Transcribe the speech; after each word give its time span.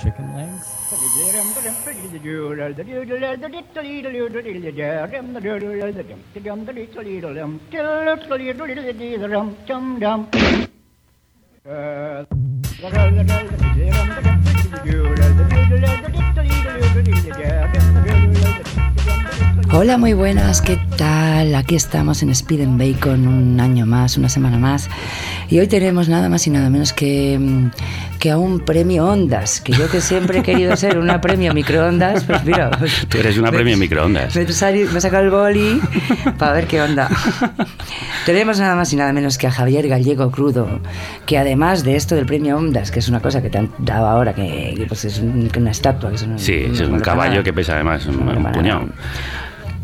chicken 0.00 0.34
legs. 0.34 0.74
Hola, 19.76 19.98
muy 19.98 20.12
buenas, 20.12 20.62
¿qué 20.62 20.78
tal? 20.96 21.52
Aquí 21.56 21.74
estamos 21.74 22.22
en 22.22 22.30
Speed 22.30 22.60
and 22.62 22.78
Bacon 22.78 23.26
un 23.26 23.58
año 23.60 23.86
más, 23.86 24.16
una 24.16 24.28
semana 24.28 24.56
más. 24.56 24.88
Y 25.50 25.58
hoy 25.58 25.66
tenemos 25.66 26.08
nada 26.08 26.28
más 26.28 26.46
y 26.46 26.50
nada 26.50 26.70
menos 26.70 26.92
que, 26.92 27.36
mm, 27.40 27.70
que 28.20 28.30
a 28.30 28.38
un 28.38 28.60
premio 28.60 29.04
Ondas, 29.06 29.60
que 29.60 29.72
yo 29.72 29.90
que 29.90 30.00
siempre 30.00 30.38
he 30.38 30.42
querido 30.44 30.76
ser 30.76 30.96
una 30.96 31.20
premio 31.20 31.52
microondas, 31.52 32.22
pues 32.22 32.44
mira. 32.44 32.70
Tú 33.08 33.18
eres 33.18 33.36
una 33.36 33.50
premio 33.50 33.76
microondas. 33.76 34.36
Me, 34.36 34.42
he 34.42 34.52
sali- 34.52 34.84
me 34.84 34.98
he 34.98 35.00
sacado 35.00 35.24
el 35.24 35.30
boli 35.30 35.80
para 36.38 36.52
ver 36.52 36.68
qué 36.68 36.80
onda. 36.80 37.08
Tenemos 38.26 38.60
nada 38.60 38.76
más 38.76 38.92
y 38.92 38.96
nada 38.96 39.12
menos 39.12 39.38
que 39.38 39.48
a 39.48 39.50
Javier 39.50 39.88
Gallego 39.88 40.30
Crudo, 40.30 40.68
que 41.26 41.36
además 41.36 41.82
de 41.82 41.96
esto 41.96 42.14
del 42.14 42.26
premio 42.26 42.56
Ondas, 42.56 42.92
que 42.92 43.00
es 43.00 43.08
una 43.08 43.18
cosa 43.20 43.42
que 43.42 43.50
te 43.50 43.58
han 43.58 43.70
dado 43.78 44.06
ahora, 44.06 44.34
que, 44.34 44.74
que, 44.76 44.86
pues 44.86 45.04
es 45.04 45.18
un- 45.18 45.50
una 45.56 45.70
estatua, 45.72 46.10
que 46.10 46.16
es 46.16 46.22
un, 46.22 46.38
Sí, 46.38 46.68
es 46.72 46.80
un 46.80 47.00
caballo 47.00 47.42
que 47.42 47.52
pesa 47.52 47.74
además 47.74 48.06
un, 48.06 48.28
un 48.28 48.52
puñado. 48.52 48.88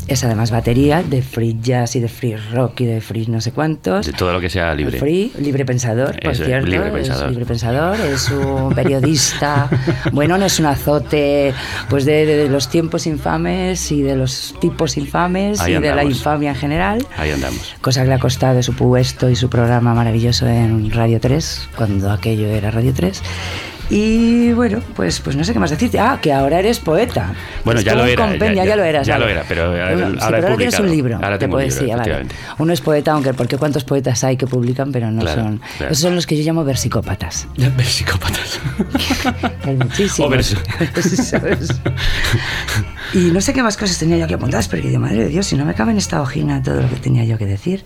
Es 0.07 0.23
además 0.23 0.51
batería 0.51 1.03
de 1.03 1.21
free 1.21 1.57
jazz 1.61 1.95
y 1.95 1.99
de 1.99 2.09
free 2.09 2.35
rock 2.53 2.81
y 2.81 2.85
de 2.85 3.01
free 3.01 3.27
no 3.27 3.39
sé 3.39 3.51
cuántos. 3.51 4.05
De 4.05 4.13
todo 4.13 4.33
lo 4.33 4.41
que 4.41 4.49
sea 4.49 4.73
libre. 4.75 4.99
Free, 4.99 5.31
libre 5.39 5.65
pensador, 5.65 6.19
por 6.19 6.31
es, 6.33 6.43
cierto. 6.43 6.67
libre 6.67 6.91
pensador. 6.91 7.25
Es 7.25 7.31
libre 7.31 7.45
pensador, 7.45 7.99
es 8.01 8.29
un 8.29 8.73
periodista. 8.73 9.69
bueno, 10.11 10.37
no 10.37 10.45
es 10.45 10.59
un 10.59 10.65
azote 10.65 11.53
pues 11.89 12.05
de, 12.05 12.25
de- 12.25 12.37
de 12.37 12.49
los 12.49 12.67
tiempos 12.69 13.07
infames 13.07 13.91
y 13.91 14.01
de 14.01 14.15
los 14.15 14.55
tipos 14.59 14.97
infames 14.97 15.59
Ahí 15.61 15.75
y 15.75 15.79
de 15.79 15.95
la 15.95 16.03
infamia 16.03 16.49
en 16.49 16.55
general. 16.55 17.07
Ahí 17.17 17.31
andamos. 17.31 17.75
Cosa 17.81 18.01
que 18.03 18.09
le 18.09 18.15
ha 18.15 18.19
costado 18.19 18.61
su 18.63 18.73
puesto 18.73 19.29
y 19.29 19.35
su 19.35 19.49
programa 19.49 19.93
maravilloso 19.93 20.47
en 20.47 20.91
Radio 20.91 21.19
3, 21.19 21.69
cuando 21.77 22.11
aquello 22.11 22.47
era 22.47 22.71
Radio 22.71 22.91
3. 22.93 23.21
Y 23.93 24.53
bueno, 24.53 24.79
pues, 24.95 25.19
pues 25.19 25.35
no 25.35 25.43
sé 25.43 25.51
qué 25.51 25.59
más 25.59 25.69
decirte. 25.69 25.99
Ah, 25.99 26.17
que 26.21 26.31
ahora 26.31 26.59
eres 26.59 26.79
poeta. 26.79 27.33
Bueno, 27.65 27.81
ya 27.81 27.93
lo 27.93 28.05
era, 28.05 28.37
ya- 28.37 28.53
ya, 28.53 28.63
ya- 28.65 28.75
lo 28.77 28.83
eras. 28.85 29.05
ya 29.05 29.13
vale. 29.15 29.25
lo 29.25 29.31
era, 29.31 29.43
pero 29.49 29.63
ahora- 29.65 29.97
sí, 30.11 30.17
ahora 30.21 30.39
pero 30.39 30.55
tienes 30.57 30.79
un 30.79 30.89
libro 30.89 31.15
Ahora 31.17 31.31
de 31.31 31.37
tengo 31.39 31.57
un 31.57 31.61
libro, 31.63 31.75
poesía, 31.77 31.97
vale. 31.97 32.25
Uno 32.57 32.71
es 32.71 32.79
poeta, 32.79 33.11
aunque 33.11 33.33
porque 33.33 33.57
cuántos 33.57 33.83
poetas 33.83 34.23
hay 34.23 34.37
que 34.37 34.47
publican, 34.47 34.93
pero 34.93 35.11
no 35.11 35.21
Claro, 35.21 35.43
son. 35.43 35.57
claro. 35.77 35.91
Esos 35.91 36.03
son 36.03 36.15
los 36.15 36.25
que 36.25 36.37
yo 36.37 36.43
llamo 36.45 36.63
versicópatas. 36.63 37.47
Psicópatas. 37.83 38.59
Hay 39.65 39.75
muchísimos. 39.75 40.19
O 40.27 40.29
verso. 40.29 40.55
Y 43.13 43.31
no 43.31 43.41
sé 43.41 43.53
qué 43.53 43.61
más 43.61 43.77
cosas 43.77 43.97
tenía 43.97 44.17
yo 44.17 44.25
aquí 44.25 44.33
apuntadas, 44.33 44.67
pero 44.67 44.87
digo, 44.87 44.99
madre 44.99 45.23
de 45.23 45.27
Dios, 45.27 45.45
si 45.45 45.55
no 45.55 45.65
me 45.65 45.73
cabe 45.73 45.91
en 45.91 45.97
esta 45.97 46.21
hojina 46.21 46.63
todo 46.63 46.81
lo 46.81 46.89
que 46.89 46.95
tenía 46.95 47.25
yo 47.25 47.37
que 47.37 47.45
decir. 47.45 47.83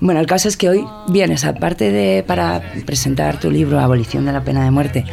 Bueno, 0.00 0.20
el 0.20 0.26
caso 0.26 0.48
es 0.48 0.56
que 0.56 0.68
hoy 0.68 0.84
vienes, 1.08 1.44
aparte 1.44 1.90
de 1.90 2.22
para 2.22 2.62
presentar 2.86 3.40
tu 3.40 3.50
libro 3.50 3.80
Abolición 3.80 4.24
de 4.24 4.32
la 4.32 4.44
pena 4.44 4.64
de 4.64 4.70
muerte, 4.70 5.04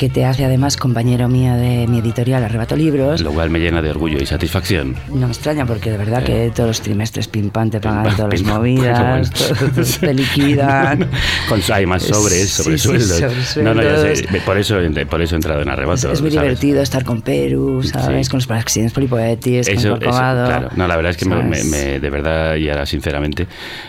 que 0.00 0.08
te 0.08 0.24
hace 0.24 0.46
además 0.46 0.78
compañero 0.78 1.28
mío 1.28 1.52
de 1.56 1.86
mi 1.86 1.98
editorial 1.98 2.42
Arrebato 2.42 2.74
Libros. 2.74 3.20
Lo 3.20 3.32
cual 3.32 3.50
me 3.50 3.58
llena 3.58 3.82
de 3.82 3.90
orgullo 3.90 4.16
y 4.18 4.24
satisfacción. 4.24 4.96
No 5.12 5.26
me 5.26 5.32
extraña 5.34 5.66
porque 5.66 5.90
de 5.90 5.98
verdad 5.98 6.22
que 6.24 6.50
todos 6.54 6.68
los 6.70 6.80
trimestres 6.80 7.28
pim 7.28 7.50
pam 7.50 7.68
te 7.68 7.80
pagan 7.80 8.04
Pim, 8.06 8.16
todas 8.16 8.32
las 8.32 8.40
pim, 8.40 8.48
pam. 8.48 8.56
movidas, 8.56 9.30
Qué 9.30 9.44
bueno. 9.52 9.72
todo- 9.74 9.98
te 10.00 10.14
liquidan. 10.14 11.06
Con, 11.50 11.60
hay 11.70 11.84
más 11.84 12.02
sobres, 12.04 12.48
Sí, 12.48 12.62
sobre 12.62 12.78
sí, 12.78 12.88
sueldos. 12.88 13.56
No, 13.58 13.74
no, 13.74 13.82
ya 13.82 13.98
sé. 13.98 14.40
Por 14.46 14.56
eso, 14.56 14.76
por 15.10 15.20
eso 15.20 15.34
he 15.34 15.36
entrado 15.36 15.60
en 15.60 15.68
arrebato. 15.68 16.06
Es, 16.08 16.14
es 16.14 16.22
muy 16.22 16.30
¿sabes? 16.30 16.48
divertido 16.48 16.80
estar 16.80 17.04
con 17.04 17.20
Perú, 17.20 17.82
¿sabes? 17.82 18.26
Sí. 18.26 18.30
Con 18.30 18.38
los 18.38 18.50
accidentes 18.50 18.94
polipoetis, 18.94 19.68
Eso, 19.68 19.90
con 19.98 20.02
eso, 20.02 20.10
claro. 20.12 20.70
No, 20.76 20.88
la 20.88 20.96
verdad 20.96 21.10
es 21.10 21.18
que 21.18 21.26
me, 21.26 21.42
me- 21.42 21.62
me- 21.64 22.00
de 22.00 22.10
verdad 22.10 22.56
y 22.56 22.70
ahora 22.70 22.86
sinceramente 22.86 23.46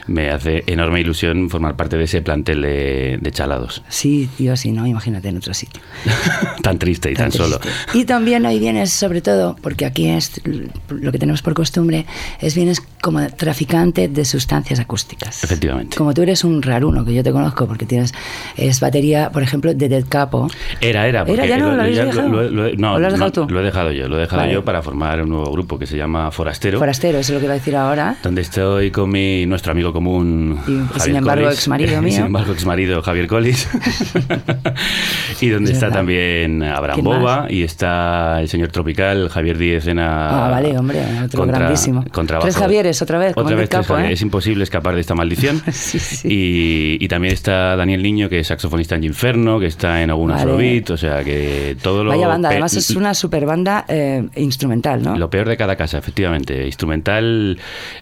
me 0.08 0.30
hace 0.30 0.66
enorme 0.68 1.00
ilusión 1.00 1.50
formar 1.50 1.78
parte 1.78 1.96
de 1.98 2.04
ese 2.04 2.22
plantel 2.22 2.62
de, 2.64 3.18
de 3.22 3.32
chalados. 3.32 3.82
Sí, 3.88 4.30
tío, 4.38 4.58
sí, 4.58 4.74
no, 4.74 4.86
imagínate 4.86 5.30
en 5.30 5.38
otro 5.38 5.54
sitio. 5.54 5.82
tan 6.62 6.78
triste 6.80 7.12
y 7.12 7.14
tan, 7.14 7.30
Tan 7.30 7.32
solo. 7.32 7.60
Y 7.94 8.06
también 8.06 8.46
hoy 8.46 8.60
vienes, 8.60 8.92
sobre 8.92 9.22
todo, 9.22 9.56
porque 9.62 9.86
aquí 9.86 10.08
es 10.10 10.42
lo 10.90 11.12
que 11.12 11.20
tenemos 11.20 11.42
por 11.42 11.54
costumbre, 11.54 12.06
es 12.40 12.56
vienes 12.56 12.82
como 13.02 13.26
traficante 13.30 14.08
de 14.08 14.26
sustancias 14.26 14.80
acústicas. 14.80 15.44
Efectivamente. 15.44 15.98
Como 15.98 16.14
tú 16.14 16.22
eres 16.22 16.44
un 16.44 16.62
raruno, 16.62 17.04
que 17.06 17.14
yo 17.14 17.24
te 17.24 17.32
conozco, 17.32 17.68
porque 17.68 17.86
tienes, 17.86 18.14
es 18.58 18.80
batería, 18.80 19.30
por 19.32 19.44
ejemplo, 19.44 19.74
de 19.74 19.90
Dead 19.90 20.06
Capo. 20.08 20.48
Era, 20.82 21.08
era. 21.08 21.24
¿Era? 21.24 21.46
¿Ya 21.46 21.58
no? 21.58 21.76
¿Lo 21.76 21.82
habéis 21.82 21.98
ya 21.98 22.06
dejado? 22.06 22.28
lo- 22.30 22.50
lo 22.50 22.68
he- 22.68 22.76
no, 22.78 22.94
¿O 22.96 23.00
lo 23.00 23.08
has 23.08 23.14
dejado 23.14 23.30
no, 23.30 23.48
tú? 23.48 23.54
Lo 23.54 23.60
he 23.62 23.64
dejado 23.64 23.92
yo. 23.92 24.08
Lo 24.08 24.18
he 24.18 24.22
dejado 24.22 24.42
Vale. 24.42 24.54
yo 24.54 24.64
para 24.66 24.82
formar 24.82 25.22
un 25.22 25.30
nuevo 25.30 25.52
grupo 25.52 25.78
que 25.80 25.88
se 25.88 25.98
llama 25.98 26.32
Forastero. 26.32 26.80
Forastero, 26.80 27.20
eso 27.20 27.32
es 27.32 27.36
lo 27.36 27.40
que 27.40 27.46
iba 27.46 27.54
a 27.54 27.58
decir 27.58 27.76
ahora. 27.76 28.18
Donde 28.24 28.42
estoy 28.42 28.92
con 28.92 29.10
mi, 29.10 29.46
nuestro 29.46 29.72
amigo 29.72 29.92
común. 29.94 30.60
Y, 30.68 30.72
Javier 30.78 31.02
sin 31.02 31.16
embargo, 31.16 31.44
Collis. 31.46 31.60
exmarido 31.60 31.98
Y 31.98 32.02
mío. 32.06 32.14
sin 32.16 32.26
embargo, 32.26 32.54
exmarido 32.54 33.02
Javier 33.02 33.28
Collis. 33.28 33.68
y 35.42 35.50
donde 35.50 35.72
está 35.88 35.88
verdad. 35.88 36.00
también 36.00 36.64
Abraham 36.64 36.94
¿Quién 37.02 37.06
Boba 37.06 37.46
y 37.50 37.64
está 37.64 38.40
el 38.42 38.48
señor 38.50 38.70
Tropical, 38.70 39.30
Javier 39.30 39.58
Díez 39.58 39.88
en 39.88 40.00
Ah, 40.00 40.48
vale, 40.52 40.78
hombre, 40.78 41.00
otro 41.26 41.46
grandísimo. 41.46 42.04
contrabajo. 42.12 42.46
Tres 42.46 42.58
Javieres, 42.58 43.02
otra 43.02 43.18
vez, 43.18 43.34
como 43.34 43.46
Otra 43.46 43.58
vez 43.58 43.70
tres 43.70 43.88
capo, 43.88 44.00
¿eh? 44.00 44.12
Es 44.14 44.22
imposible 44.22 44.64
escapar 44.64 44.96
de 44.96 45.02
esta 45.02 45.16
maldición. 45.16 45.62
Sí, 45.72 46.00
sí. 46.00 46.28
Y, 46.30 46.98
y 47.04 47.08
también 47.08 47.34
está 47.34 47.76
Daniel 47.76 48.02
Niño, 48.04 48.30
que 48.30 48.40
es 48.40 48.48
saxofonista 48.48 48.96
en 48.96 49.04
Inferno, 49.04 49.60
que 49.60 49.66
está 49.68 50.02
en 50.02 50.10
algún 50.10 50.30
Vale. 50.32 50.84
O 50.92 50.98
sea 50.98 51.24
que 51.24 51.76
todo 51.82 52.04
lo... 52.04 52.12
Vaya 52.12 52.28
banda, 52.28 52.50
además 52.50 52.74
es 52.76 52.92
una 52.92 53.14
super 53.14 53.46
banda 53.46 53.86
eh, 53.88 54.24
instrumental, 54.36 55.02
¿no? 55.04 55.16
lo 55.18 55.30
peor 55.30 55.48
de 55.50 55.58
cada 55.58 55.76
casa, 55.76 55.98
efectivamente. 55.98 56.66
Instrumental, 56.66 57.58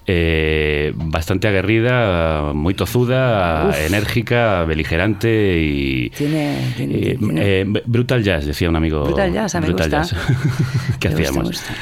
eh, 0.07 0.91
bastante 0.95 1.47
aguerrida, 1.47 2.53
muy 2.53 2.73
tozuda, 2.73 3.67
Uf. 3.69 3.77
enérgica, 3.87 4.63
beligerante 4.65 5.59
y. 5.61 6.09
Tiene- 6.11 6.73
tiene- 6.75 6.95
eh, 6.95 7.17
tiene- 7.19 7.65
brutal 7.85 8.23
jazz, 8.23 8.45
decía 8.45 8.69
un 8.69 8.75
amigo. 8.75 9.03
Brutal 9.03 9.33
Jazz, 9.33 9.55
a 9.55 9.61
mí 9.61 9.67
me 9.67 9.73
Brutal 9.73 9.99
gusta. 9.99 10.15
Jazz. 10.17 10.97
¿Qué 10.99 11.09
Me 11.09 11.15
hacíamos? 11.15 11.43
gusta. 11.47 11.73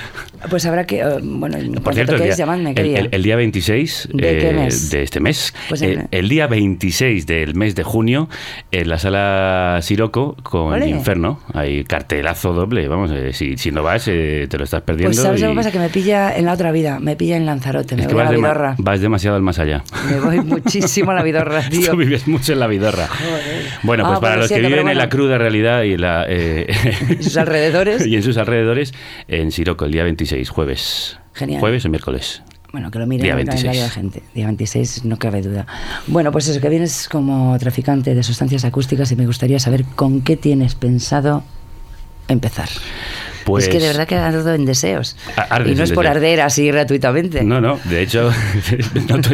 Pues 0.52 0.66
habrá 0.68 0.86
que, 0.86 1.00
eh, 1.00 1.06
bueno, 1.24 1.58
Por 1.82 1.96
cierto, 1.96 2.14
el 2.14 2.22
día, 2.22 2.36
llamadme, 2.36 2.72
el- 2.78 3.10
el- 3.12 3.24
día 3.24 3.36
26 3.36 4.10
¿De 4.14 4.38
qué 4.38 4.50
eh, 4.52 4.54
mes? 4.54 4.92
de 4.92 5.02
este 5.02 5.20
mes, 5.20 5.52
Pues 5.68 5.82
eh, 5.82 6.08
el 6.12 6.30
día 6.30 6.46
26 6.46 7.26
del 7.26 7.56
mes 7.56 7.74
de 7.74 7.82
junio, 7.84 8.30
en 8.72 8.88
la 8.88 9.00
sala 9.00 9.80
Siroco 9.82 10.36
con 10.44 10.74
Ole. 10.74 10.88
Inferno, 10.90 11.40
hay 11.56 11.84
cartelazo 11.86 12.54
doble, 12.54 12.88
vamos, 12.88 13.12
si, 13.32 13.58
si 13.58 13.72
no 13.72 13.82
vas 13.82 14.08
eh, 14.08 14.46
te 14.48 14.60
lo 14.60 14.64
estás 14.66 14.84
perdiendo. 14.84 15.10
Pues 15.10 15.24
sabes 15.24 15.42
lo 15.42 15.48
y- 15.48 15.50
que 15.54 15.56
pasa, 15.56 15.72
que 15.72 15.80
me 15.80 15.90
pilla 15.90 16.38
en 16.38 16.46
la 16.46 16.54
otra 16.54 16.72
vida, 16.72 17.00
me 17.00 17.16
pilla 17.16 17.36
en 17.36 17.48
Lanzarote, 17.48 17.96
me 17.96 18.04
es 18.04 18.08
que 18.08 18.14
voy 18.14 18.22
a 18.22 18.26
la 18.26 18.32
dema- 18.32 18.38
vidorra. 18.52 18.76
vas 18.78 19.02
demasiado 19.02 19.36
al 19.38 19.42
más 19.42 19.58
allá. 19.58 19.84
Me 20.08 20.20
voy 20.20 20.40
muchísimo 20.42 21.12
a 21.12 21.16
la 21.16 21.24
vidorra, 21.24 21.62
tío. 21.70 21.90
Tú 21.92 21.98
vives 21.98 22.28
mucho 22.28 22.54
en 22.54 22.60
la 22.60 22.68
vidorra. 22.68 23.08
Bueno, 23.82 24.04
Ah, 24.06 24.10
pues 24.10 24.20
para 24.20 24.34
bueno, 24.36 24.42
los 24.42 24.50
que 24.50 24.56
siento, 24.56 24.70
viven 24.70 24.88
en 24.90 24.98
la 25.00 25.10
cruda 25.10 25.40
realidad 25.40 25.77
y, 25.86 25.94
en 25.94 26.02
la, 26.02 26.26
eh, 26.28 26.68
Y 27.20 27.24
sus 27.24 27.38
alrededores. 27.38 28.06
y 28.08 28.16
en 28.16 28.24
sus 28.24 28.38
alrededores, 28.38 28.94
en 29.28 29.52
Siroco, 29.52 29.86
el 29.86 29.92
día 29.92 30.04
26, 30.04 30.50
jueves. 30.50 31.20
Genial. 31.34 31.60
Jueves 31.60 31.86
o 31.86 31.90
miércoles. 31.90 32.42
Bueno, 32.72 32.92
que 32.92 33.00
lo 33.00 33.08
miren 33.08 33.24
Día 33.24 33.34
en 33.34 33.40
el 33.40 33.46
26. 33.46 33.64
calendario 33.64 33.84
de 33.84 33.90
gente. 33.90 34.24
Día 34.34 34.46
26, 34.46 35.06
no 35.06 35.18
cabe 35.18 35.42
duda. 35.42 35.66
Bueno, 36.08 36.32
pues 36.32 36.48
eso, 36.48 36.60
que 36.60 36.70
vienes 36.70 37.08
como 37.10 37.58
traficante 37.60 38.14
de 38.14 38.24
sustancias 38.24 38.66
acústicas 38.66 39.12
y 39.12 39.16
me 39.16 39.26
gustaría 39.26 39.60
saber 39.60 39.86
con 39.96 40.22
qué 40.22 40.36
tienes 40.36 40.76
pensado 40.76 41.44
empezar. 42.28 42.70
Pues, 43.48 43.64
es 43.64 43.70
que 43.70 43.80
de 43.80 43.88
verdad 43.88 44.08
que 44.08 44.16
ardo 44.16 44.54
en 44.54 44.66
deseos. 44.66 45.16
A- 45.36 45.42
ardes 45.56 45.72
y 45.74 45.76
no 45.76 45.84
es 45.84 45.92
por 45.92 46.04
deseos. 46.04 46.18
arder 46.18 46.42
así 46.42 46.68
gratuitamente. 46.68 47.44
No, 47.44 47.60
no, 47.62 47.80
de 47.86 48.02
hecho, 48.04 48.30
noto, 49.10 49.30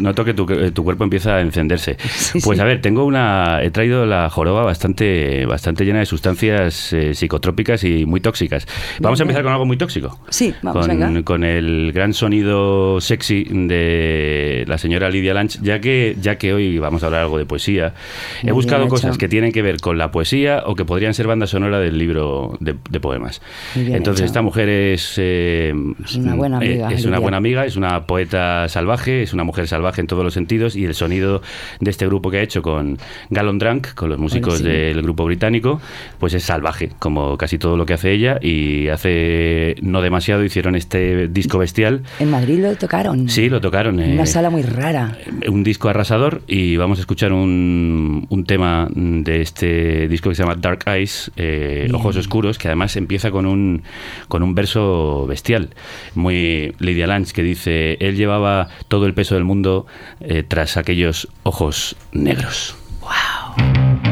noto 0.00 0.24
que 0.24 0.34
tu, 0.34 0.46
tu 0.72 0.84
cuerpo 0.84 1.04
empieza 1.04 1.36
a 1.36 1.40
encenderse. 1.40 1.96
Sí, 2.16 2.40
pues 2.44 2.56
sí. 2.58 2.62
a 2.62 2.64
ver, 2.64 2.80
tengo 2.80 3.04
una. 3.04 3.62
He 3.62 3.70
traído 3.70 4.04
la 4.04 4.28
joroba 4.30 4.64
bastante, 4.64 5.46
bastante 5.46 5.84
llena 5.84 6.00
de 6.00 6.06
sustancias 6.06 6.92
eh, 6.92 7.14
psicotrópicas 7.14 7.84
y 7.84 8.04
muy 8.04 8.20
tóxicas. 8.20 8.66
Vamos 9.00 9.20
a 9.20 9.24
Bien, 9.24 9.30
empezar 9.30 9.42
con 9.44 9.52
algo 9.52 9.64
muy 9.64 9.76
tóxico. 9.76 10.18
Sí, 10.28 10.52
vamos, 10.62 10.86
con, 10.86 10.98
venga. 10.98 11.22
con 11.24 11.44
el 11.44 11.92
gran 11.92 12.12
sonido 12.14 13.00
sexy 13.00 13.44
de 13.50 14.64
la 14.66 14.78
señora 14.78 15.08
Lidia 15.10 15.34
Lanch, 15.34 15.60
ya 15.62 15.80
que, 15.80 16.16
ya 16.20 16.36
que 16.36 16.52
hoy 16.52 16.78
vamos 16.78 17.02
a 17.02 17.06
hablar 17.06 17.22
algo 17.22 17.38
de 17.38 17.46
poesía. 17.46 17.94
He 18.42 18.46
Muy 18.46 18.52
buscado 18.54 18.88
cosas 18.88 19.16
que 19.18 19.28
tienen 19.28 19.52
que 19.52 19.62
ver 19.62 19.78
con 19.80 19.98
la 19.98 20.10
poesía 20.10 20.62
o 20.66 20.74
que 20.74 20.84
podrían 20.84 21.14
ser 21.14 21.26
banda 21.26 21.46
sonora 21.46 21.78
del 21.78 21.98
libro 21.98 22.56
de, 22.60 22.74
de 22.90 23.00
poemas. 23.06 23.40
Entonces 23.76 24.22
hecho. 24.22 24.24
esta 24.24 24.42
mujer 24.42 24.68
es, 24.68 25.14
eh, 25.18 25.72
Es 26.04 26.16
una 26.16 26.34
buena 26.34 26.58
eh, 26.60 26.82
amiga, 26.82 26.92
es 26.92 27.04
una 27.04 27.20
buena 27.20 27.36
amiga, 27.36 27.64
es 27.64 27.76
una 27.76 28.04
poeta 28.04 28.68
salvaje, 28.68 29.22
es 29.22 29.32
una 29.32 29.44
mujer 29.44 29.68
salvaje 29.68 30.00
en 30.00 30.08
todos 30.08 30.24
los 30.24 30.34
sentidos 30.34 30.74
y 30.74 30.84
el 30.84 30.94
sonido 30.94 31.40
de 31.78 31.88
este 31.88 32.04
grupo 32.04 32.32
que 32.32 32.38
ha 32.38 32.42
hecho 32.42 32.62
con 32.62 32.98
Gallon 33.30 33.60
Drunk, 33.60 33.94
con 33.94 34.08
los 34.08 34.18
músicos 34.18 34.58
sí. 34.58 34.64
del 34.64 35.02
grupo 35.02 35.24
británico, 35.24 35.80
pues 36.18 36.34
es 36.34 36.42
salvaje, 36.42 36.90
como 36.98 37.38
casi 37.38 37.58
todo 37.58 37.76
lo 37.76 37.86
que 37.86 37.92
hace 37.92 38.10
ella 38.10 38.40
y 38.42 38.88
hace 38.88 39.76
no 39.82 40.02
demasiado 40.02 40.42
hicieron 40.42 40.74
este 40.74 41.28
disco 41.28 41.58
bestial. 41.58 42.02
En 42.18 42.32
Madrid 42.32 42.58
lo 42.58 42.74
tocaron. 42.74 43.28
Sí, 43.28 43.48
lo 43.48 43.60
tocaron. 43.60 44.00
En 44.00 44.14
una 44.14 44.24
eh, 44.24 44.26
sala 44.26 44.50
muy 44.50 44.62
rara. 44.62 45.16
un 45.46 45.62
disco 45.62 45.88
arrasador 45.88 46.42
y 46.48 46.76
vamos 46.76 46.98
a 46.98 47.02
escuchar 47.02 47.32
un, 47.32 48.26
un 48.28 48.44
tema 48.44 48.88
de 48.90 49.42
este 49.42 50.08
disco 50.08 50.30
que 50.30 50.34
se 50.34 50.42
llama 50.42 50.56
Dark 50.56 50.80
Eyes, 50.86 51.30
eh. 51.36 51.86
Ojos 51.92 52.16
Oscuros, 52.16 52.58
que 52.58 52.68
además 52.68 52.95
empieza 52.98 53.30
con 53.30 53.46
un, 53.46 53.82
con 54.28 54.42
un 54.42 54.54
verso 54.54 55.26
bestial, 55.26 55.70
muy 56.14 56.74
Lydia 56.78 57.06
Lange, 57.06 57.32
que 57.32 57.42
dice, 57.42 57.96
él 58.00 58.16
llevaba 58.16 58.68
todo 58.88 59.06
el 59.06 59.14
peso 59.14 59.34
del 59.34 59.44
mundo 59.44 59.86
eh, 60.20 60.42
tras 60.46 60.76
aquellos 60.76 61.28
ojos 61.42 61.96
negros. 62.12 62.76
Carries 63.56 64.05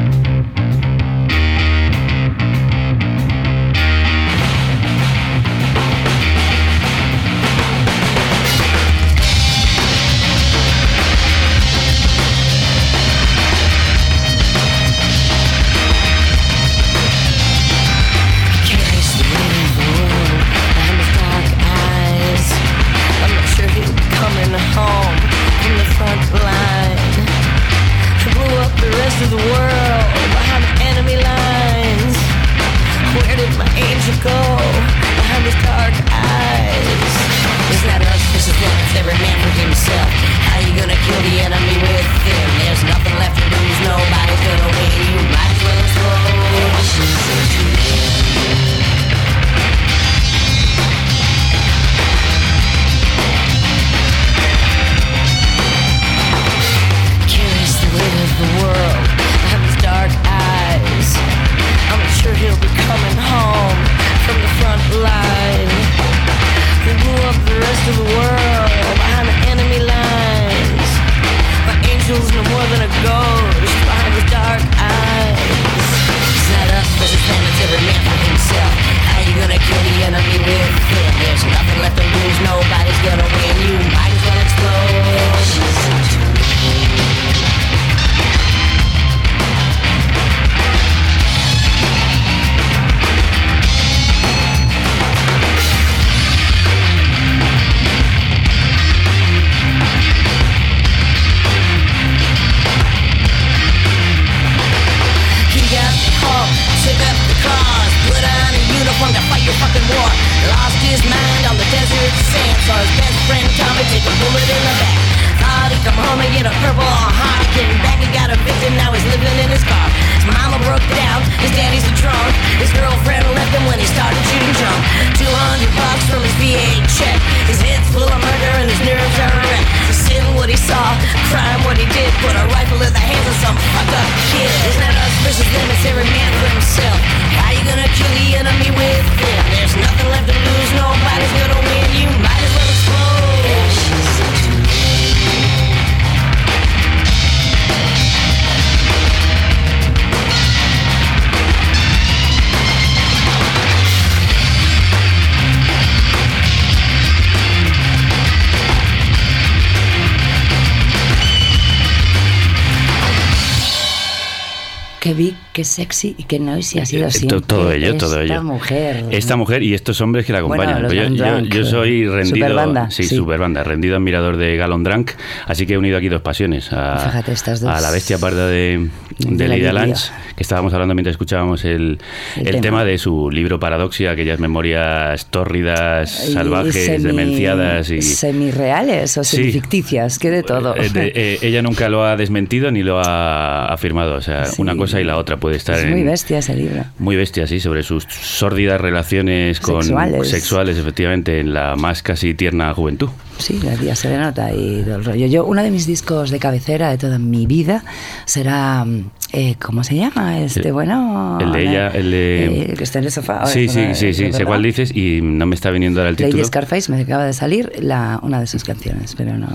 sexy 165.74 166.14
y 166.18 166.24
qué 166.24 166.38
noisy 166.38 166.78
ha 166.78 166.86
sido 166.86 167.06
Eh, 167.06 167.10
siempre. 167.10 167.40
to- 167.40 167.46
todo 167.46 167.72
ello, 167.72 167.96
todo 167.96 168.20
ello. 168.20 168.32
Esta 168.34 168.42
mujer. 168.42 169.04
Esta 169.10 169.36
mujer 169.36 169.62
y 169.62 169.74
estos 169.74 170.00
hombres 170.00 170.24
que 170.26 170.32
la 170.32 170.42
Bueno, 170.42 170.62
acompañan. 170.62 170.82
los 170.82 170.92
Pues 170.92 171.08
yo, 171.10 171.14
yo- 171.14 171.40
yo 171.40 171.64
soy 171.64 172.02
eh, 172.04 172.08
rendido. 172.10 172.36
superbanda, 172.36 172.90
sí, 172.90 173.02
sí. 173.04 173.16
super 173.16 173.38
banda, 173.38 173.64
rendido 173.64 173.96
admirador 173.96 174.36
de 174.36 174.56
Gallon 174.56 174.84
Drunk. 174.84 175.10
Así 175.46 175.66
que 175.66 175.74
he 175.74 175.78
unido 175.78 175.98
aquí 175.98 176.08
dos 176.08 176.22
pasiones. 176.22 176.72
A, 176.72 176.98
Fíjate, 176.98 177.32
estas 177.32 177.60
dos. 177.60 177.70
a 177.70 177.80
la 177.80 177.90
bestia 177.90 178.18
parda 178.18 178.46
de, 178.48 178.88
de, 179.18 179.36
De 179.36 179.48
Lydia. 179.48 179.72
Lange, 179.72 180.10
que 180.36 180.42
estábamos 180.42 180.72
hablando 180.72 180.94
mientras 180.94 181.14
escuchábamos 181.14 181.64
el, 181.64 181.98
El 182.36 182.46
el 182.46 182.50
tema. 182.52 182.60
tema. 182.60 182.84
de 182.84 182.98
su 182.98 183.30
libro 183.30 183.58
Paradoxia, 183.60 184.10
aquellas 184.12 184.38
memorias 184.40 185.26
tórridas, 185.30 186.28
Y 186.28 186.32
salvajes, 186.32 186.74
semi- 186.88 187.02
demenciadas 187.02 187.90
y. 187.90 188.02
Semirreales 188.02 189.16
o 189.18 189.24
Sí. 189.24 189.36
semificticias, 189.36 190.18
que 190.18 190.30
de 190.30 190.42
todo. 190.42 190.74
Eh, 190.76 190.90
eh, 190.94 191.38
ella 191.42 191.62
nunca 191.62 191.88
lo 191.88 192.04
ha 192.04 192.16
desmentido 192.16 192.70
ni 192.70 192.82
lo 192.82 193.00
ha 193.00 193.66
afirmado. 193.72 194.14
O 194.16 194.20
sea, 194.20 194.44
Sí. 194.54 194.60
una 194.60 194.76
cosa 194.76 195.00
y 195.00 195.04
la 195.04 195.16
otra 195.16 195.36
puede 195.38 195.56
estar 195.64 195.78
es 195.78 195.84
en, 195.84 195.90
muy 195.90 196.02
bestia 196.02 196.38
ese 196.38 196.54
libro. 196.54 196.84
muy 196.98 197.16
bestia, 197.16 197.46
sí, 197.46 197.60
sobre 197.60 197.82
sus 197.82 198.04
sórdidas 198.04 198.80
relaciones 198.80 199.60
con 199.60 199.82
Sexuales. 199.82 200.28
sexuales, 200.28 200.78
efectivamente, 200.78 201.40
en 201.40 201.54
la 201.54 201.76
más 201.76 202.02
casi 202.02 202.34
tierna 202.34 202.72
juventud. 202.74 203.08
Sí, 203.38 203.60
la 203.64 203.74
tía 203.74 203.96
se 203.96 204.08
le 204.08 204.18
nota 204.18 204.52
y 204.52 204.82
todo 204.84 204.96
el 204.96 205.04
rollo. 205.04 205.26
Yo, 205.26 205.44
uno 205.44 205.62
de 205.62 205.70
mis 205.70 205.86
discos 205.86 206.30
de 206.30 206.38
cabecera 206.38 206.90
de 206.90 206.98
toda 206.98 207.18
mi 207.18 207.46
vida 207.46 207.84
será, 208.26 208.84
mm, 208.84 209.10
eh, 209.34 209.56
¿cómo 209.60 209.82
se 209.84 209.96
llama? 209.96 210.38
Este, 210.40 210.70
bueno... 210.72 211.38
el 211.40 211.52
de 211.52 211.62
ella, 211.62 211.88
el 211.88 212.10
de- 212.10 212.44
eh, 212.46 212.66
el 212.70 212.78
que 212.78 212.84
está 212.84 212.98
en 213.00 213.06
el 213.06 213.10
sofá. 213.10 213.34
ahora, 213.40 213.46
Sí, 213.46 213.68
sí, 213.68 213.94
sí, 213.94 214.14
sí, 214.14 214.32
sé 214.32 214.44
cuál 214.44 214.62
dices 214.62 214.94
y 214.94 215.20
no 215.22 215.44
me 215.46 215.54
está 215.54 215.70
viniendo 215.70 216.00
ahora 216.00 216.10
el 216.10 216.14
Lady 216.16 216.26
título. 216.26 216.44
Scarface 216.44 216.90
me 216.92 217.00
acaba 217.02 217.24
de 217.24 217.32
salir 217.32 217.72
la, 217.80 218.18
una 218.22 218.40
de 218.40 218.46
sus 218.46 218.64
canciones, 218.64 219.14
pero 219.16 219.36
no. 219.36 219.48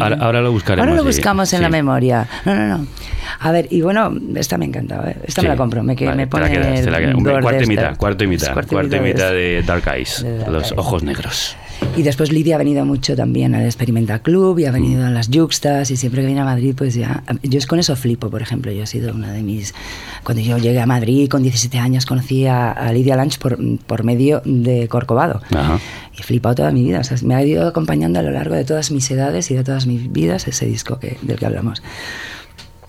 ahora- 0.00 0.16
ahora 0.20 0.40
lo 0.40 0.52
buscaremos, 0.52 0.86
Ahora 0.88 0.96
lo 1.02 1.10
sí, 1.10 1.18
buscamos 1.18 1.52
en 1.52 1.58
sí. 1.58 1.62
la 1.62 1.68
memoria. 1.68 2.28
No, 2.44 2.54
no, 2.54 2.66
no. 2.78 2.86
A 3.40 3.50
ver, 3.52 3.66
y 3.70 3.80
bueno, 3.82 4.14
esta 4.36 4.56
me 4.56 4.64
encantaba. 4.66 5.10
¿eh? 5.10 5.16
Esta 5.24 5.40
Sí. 5.42 5.46
me 5.46 5.52
la 5.52 5.56
compro. 5.56 5.82
Me, 5.82 5.94
que, 5.96 6.06
Vale, 6.06 6.16
me 6.16 6.22
te 6.24 6.30
pone. 6.30 6.44
la 6.44 6.50
quedas, 6.50 6.82
te 6.82 6.90
la 6.90 6.98
quedas. 6.98 7.14
el 7.16 7.22
cuarto 7.22 7.50
y 7.50 7.54
este. 7.62 7.66
mitad, 7.66 7.96
cuarto 7.96 8.24
y 8.24 8.26
mitad, 8.28 8.52
Cuarto 8.66 8.96
y 8.96 9.00
mitad 9.00 9.30
de 9.32 9.62
Dark 9.66 9.82
Eyes, 9.94 10.22
de 10.22 10.38
Dark 10.38 10.52
los 10.52 10.62
Eyes. 10.70 10.78
ojos 10.78 11.02
negros. 11.02 11.56
Y 11.96 12.02
después 12.02 12.30
Lidia 12.30 12.56
ha 12.56 12.58
venido 12.58 12.84
mucho 12.84 13.16
también 13.16 13.54
al 13.54 13.64
Experimenta 13.64 14.18
Club 14.18 14.58
y 14.58 14.66
ha 14.66 14.70
venido 14.70 15.06
a 15.06 15.10
las 15.10 15.28
Juxtas 15.32 15.90
y 15.90 15.96
siempre 15.96 16.20
que 16.20 16.26
viene 16.26 16.42
a 16.42 16.44
Madrid 16.44 16.74
pues 16.76 16.94
ya... 16.94 17.22
Yo 17.42 17.58
es 17.58 17.66
con 17.66 17.78
eso 17.78 17.96
flipo, 17.96 18.28
por 18.30 18.42
ejemplo. 18.42 18.70
Yo 18.72 18.82
he 18.82 18.86
sido 18.86 19.14
una 19.14 19.32
de 19.32 19.42
mis... 19.42 19.74
Cuando 20.22 20.42
yo 20.42 20.58
llegué 20.58 20.80
a 20.80 20.86
Madrid 20.86 21.28
con 21.28 21.42
17 21.42 21.78
años 21.78 22.04
conocí 22.04 22.46
a, 22.46 22.70
a 22.70 22.92
Lidia 22.92 23.16
Lange 23.16 23.38
por, 23.38 23.58
por 23.86 24.04
medio 24.04 24.42
de 24.44 24.88
Corcovado. 24.88 25.40
Ajá. 25.54 25.80
Y 26.16 26.20
he 26.20 26.22
flipado 26.22 26.56
toda 26.56 26.70
mi 26.70 26.84
vida. 26.84 27.00
O 27.00 27.04
sea, 27.04 27.16
me 27.22 27.34
ha 27.34 27.42
ido 27.42 27.66
acompañando 27.66 28.18
a 28.18 28.22
lo 28.22 28.30
largo 28.30 28.54
de 28.54 28.64
todas 28.64 28.90
mis 28.90 29.10
edades 29.10 29.50
y 29.50 29.54
de 29.54 29.64
todas 29.64 29.86
mis 29.86 30.12
vidas 30.12 30.48
ese 30.48 30.66
disco 30.66 30.98
que, 30.98 31.16
del 31.22 31.38
que 31.38 31.46
hablamos. 31.46 31.82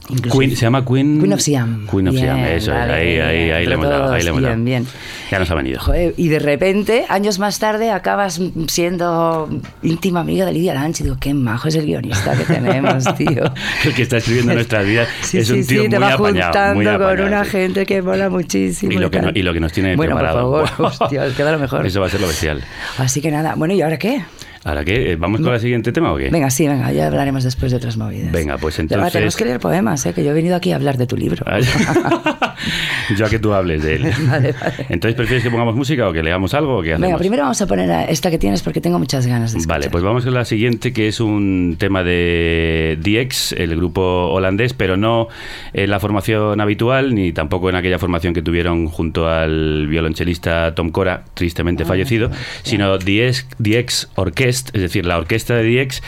Queen, 0.07 0.51
se 0.55 0.61
llama 0.61 0.85
Queen... 0.85 1.19
Queen 1.19 1.33
of 1.33 1.41
Siam. 1.41 1.85
Queen 1.91 2.07
of 2.07 2.15
Siam, 2.15 2.35
Bien, 2.37 2.47
eso, 2.49 2.71
es, 2.71 2.77
vale, 2.79 2.93
ahí, 2.93 3.19
ahí, 3.19 3.51
ahí 3.51 3.65
le 3.65 3.73
hemos 3.73 3.89
dado, 3.89 4.13
ahí 4.13 4.23
le 4.23 4.29
hemos 4.29 4.41
dado. 4.41 4.55
bien, 4.55 4.65
bien. 4.65 4.87
Ya 5.29 5.39
nos 5.39 5.51
ha 5.51 5.55
venido. 5.55 5.81
Joder, 5.81 6.13
y 6.15 6.29
de 6.29 6.39
repente, 6.39 7.05
años 7.09 7.39
más 7.39 7.59
tarde, 7.59 7.91
acabas 7.91 8.39
siendo 8.69 9.49
íntima 9.83 10.21
amiga 10.21 10.45
de 10.45 10.53
Lidia 10.53 10.73
Lanch. 10.73 11.01
Y 11.01 11.03
digo, 11.03 11.17
qué 11.19 11.33
majo 11.33 11.67
es 11.67 11.75
el 11.75 11.85
guionista 11.85 12.37
que 12.37 12.45
tenemos, 12.45 13.03
tío. 13.17 13.43
el 13.85 13.93
que 13.93 14.01
está 14.03 14.17
escribiendo 14.17 14.53
nuestras 14.53 14.85
vidas 14.85 15.09
Sí, 15.21 15.39
es 15.39 15.47
sí, 15.47 15.53
un 15.53 15.65
tío 15.67 15.83
sí, 15.83 15.89
te 15.89 15.99
muy 15.99 16.07
va 16.07 16.13
apañado. 16.13 16.45
juntando 16.45 16.75
muy 16.75 16.85
con 16.85 16.95
apañado, 16.95 17.27
una 17.27 17.43
sí. 17.43 17.49
gente 17.51 17.85
que 17.85 18.01
mola 18.01 18.29
muchísimo. 18.29 18.91
Y 18.93 18.95
lo, 18.95 19.11
que 19.11 19.17
tal. 19.19 19.25
no- 19.33 19.39
y 19.39 19.43
lo 19.43 19.53
que 19.53 19.59
nos 19.59 19.73
tiene 19.73 19.95
Bueno, 19.97 20.15
preparado. 20.15 20.49
por 20.51 20.67
favor, 20.69 20.91
hostia, 21.01 21.27
queda 21.35 21.51
lo 21.51 21.59
mejor. 21.59 21.85
Eso 21.85 21.99
va 21.99 22.07
a 22.07 22.09
ser 22.09 22.21
lo 22.21 22.27
bestial. 22.27 22.63
Así 22.97 23.19
que 23.21 23.29
nada, 23.31 23.55
bueno, 23.55 23.73
¿y 23.73 23.81
ahora 23.81 23.97
qué? 23.99 24.23
¿Ahora 24.67 24.83
qué? 24.83 25.15
¿Vamos 25.15 25.39
con 25.39 25.53
el 25.53 25.59
siguiente 25.62 25.93
tema 25.93 26.12
o 26.12 26.17
qué? 26.17 26.29
Venga, 26.29 26.50
sí, 26.50 26.67
venga, 26.67 26.91
ya 26.91 27.07
hablaremos 27.07 27.43
después 27.45 27.71
de 27.71 27.77
otras 27.77 27.95
movidas. 27.95 28.33
Venga, 28.33 28.57
pues 28.57 28.77
entonces- 28.79 29.13
tenemos 29.13 29.38
que 29.38 29.45
leer 29.45 29.59
poemas, 29.62 30.05
¿eh? 30.05 30.13
que 30.13 30.25
yo 30.25 30.31
he 30.31 30.33
venido 30.33 30.57
aquí 30.57 30.74
a 30.74 30.75
hablar 30.75 30.97
de 30.97 31.07
tu 31.07 31.15
libro. 31.15 31.45
Yo 33.15 33.25
a 33.25 33.29
que 33.29 33.39
tú 33.39 33.53
hables 33.53 33.83
de 33.83 33.95
él. 33.95 34.03
Vale, 34.27 34.51
vale. 34.59 34.86
Entonces, 34.89 35.15
¿prefieres 35.15 35.43
que 35.43 35.50
pongamos 35.50 35.75
música 35.75 36.07
o 36.09 36.12
que 36.12 36.21
leamos 36.24 36.53
algo 36.53 36.77
o 36.79 36.81
qué 36.81 36.93
hacemos? 36.93 37.07
Venga, 37.07 37.17
primero 37.17 37.43
vamos 37.43 37.62
a 37.62 37.67
poner 37.67 37.89
a 37.91 38.03
esta 38.05 38.29
que 38.31 38.38
tienes 38.38 38.62
porque 38.63 38.81
tengo 38.81 39.00
muchas 39.00 39.25
ganas 39.27 39.53
de 39.53 39.59
escuchar. 39.59 39.79
Vale, 39.79 39.89
pues 39.89 40.03
vamos 40.03 40.25
con 40.25 40.33
la 40.33 40.43
siguiente, 40.43 40.91
que 40.91 41.07
es 41.07 41.19
un 41.21 41.75
tema 41.79 42.03
de 42.03 42.97
DX, 43.01 43.53
el 43.53 43.75
grupo 43.77 44.01
holandés, 44.31 44.74
pero 44.74 44.97
no 44.97 45.27
en 45.74 45.89
la 45.89 46.00
formación 46.00 46.59
habitual, 46.59 47.15
ni 47.15 47.31
tampoco 47.31 47.69
en 47.69 47.75
aquella 47.75 48.00
formación 48.00 48.33
que 48.33 48.41
tuvieron 48.41 48.88
junto 48.88 49.29
al 49.29 49.88
violonchelista 49.88 50.74
Tom 50.75 50.89
Cora, 50.89 51.24
tristemente 51.33 51.83
Ah, 51.83 51.86
fallecido, 51.86 52.31
sino 52.63 52.97
DX, 52.97 53.47
DX 53.59 54.09
Orquest, 54.15 54.56
es 54.73 54.81
decir, 54.81 55.05
la 55.05 55.17
orquesta 55.17 55.55
de 55.55 55.83
DX 55.83 56.01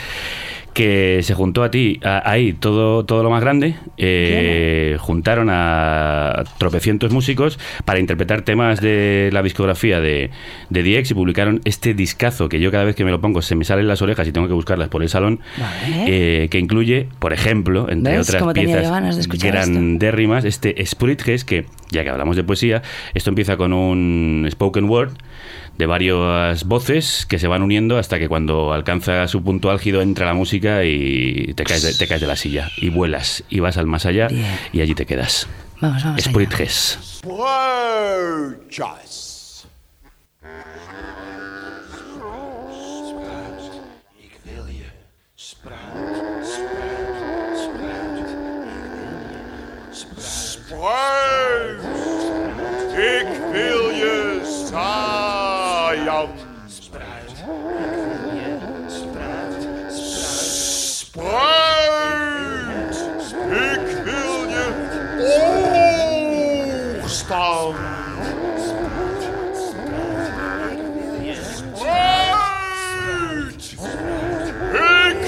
que 0.72 1.20
se 1.22 1.34
juntó 1.34 1.64
a 1.64 1.70
ti 1.70 1.98
ahí 2.04 2.52
todo 2.52 3.04
todo 3.04 3.24
lo 3.24 3.30
más 3.30 3.40
grande 3.40 3.74
eh, 3.96 4.96
juntaron 5.00 5.48
a 5.50 6.44
tropecientos 6.58 7.12
músicos 7.12 7.58
para 7.84 7.98
interpretar 7.98 8.42
temas 8.42 8.80
de 8.80 9.30
la 9.32 9.42
discografía 9.42 10.00
de, 10.00 10.30
de 10.68 10.82
DX 10.82 11.10
y 11.10 11.14
publicaron 11.14 11.60
este 11.64 11.92
discazo 11.92 12.48
que 12.48 12.60
yo 12.60 12.70
cada 12.70 12.84
vez 12.84 12.94
que 12.94 13.04
me 13.04 13.10
lo 13.10 13.20
pongo 13.20 13.42
se 13.42 13.56
me 13.56 13.64
salen 13.64 13.88
las 13.88 14.00
orejas 14.00 14.28
y 14.28 14.32
tengo 14.32 14.46
que 14.46 14.54
buscarlas 14.54 14.88
por 14.88 15.02
el 15.02 15.08
salón 15.08 15.40
Vale. 15.58 16.04
eh, 16.44 16.48
que 16.48 16.58
incluye 16.60 17.08
por 17.18 17.32
ejemplo 17.32 17.88
entre 17.90 18.18
¿Ves? 18.18 18.32
otras 18.32 18.52
piezas 18.54 19.18
escuchar 19.18 19.56
esto. 19.56 19.72
grandérrimas 19.72 20.44
este 20.44 20.86
Spritges 20.86 21.44
que 21.44 21.66
ya 21.90 22.04
que 22.04 22.10
hablamos 22.10 22.36
de 22.36 22.44
poesía 22.44 22.82
esto 23.14 23.30
empieza 23.30 23.56
con 23.56 23.72
un 23.72 24.46
spoken 24.50 24.84
word 24.84 25.14
de 25.80 25.86
varias 25.86 26.64
voces 26.64 27.24
que 27.26 27.38
se 27.38 27.48
van 27.48 27.62
uniendo 27.62 27.96
hasta 27.96 28.18
que 28.18 28.28
cuando 28.28 28.74
alcanza 28.74 29.26
su 29.28 29.42
punto 29.42 29.70
álgido 29.70 30.02
entra 30.02 30.26
la 30.26 30.34
música 30.34 30.84
y 30.84 31.54
te 31.54 31.64
caes 31.64 31.82
de, 31.82 31.94
te 31.94 32.06
caes 32.06 32.20
de 32.20 32.26
la 32.26 32.36
silla 32.36 32.70
y 32.76 32.90
vuelas 32.90 33.44
y 33.48 33.60
vas 33.60 33.78
al 33.78 33.86
más 33.86 34.04
allá 34.04 34.28
Bien. 34.28 34.44
y 34.72 34.82
allí 34.82 34.94
te 34.94 35.06
quedas. 35.06 35.48
Vamos, 35.80 36.04
vamos. 36.04 36.20
Ik 53.00 53.26
wil 53.52 53.89
oogsten. 67.30 67.74
Spruit. 71.74 72.14
Ik. 74.72 75.20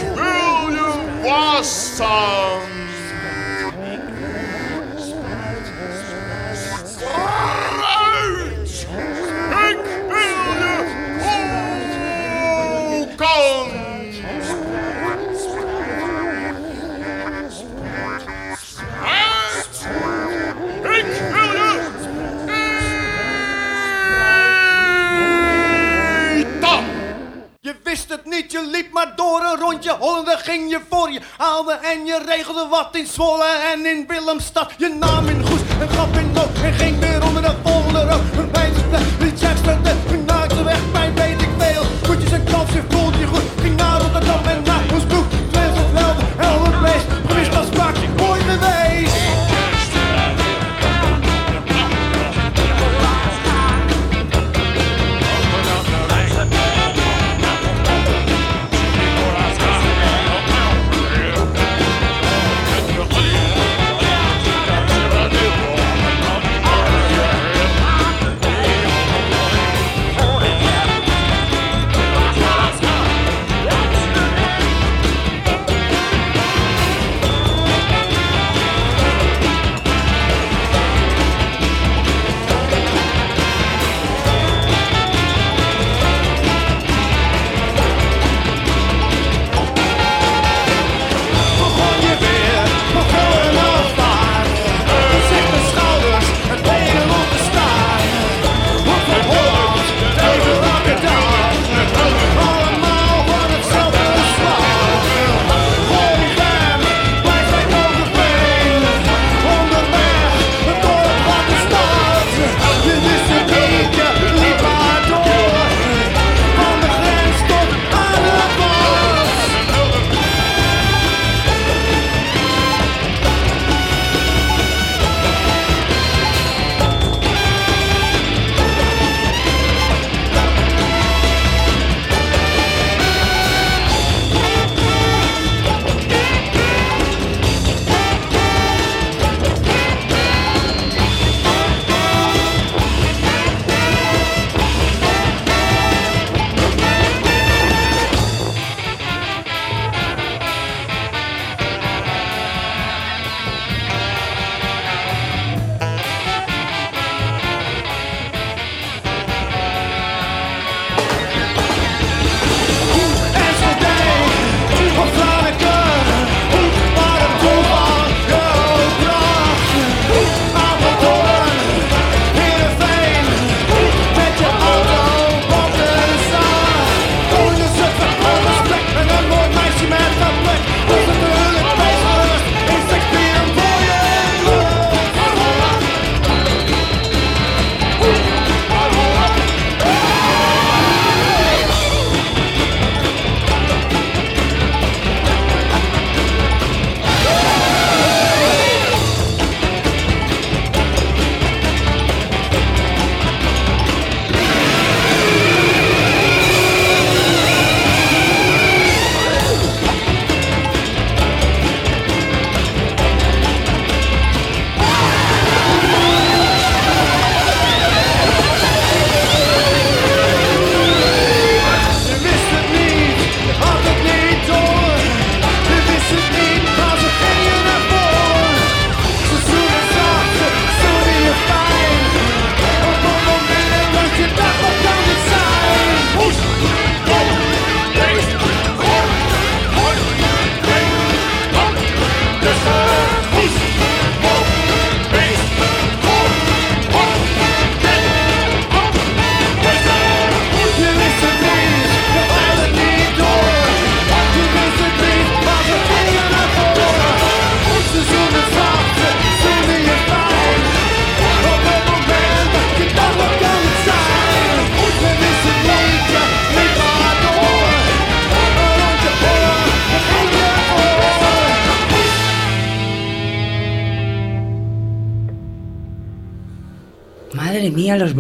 Niet, 28.43 28.53
je 28.53 28.69
liep 28.71 28.93
maar 28.93 29.13
door 29.17 29.41
een 29.41 29.59
rondje 29.59 29.97
Hollende 29.99 30.37
ging 30.37 30.71
je 30.71 30.81
voor 30.91 31.11
je 31.11 31.21
haalde 31.37 31.73
en 31.73 32.07
je 32.07 32.23
regelde 32.27 32.67
wat 32.69 32.97
in 32.97 33.07
Zwolle 33.07 33.45
en 33.73 33.87
in 33.87 34.05
Willemstad. 34.07 34.71
Je 34.77 34.89
nam 34.89 35.29
in 35.29 35.47
Goes 35.47 35.61
en 35.81 35.89
gaf 35.89 36.17
in 36.17 36.33
Nood 36.33 36.63
en 36.63 36.73
ging 36.73 36.99
weer 36.99 37.25
onder 37.25 37.43
de 37.43 37.55
volgende 37.63 38.01
rook. 38.01 38.23
Een 38.37 38.53
wijzigde, 38.53 38.99
die 39.19 39.33
jacksterde, 39.33 39.91
een 40.11 40.25
naakte 40.25 40.65
weg 40.65 40.91
bij 40.93 41.13
weet 41.15 41.43
ik 41.43 41.51
veel. 41.59 41.83
Goedjes 42.05 42.33
en 42.33 42.45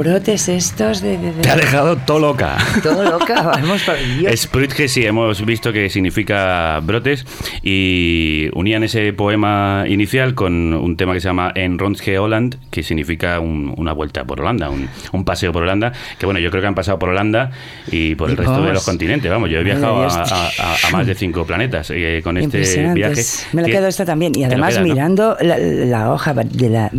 mía, 0.05 0.12
estos 0.29 1.01
de... 1.01 1.19
de- 1.19 1.33
de- 1.33 1.43
Te 1.43 1.51
ha 1.51 1.57
dejado 1.57 1.97
todo 1.97 2.19
loca. 2.21 2.57
Todo 2.83 3.03
loca, 3.05 3.43
vamos 3.43 3.83
por 3.83 3.97
Dios. 4.19 4.41
Sprütge 4.41 4.89
sí, 4.89 5.05
hemos 5.05 5.45
visto 5.45 5.73
que 5.73 5.89
significa 5.91 6.81
brotes 6.81 7.25
y 7.63 8.49
unían 8.55 8.83
ese 8.85 9.13
poema 9.13 9.85
inicial 9.89 10.35
con 10.35 10.73
un 10.75 10.97
tema 10.97 11.15
que 11.15 11.21
se 11.21 11.29
llama 11.29 11.53
En 11.55 11.79
Rondje 11.79 12.19
Holland, 12.19 12.57
que 12.71 12.83
significa 12.83 13.41
un- 13.41 13.75
una 13.77 13.93
vuelta 13.93 14.25
por 14.25 14.41
Holanda, 14.41 14.71
un, 14.71 14.89
un 15.13 15.25
paseo 15.25 15.53
por 15.53 15.63
Holanda, 15.65 15.93
que 16.19 16.27
bueno, 16.27 16.41
yo 16.41 16.51
creo 16.51 16.61
que 16.63 16.69
han 16.69 16.75
pasado 16.75 16.99
por 16.99 17.09
Holanda 17.11 17.51
y 17.91 18.15
por 18.15 18.31
el 18.31 18.37
resto 18.37 18.63
de 18.63 18.73
los 18.73 18.85
continentes, 18.85 19.31
vamos, 19.31 19.51
yo 19.51 19.59
he 19.59 19.65
viajado 19.65 20.03
a, 20.03 20.23
a- 20.23 20.51
a- 20.87 20.91
más 20.93 21.07
de 21.07 21.15
cinco 21.15 21.45
planetas 21.45 21.91
eh, 21.91 22.21
con 22.23 22.37
este 22.37 22.93
viaje. 22.95 23.23
Me 23.53 23.63
la 23.63 23.67
que- 23.67 23.73
quedo 23.75 23.87
esta 23.89 24.05
también. 24.05 24.33
Y 24.37 24.45
además 24.45 24.75
quedas, 24.75 24.87
¿no? 24.87 24.95
mirando 24.95 25.37
la, 25.41 25.59
la 25.59 26.13
hoja, 26.13 26.35
de 26.35 26.69
la, 26.69 26.91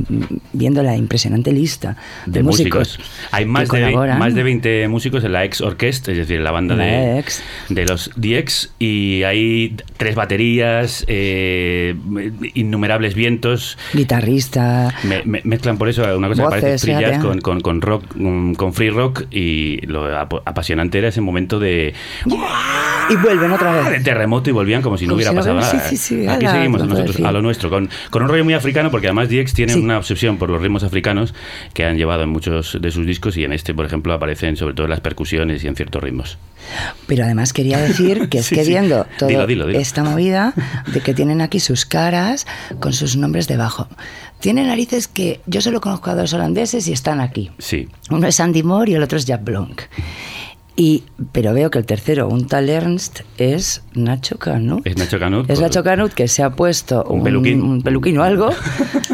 viendo 0.53 0.83
la 0.83 0.95
impresionante 0.97 1.51
lista 1.51 1.95
de, 2.25 2.39
de 2.39 2.43
músicos. 2.43 2.99
Hay 3.31 3.45
más 3.45 3.69
que 3.69 3.77
de, 3.77 3.95
más 3.95 4.33
de 4.35 4.43
20 4.43 4.87
músicos 4.87 5.23
en 5.23 5.31
la 5.33 5.43
ex 5.45 5.61
orquest, 5.61 6.07
es 6.09 6.17
decir, 6.17 6.37
en 6.37 6.43
la 6.43 6.51
banda 6.51 6.75
La 6.75 6.83
de, 6.85 7.19
ex. 7.19 7.41
de 7.69 7.85
los 7.85 8.11
DX, 8.15 8.73
y 8.79 9.23
hay 9.23 9.75
tres 9.97 10.15
baterías, 10.15 11.05
eh, 11.07 11.95
innumerables 12.53 13.15
vientos. 13.15 13.77
Guitarrista. 13.93 14.93
Me- 15.03 15.21
me- 15.25 15.41
mezclan 15.43 15.77
por 15.77 15.89
eso 15.89 16.03
una 16.17 16.27
cosa 16.27 16.43
que 16.43 16.47
Voces, 16.47 16.61
parece 16.61 16.77
free 16.85 16.93
jazz 16.93 17.09
fíjate. 17.17 17.27
con, 17.27 17.41
con, 17.41 17.61
con 17.61 17.81
rock, 17.81 18.03
mm, 18.15 18.53
con 18.53 18.73
free 18.73 18.89
rock, 18.89 19.23
y 19.31 19.85
lo 19.87 20.05
ap- 20.17 20.41
apasionante 20.45 20.97
era 20.97 21.07
ese 21.09 21.21
momento 21.21 21.59
de, 21.59 21.93
Y 23.09 23.15
vuelven 23.17 23.51
otra 23.51 23.83
de 23.83 23.89
vez. 23.91 24.03
terremoto 24.03 24.49
y 24.49 24.53
volvían 24.53 24.81
como 24.81 24.97
si 24.97 25.05
no 25.05 25.09
Como 25.09 25.15
hubiera 25.17 25.31
si 25.31 25.35
no 25.35 25.41
pasado 25.41 25.57
hubiera- 25.57 25.73
nada. 25.73 25.89
sí, 25.89 25.97
sí, 25.97 26.15
sí, 26.21 26.27
Aquí 26.27 26.45
ala, 26.45 26.55
seguimos 26.55 26.85
nosotros 26.87 27.19
a 27.19 27.31
lo 27.31 27.41
nuestro, 27.41 27.69
con, 27.69 27.89
con 28.09 28.23
un 28.23 28.29
rollo 28.29 28.43
muy 28.45 28.53
africano, 28.53 28.91
porque 28.91 29.07
además 29.07 29.29
DX 29.29 29.53
tienen 29.53 29.75
Sí. 29.75 29.81
una 29.81 29.97
obsesión 29.97 30.37
por 30.37 30.49
los 30.49 30.61
ritmos 30.61 30.83
africanos 30.83 31.33
que 31.73 31.85
han 31.85 31.97
llevado 31.97 32.23
en 32.23 32.29
muchos 32.29 32.77
de 32.81 32.91
sus 32.91 33.02
discos 33.05 33.37
y 33.37 33.43
en 33.43 33.53
este, 33.53 33.73
por 33.73 33.85
ejemplo, 33.85 34.13
aparecen 34.13 34.55
sobre 34.57 34.73
todo 34.73 34.87
las 34.87 34.99
percusiones 35.01 35.63
y 35.63 35.67
en 35.67 35.75
ciertos 35.75 36.01
ritmos. 36.03 36.37
Pero 37.07 37.23
además 37.25 37.53
quería 37.53 37.77
decir 37.79 38.29
que 38.29 38.39
es 38.39 38.45
Sí, 38.53 38.55
que 38.55 38.63
sí. 38.63 38.69
viendo 38.71 39.05
toda 39.17 39.31
esta 39.73 40.03
movida 40.03 40.53
de 40.93 41.01
que 41.01 41.13
tienen 41.13 41.41
aquí 41.41 41.59
sus 41.59 41.85
caras 41.85 42.45
con 42.79 42.93
sus 42.93 43.15
nombres 43.17 43.47
debajo. 43.47 43.87
Tiene 44.39 44.65
narices 44.65 45.07
que 45.07 45.39
yo 45.45 45.61
solo 45.61 45.79
conozco 45.81 46.09
a 46.09 46.15
dos 46.15 46.33
holandeses 46.33 46.87
y 46.87 46.93
están 46.93 47.21
aquí. 47.21 47.51
Sí. 47.59 47.87
Uno 48.09 48.27
es 48.27 48.39
Andy 48.39 48.63
Moore 48.63 48.91
y 48.91 48.95
el 48.95 49.03
otro 49.03 49.17
es 49.17 49.25
Jack 49.25 49.43
Blanc. 49.43 49.81
Y, 50.75 51.03
pero 51.31 51.53
veo 51.53 51.69
que 51.69 51.77
el 51.77 51.85
tercero, 51.85 52.27
un 52.27 52.47
tal 52.47 52.67
Ernst, 52.67 53.19
es 53.37 53.83
Nacho 53.93 54.39
Canut. 54.39 54.85
Es 54.87 54.97
Nacho 54.97 55.19
Canut. 55.19 55.47
Es 55.47 55.59
por- 55.59 55.63
Nacho 55.67 55.83
Canut 55.83 56.11
que 56.13 56.27
se 56.27 56.41
ha 56.41 56.49
puesto 56.49 57.03
Un 57.03 57.23
peluquín. 57.23 57.61
un 57.61 57.81
peluquín 57.83 58.17
o 58.17 58.23
algo, 58.23 58.49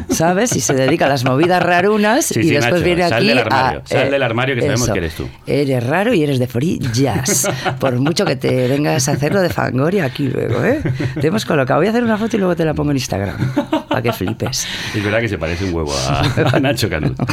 ¿sabes? 0.10 0.56
Y 0.56 0.62
se 0.62 0.74
dedica 0.74 1.06
a 1.08 1.10
las 1.10 1.26
movidas 1.26 1.62
rarunas 1.62 2.26
Sí, 2.26 2.40
y 2.40 2.44
sí, 2.44 2.50
después 2.52 2.76
Nacho, 2.76 2.86
viene 2.86 3.02
sal 3.04 3.14
aquí 3.14 3.28
del 3.28 3.38
armario, 3.40 3.82
a, 3.84 3.88
sal 3.88 4.10
del 4.12 4.24
armario 4.24 4.56
que 4.56 4.62
sabemos 4.62 4.90
que 4.90 4.98
eres 5.00 5.14
tú. 5.16 5.28
Eres 5.48 5.84
raro 5.86 6.14
y 6.14 6.24
eres 6.24 6.40
de 6.40 6.48
free 6.48 6.80
jazz. 6.94 7.48
Por 7.80 8.00
mucho 8.00 8.24
que 8.26 8.38
te 8.38 8.68
vengas 8.70 9.10
a 9.10 9.12
hacerlo 9.12 9.42
de 9.42 9.50
Fangoria 9.50 10.06
aquí 10.06 10.28
luego, 10.30 10.64
¿eh? 10.64 10.82
Te 11.20 11.28
hemos 11.28 11.44
colocado. 11.44 11.80
Voy 11.82 11.88
a 11.88 11.90
hacer 11.90 12.04
una 12.04 12.18
foto 12.18 12.38
y 12.38 12.40
luego 12.40 12.56
te 12.56 12.64
la 12.64 12.74
pongo 12.74 12.92
en 12.92 12.98
Instagram. 12.98 13.36
Para 13.90 14.02
que 14.02 14.14
flipes. 14.14 14.68
Es 14.96 15.04
verdad 15.04 15.20
que 15.20 15.28
se 15.30 15.38
parece 15.38 15.66
un 15.66 15.74
huevo 15.74 15.92
a, 15.94 16.22
a 16.56 16.60
Nacho 16.60 16.90
Canut. 16.90 17.18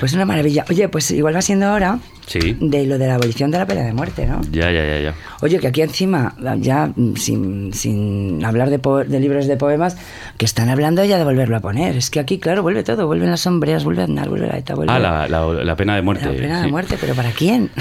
Pues 0.00 0.14
una 0.14 0.24
maravilla. 0.24 0.64
Oye, 0.70 0.88
pues 0.88 1.10
igual 1.10 1.36
va 1.36 1.42
siendo 1.42 1.70
hora 1.74 1.98
Sí. 2.26 2.56
de 2.58 2.86
lo 2.86 2.96
de 2.96 3.06
la 3.06 3.16
abolición 3.16 3.50
de 3.50 3.58
la 3.58 3.66
pena 3.66 3.82
de 3.82 3.92
muerte, 3.92 4.26
¿no? 4.26 4.40
Ya, 4.50 4.70
ya, 4.70 4.82
ya, 4.82 4.98
ya. 5.00 5.14
Oye, 5.42 5.58
que 5.58 5.66
aquí 5.66 5.82
encima, 5.82 6.34
ya 6.58 6.90
mm, 6.96 7.16
sin, 7.16 7.74
sin 7.74 8.42
hablar 8.42 8.70
de, 8.70 8.78
po- 8.78 9.04
de 9.04 9.20
libros 9.20 9.46
de 9.46 9.58
poemas, 9.58 9.98
que 10.38 10.46
están 10.46 10.70
hablando 10.70 11.04
ya 11.04 11.18
de 11.18 11.24
volverlo 11.24 11.56
a 11.58 11.60
poner. 11.60 11.96
Es 11.98 12.08
que 12.08 12.18
aquí, 12.18 12.38
claro, 12.38 12.62
vuelve 12.62 12.82
todo. 12.82 13.06
Vuelven 13.08 13.30
las 13.30 13.40
sombreras, 13.40 13.84
vuelve 13.84 14.04
Aznar, 14.04 14.30
vuelve 14.30 14.46
la 14.46 14.56
ETA, 14.56 14.74
vuelve 14.74 14.90
Ah, 14.90 14.98
la, 14.98 15.28
la, 15.28 15.44
la 15.64 15.76
pena 15.76 15.96
de 15.96 16.02
muerte. 16.02 16.24
la 16.24 16.32
pena 16.32 16.62
de 16.62 16.68
muerte. 16.68 16.96
¿Pero 16.98 17.14
para 17.14 17.30
quién? 17.32 17.68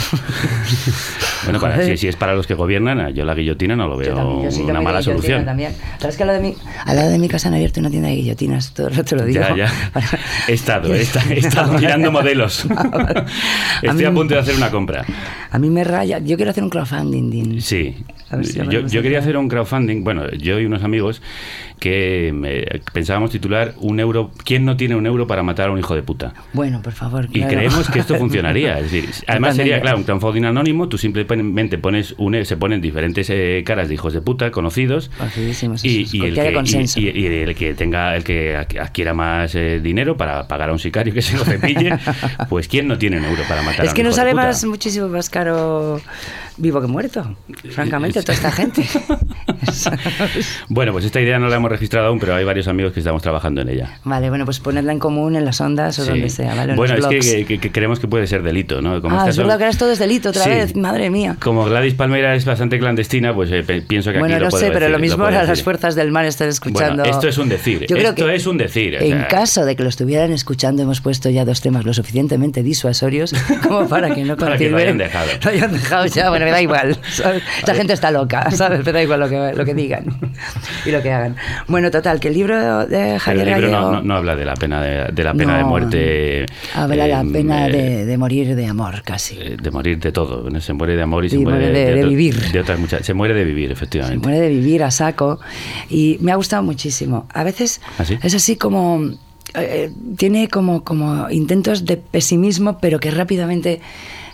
Bueno, 1.45 1.59
para, 1.61 1.81
si, 1.83 1.95
si 1.97 2.07
es 2.09 2.15
para 2.17 2.35
los 2.35 2.45
que 2.47 2.53
gobiernan, 2.53 3.13
yo 3.13 3.23
la 3.23 3.33
guillotina 3.33 3.73
no 3.75 3.87
lo 3.87 3.93
Yo 3.95 3.99
veo 3.99 4.15
también, 4.15 4.43
yo 4.43 4.51
sí 4.51 4.57
una 4.61 4.73
también, 4.73 4.83
mala 4.83 5.01
solución. 5.01 5.45
También. 5.45 5.73
¿Sabes 5.97 6.17
que 6.17 6.23
al 6.23 6.27
lado, 6.27 6.41
de 6.41 6.49
mi, 6.49 6.55
al 6.85 6.95
lado 6.97 7.09
de 7.09 7.17
mi 7.17 7.27
casa 7.29 7.47
han 7.47 7.53
abierto 7.59 7.79
una 7.79 7.89
tienda 7.89 8.09
de 8.09 8.15
guillotinas? 8.15 8.73
Todo 8.73 8.87
el 8.87 8.95
rato 8.95 9.15
lo 9.15 9.25
digo. 9.25 9.41
Ya, 9.41 9.55
ya. 9.55 9.71
He 10.47 10.53
estado, 10.53 10.93
he 10.93 11.01
estado, 11.03 11.29
he 11.31 11.39
estado 11.39 11.73
mirando 11.77 12.11
modelos. 12.11 12.65
Estoy 13.81 14.05
a 14.05 14.09
mí- 14.09 14.15
punto 14.15 14.33
de 14.35 14.39
hacer 14.39 14.55
una 14.55 14.69
compra. 14.71 15.05
A 15.51 15.59
mí 15.59 15.69
me 15.69 15.83
raya. 15.83 16.19
Yo 16.19 16.35
quiero 16.35 16.51
hacer 16.51 16.63
un 16.63 16.69
crowdfunding. 16.69 17.29
Din. 17.29 17.61
Sí. 17.61 17.95
A 18.31 18.35
ver 18.37 18.45
si 18.45 18.59
Yo, 18.69 19.01
quería 19.01 19.19
hacer 19.19 19.37
un 19.37 19.47
crowdfunding, 19.49 20.03
bueno, 20.03 20.29
yo 20.31 20.59
y 20.59 20.65
unos 20.65 20.83
amigos 20.83 21.21
que 21.79 22.31
me- 22.33 22.65
pensábamos 22.93 23.31
titular 23.31 23.73
un 23.77 23.99
euro, 23.99 24.31
¿quién 24.43 24.65
no 24.65 24.75
tiene 24.75 24.95
un 24.95 25.05
euro 25.05 25.27
para 25.27 25.43
matar 25.43 25.69
a 25.69 25.71
un 25.71 25.79
hijo 25.79 25.95
de 25.95 26.03
puta? 26.03 26.33
Bueno, 26.53 26.81
por 26.81 26.93
favor. 26.93 27.25
Y 27.31 27.39
claro. 27.39 27.49
creemos 27.55 27.89
que 27.89 27.99
esto 27.99 28.15
funcionaría. 28.15 28.77
Es 28.79 28.91
decir, 28.91 29.09
además 29.27 29.55
sería, 29.55 29.79
claro, 29.81 29.97
un 29.97 30.03
crowdfunding 30.03 30.43
anónimo, 30.45 30.89
tú 30.89 30.97
simplemente 30.97 31.77
pones 31.77 32.13
un, 32.17 32.43
se 32.45 32.57
ponen 32.57 32.81
diferentes 32.81 33.29
eh, 33.29 33.63
caras 33.65 33.87
de 33.87 33.93
hijos 33.95 34.13
de 34.13 34.21
puta 34.21 34.51
conocidos 34.51 35.09
y, 35.83 36.01
y 36.11 36.19
que 36.19 36.27
el 36.27 36.33
que, 36.35 36.79
y- 36.97 36.99
y- 37.07 37.09
y 37.21 37.25
el 37.25 37.55
que 37.55 37.73
tenga 37.73 38.15
el 38.15 38.23
que 38.23 38.55
adquiera 38.57 39.13
más 39.13 39.55
eh, 39.55 39.79
dinero 39.81 40.17
para 40.17 40.47
pagar 40.47 40.69
a 40.69 40.73
un 40.73 40.79
sicario 40.79 41.13
que 41.13 41.21
se 41.21 41.37
lo 41.37 41.45
cepille, 41.45 41.97
pues 42.49 42.67
quién 42.67 42.87
no 42.87 42.97
tiene 42.97 43.17
un 43.19 43.25
euro 43.25 43.43
para 43.47 43.61
matar 43.61 43.81
a 43.81 43.83
Es 43.85 43.89
un 43.91 43.95
que 43.95 44.01
hijo 44.01 44.07
nos 44.09 44.15
de 44.15 44.21
sale 44.21 44.31
puta? 44.31 44.43
más, 44.43 44.65
muchísimo 44.65 45.07
más 45.07 45.29
caro 45.29 46.01
vivo 46.59 46.79
que 46.81 46.87
muerto. 46.87 47.35
Francamente, 47.71 48.21
toda 48.21 48.33
esta 48.33 48.51
gente. 48.51 48.83
Bueno, 50.69 50.91
pues 50.91 51.05
esta 51.05 51.19
idea 51.21 51.39
no 51.39 51.47
la 51.47 51.55
hemos 51.57 51.69
registrado 51.71 52.07
aún, 52.07 52.19
pero 52.19 52.35
hay 52.35 52.43
varios 52.43 52.67
amigos 52.67 52.93
que 52.93 52.99
estamos 52.99 53.21
trabajando 53.21 53.61
en 53.61 53.69
ella. 53.69 53.99
vale, 54.03 54.29
bueno, 54.29 54.45
pues 54.45 54.59
ponerla 54.59 54.91
en 54.91 54.99
común 54.99 55.35
en 55.35 55.45
las 55.45 55.59
ondas 55.61 55.97
o 55.99 56.03
Sí. 56.03 56.09
donde 56.11 56.29
sea, 56.29 56.55
¿vale? 56.55 56.71
En 56.71 56.75
Bueno, 56.77 56.95
los 56.95 57.05
es 57.05 57.09
que, 57.09 57.15
blogs. 57.15 57.31
que- 57.33 57.45
que- 57.45 57.59
que 57.59 57.71
creemos 57.71 57.99
que 57.99 58.07
puede 58.07 58.27
ser 58.27 58.43
delito, 58.43 58.81
¿no? 58.81 59.01
Como 59.01 59.19
ah, 59.19 59.29
es 59.29 59.37
verdad 59.37 59.57
que 59.57 59.65
ahora 59.65 59.77
todo 59.77 59.91
es 59.91 59.99
delito 59.99 60.29
otra 60.29 60.43
Sí. 60.43 60.49
vez, 60.49 60.75
madre 60.75 61.09
mía. 61.09 61.35
Como 61.39 61.65
Gladys 61.65 61.93
Palmera 61.93 62.35
es 62.35 62.45
bastante 62.45 62.79
clandestina, 62.79 63.33
pues 63.33 63.51
eh, 63.51 63.63
pienso 63.87 64.11
que 64.11 64.19
Bueno, 64.19 64.35
aquí 64.35 64.39
lo 64.39 64.45
no 64.47 64.49
puedo 64.51 64.61
sé, 64.63 64.67
pero 64.71 64.79
decir, 64.81 64.91
lo 64.91 64.99
mismo 64.99 65.17
puedo 65.17 65.29
ahora 65.29 65.43
las 65.47 65.63
fuerzas 65.63 65.95
del 65.95 66.11
mar 66.11 66.25
están 66.25 66.49
escuchando. 66.49 67.03
Bueno, 67.03 67.15
esto 67.17 67.27
es 67.27 67.37
un 67.37 67.49
decir. 67.49 67.81
Yo 67.87 67.95
creo 67.95 68.09
esto 68.09 68.25
que 68.25 68.35
es 68.35 68.47
un 68.47 68.57
decir. 68.57 68.95
o 68.95 68.99
En 69.03 69.09
sea, 69.19 69.27
caso 69.27 69.65
de 69.65 69.75
que 69.75 69.83
lo 69.83 69.89
estuvieran 69.89 70.31
escuchando, 70.31 70.81
hemos 70.83 71.01
puesto 71.01 71.29
ya 71.29 71.45
dos 71.45 71.61
temas 71.61 71.85
lo 71.85 71.93
suficientemente 71.93 72.63
disuasorios 72.63 73.33
como 73.67 73.87
para 73.87 74.13
que 74.13 74.23
no 74.23 74.35
Para 74.37 74.57
que 74.57 74.69
lo 74.69 74.77
hayan 74.77 74.97
dejado. 74.97 75.29
Lo 75.43 75.49
hayan 75.51 75.71
dejado 75.71 76.05
ya, 76.07 76.29
bueno, 76.29 76.45
me 76.49 76.55
da 76.55 76.61
igual. 76.67 76.97
¿sabes? 77.11 77.43
Esta 77.59 77.73
gente 77.75 77.93
está 77.93 78.11
loca, 78.11 78.49
¿sabes? 78.51 78.85
Me 78.85 78.91
da 78.91 79.01
igual 79.01 79.19
lo 79.19 79.29
que, 79.29 79.53
lo 79.55 79.65
que 79.65 79.73
digan 79.73 80.05
y 80.85 80.91
lo 80.91 81.01
que 81.01 81.11
hagan. 81.11 81.35
Bueno, 81.67 81.91
total, 81.91 82.19
que 82.19 82.27
el 82.29 82.33
libro 82.33 82.85
de 82.85 83.19
Javier 83.19 83.47
el 83.49 83.53
libro 83.55 83.67
no, 83.71 83.77
Gallego 83.77 83.91
no- 83.93 84.01
no 84.03 84.15
habla 84.15 84.35
de 84.35 84.45
la 84.45 84.53
pena 84.55 84.81
de, 84.81 85.11
de 85.11 85.23
la 85.23 85.33
pena 85.33 85.57
de 85.57 85.63
No, 85.63 85.67
muerte. 85.69 86.45
Habla 86.75 87.07
la 87.07 87.21
eh, 87.21 87.25
pena 87.31 87.67
eh, 87.67 87.71
de, 87.71 88.05
de 88.05 88.17
morir 88.17 88.55
de 88.55 88.65
amor, 88.65 89.01
casi. 89.03 89.37
eh, 89.39 89.57
de 89.61 89.71
morir 89.71 89.99
de 89.99 90.11
todo. 90.11 90.49
¿no? 90.49 90.59
Se 90.61 90.73
muere 90.73 90.95
de 90.95 91.01
amor 91.01 91.25
y 91.25 91.29
se 91.29 91.37
muere 91.39 91.69
de- 91.71 91.95
de 91.95 92.05
vivir. 92.05 92.51
de 92.51 92.59
otras 92.59 92.79
muchas. 92.79 93.05
Se 93.05 93.13
muere 93.13 93.33
de 93.33 93.43
vivir, 93.43 93.67
Se 93.67 93.73
efectivamente. 93.73 94.27
muere 94.27 94.41
de 94.41 94.49
vivir 94.49 94.83
a 94.83 94.91
saco 94.91 95.39
y 95.89 96.17
me 96.21 96.31
ha 96.31 96.35
gustado 96.35 96.63
muchísimo. 96.63 97.27
A 97.33 97.43
veces 97.43 97.81
¿Ah, 97.97 98.05
sí? 98.05 98.17
es 98.21 98.33
así 98.35 98.55
como 98.55 99.09
eh, 99.55 99.91
tiene 100.17 100.47
como 100.47 100.83
como 100.83 101.29
intentos 101.29 101.85
de 101.85 101.97
pesimismo, 101.97 102.77
pero 102.79 102.99
que 102.99 103.09
rápidamente 103.11 103.81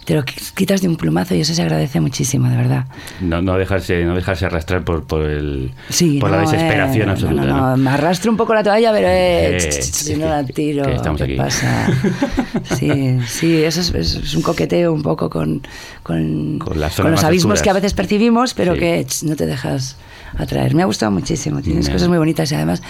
te 0.05 0.13
lo 0.15 0.23
qui- 0.23 0.53
quitas 0.53 0.81
de 0.81 0.87
un 0.87 0.95
plumazo 0.95 1.35
y 1.35 1.41
eso 1.41 1.53
se 1.53 1.61
agradece 1.61 1.99
muchísimo, 1.99 2.47
de 2.49 2.55
verdad. 2.57 2.85
No, 3.21 3.41
no 3.41 3.57
dejarse, 3.57 4.03
no 4.05 4.15
dejarse 4.15 4.45
arrastrar 4.45 4.83
por, 4.83 5.03
por, 5.03 5.23
el, 5.23 5.71
Sí, 5.89 6.19
por 6.19 6.29
la 6.31 6.41
no, 6.43 6.49
desesperación 6.49 7.09
eh, 7.09 7.11
absoluta. 7.11 7.45
No, 7.45 7.77
me 7.77 7.89
arrastro 7.89 8.31
un 8.31 8.37
poco 8.37 8.53
la 8.53 8.63
toalla, 8.63 8.91
pero 8.91 9.07
eh, 9.07 9.57
Eh, 9.57 9.57
ch, 9.57 9.79
ch, 9.79 9.91
ch, 10.13 10.17
no 10.17 10.27
la 10.29 10.43
tiro. 10.45 10.85
que 10.85 10.93
estamos 10.95 11.17
¿qué 11.17 11.23
aquí. 11.25 11.35
pasa? 11.35 11.87
Sí, 12.77 13.17
sí, 13.27 13.63
eso 13.63 13.81
es, 13.81 13.93
es- 13.93 14.35
un 14.35 14.41
coqueteo 14.41 14.93
un 14.93 15.01
poco 15.01 15.29
con, 15.29 15.61
con, 16.03 16.59
Con 16.59 16.77
con 16.77 16.79
los 17.11 17.23
abismos 17.23 17.53
oscuras. 17.55 17.61
que 17.63 17.69
a 17.69 17.73
veces 17.73 17.93
percibimos, 17.93 18.53
pero 18.53 18.73
Sí. 18.73 18.79
que 18.79 19.07
no 19.23 19.35
te 19.35 19.45
dejas 19.45 19.97
atraer. 20.37 20.75
Me 20.75 20.83
ha 20.83 20.85
gustado 20.85 21.11
muchísimo, 21.11 21.61
tienes 21.61 21.89
cosas 21.89 22.07
muy 22.07 22.17
bonitas 22.17 22.51
y 22.51 22.55
además 22.55 22.81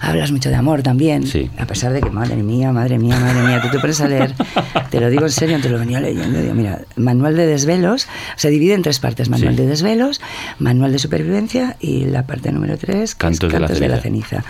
hablas 0.00 0.32
mucho 0.32 0.48
de 0.48 0.56
amor 0.56 0.82
también. 0.82 1.26
Sí. 1.26 1.50
A 1.58 1.66
pesar 1.66 1.92
de 1.92 2.00
que, 2.00 2.10
madre 2.10 2.36
mía, 2.36 2.72
madre 2.72 2.98
mía, 2.98 3.18
madre 3.18 3.42
mía, 3.42 3.60
tú 3.62 3.68
te 3.70 3.78
pones 3.78 4.00
a 4.00 4.08
leer, 4.08 4.34
te 4.90 5.00
lo 5.00 5.10
digo 5.10 5.24
en 5.24 5.30
serio, 5.30 5.58
te 5.60 5.68
lo 5.68 5.78
venía 5.78 6.00
leyendo. 6.00 6.40
Digo, 6.40 6.54
mira, 6.54 6.80
manual 6.96 7.36
de 7.36 7.46
desvelos, 7.46 8.06
se 8.36 8.50
divide 8.50 8.74
en 8.74 8.82
tres 8.82 8.98
partes: 8.98 9.28
manual 9.28 9.54
Sí. 9.56 9.62
de 9.62 9.68
desvelos, 9.68 10.20
manual 10.58 10.92
de 10.92 10.98
supervivencia 10.98 11.76
y 11.80 12.04
la 12.06 12.26
parte 12.26 12.52
número 12.52 12.76
tres, 12.78 13.14
que 13.14 13.26
es 13.28 13.38
Cantos 13.40 13.52
de 13.52 13.60
la 13.60 13.66
Cantos 13.66 13.80
de 13.80 13.88
la 13.88 14.00
ceniza. 14.00 14.44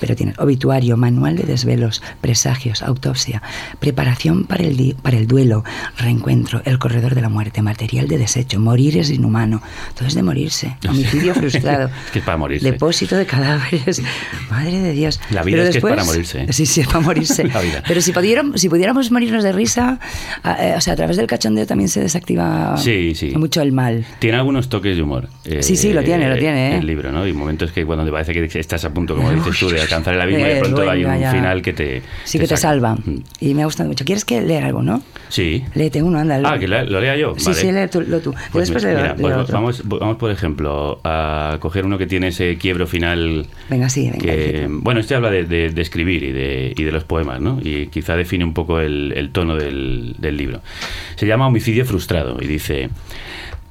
Pero 0.00 0.14
tienes 0.16 0.38
obituario, 0.38 0.96
manual 0.96 1.36
de 1.36 1.44
desvelos, 1.44 2.02
presagios, 2.20 2.82
autopsia, 2.82 3.42
preparación 3.80 4.44
para 4.44 4.64
el, 4.64 4.96
para 5.02 5.16
el 5.16 5.26
duelo, 5.26 5.64
reencuentro, 5.98 6.62
el 6.64 6.78
corredor 6.78 7.14
de 7.14 7.20
la 7.22 7.28
muerte, 7.28 7.62
material 7.62 8.08
de 8.08 8.18
desecho, 8.18 8.60
morir 8.60 8.98
es 8.98 9.10
inhumano. 9.10 9.62
Todo 9.96 10.08
es 10.08 10.14
de 10.14 10.22
morirse. 10.22 10.76
Homicidio 10.88 11.34
frustrado. 11.34 11.88
Es 12.06 12.10
que 12.12 12.18
es 12.20 12.24
para 12.24 12.36
morirse. 12.36 12.70
Depósito 12.70 13.16
de 13.16 13.26
cadáveres. 13.26 14.02
Madre 14.50 14.78
de 14.80 14.92
Dios. 14.92 15.20
La 15.30 15.42
vida 15.42 15.56
Pero 15.56 15.62
es 15.62 15.64
que 15.66 15.68
es 15.68 15.74
después- 15.82 15.92
para 15.94 16.04
morirse. 16.04 16.52
Sí, 16.52 16.66
sí, 16.66 16.80
es 16.82 16.86
para 16.86 17.00
morirse. 17.00 17.48
Pero 17.88 18.00
si 18.00 18.12
pudiéramos, 18.12 18.60
si 18.60 18.68
pudiéramos 18.68 19.10
morirnos 19.10 19.42
de 19.44 19.52
risa, 19.52 19.98
a- 20.42 20.66
eh, 20.66 20.74
o 20.76 20.80
sea, 20.80 20.92
a 20.94 20.96
través 20.96 21.16
del 21.16 21.26
cachondeo 21.26 21.66
también 21.66 21.88
se 21.88 22.00
desactiva 22.00 22.76
Sí, 22.76 23.14
sí. 23.14 23.32
mucho 23.36 23.60
el 23.62 23.72
mal. 23.72 24.04
Tiene 24.18 24.36
algunos 24.36 24.68
toques 24.68 24.96
de 24.96 25.02
humor. 25.02 25.28
eh, 25.44 25.62
Sí, 25.62 25.76
sí, 25.76 25.92
lo 25.92 26.02
tiene, 26.02 26.28
lo 26.28 26.36
tiene, 26.38 26.74
¿eh? 26.74 26.78
El 26.78 26.86
libro, 26.86 27.12
¿no? 27.12 27.26
Y 27.26 27.32
momentos 27.32 27.72
que 27.72 27.84
cuando 27.84 28.04
te 28.04 28.10
parece 28.12 28.32
que 28.32 28.58
estás 28.58 28.84
a 28.84 28.92
punto, 28.92 29.16
como 29.16 29.30
dices 29.32 29.58
tú, 29.58 29.68
de 29.68 29.85
alcanzar 29.86 30.14
el 30.14 30.20
abismo 30.20 30.44
y 30.46 30.48
de 30.48 30.60
pronto 30.60 30.90
hay 30.90 31.04
un 31.04 31.18
ya. 31.20 31.32
final 31.32 31.62
que 31.62 31.72
te. 31.72 32.02
Sí 32.24 32.38
que 32.38 32.46
te 32.46 32.56
salva. 32.56 32.94
Mm. 32.96 33.22
Y 33.40 33.54
me 33.54 33.62
ha 33.62 33.64
gustado 33.64 33.88
mucho. 33.88 34.04
¿Quieres 34.04 34.24
que 34.24 34.40
leer 34.42 34.64
algo, 34.64 34.82
no? 34.82 35.02
Sí. 35.28 35.64
Léete 35.74 36.02
uno, 36.02 36.18
anda. 36.18 36.40
Ah, 36.44 36.58
que 36.58 36.68
lo, 36.68 36.84
lo 36.84 37.00
lea 37.00 37.16
yo. 37.16 37.34
Sí, 37.36 37.46
Vale. 37.46 37.56
sí, 37.60 37.66
léelo 37.72 37.88
tú. 37.90 38.00
lo 38.02 38.20
tú. 38.20 38.34
Pues 38.52 38.68
después 38.68 38.84
mi- 38.84 38.90
leo, 38.90 38.98
mira, 39.00 39.14
leo 39.14 39.22
pues 39.22 39.34
otro. 39.36 39.54
vamos, 39.54 39.82
vamos, 39.84 40.16
por 40.18 40.30
ejemplo, 40.30 41.00
a 41.04 41.56
coger 41.60 41.84
uno 41.84 41.98
que 41.98 42.06
tiene 42.06 42.28
ese 42.28 42.56
quiebro 42.58 42.86
final 42.86 43.46
Venga, 43.68 43.88
sí, 43.88 44.10
venga. 44.10 44.18
que, 44.18 44.66
bueno, 44.68 45.00
este 45.00 45.14
habla 45.14 45.30
de, 45.30 45.44
de- 45.44 45.70
de 45.70 45.82
escribir 45.82 46.22
y 46.22 46.32
de, 46.32 46.74
y 46.76 46.82
de 46.84 46.92
los 46.92 47.04
poemas, 47.04 47.40
¿no? 47.40 47.58
Y 47.62 47.86
quizá 47.88 48.16
define 48.16 48.44
un 48.44 48.54
poco 48.54 48.80
el, 48.80 49.12
el 49.16 49.30
tono 49.30 49.56
del, 49.56 50.14
del 50.18 50.36
libro. 50.36 50.60
Se 51.16 51.26
llama 51.26 51.46
Homicidio 51.46 51.84
frustrado 51.84 52.38
y 52.40 52.46
dice... 52.46 52.88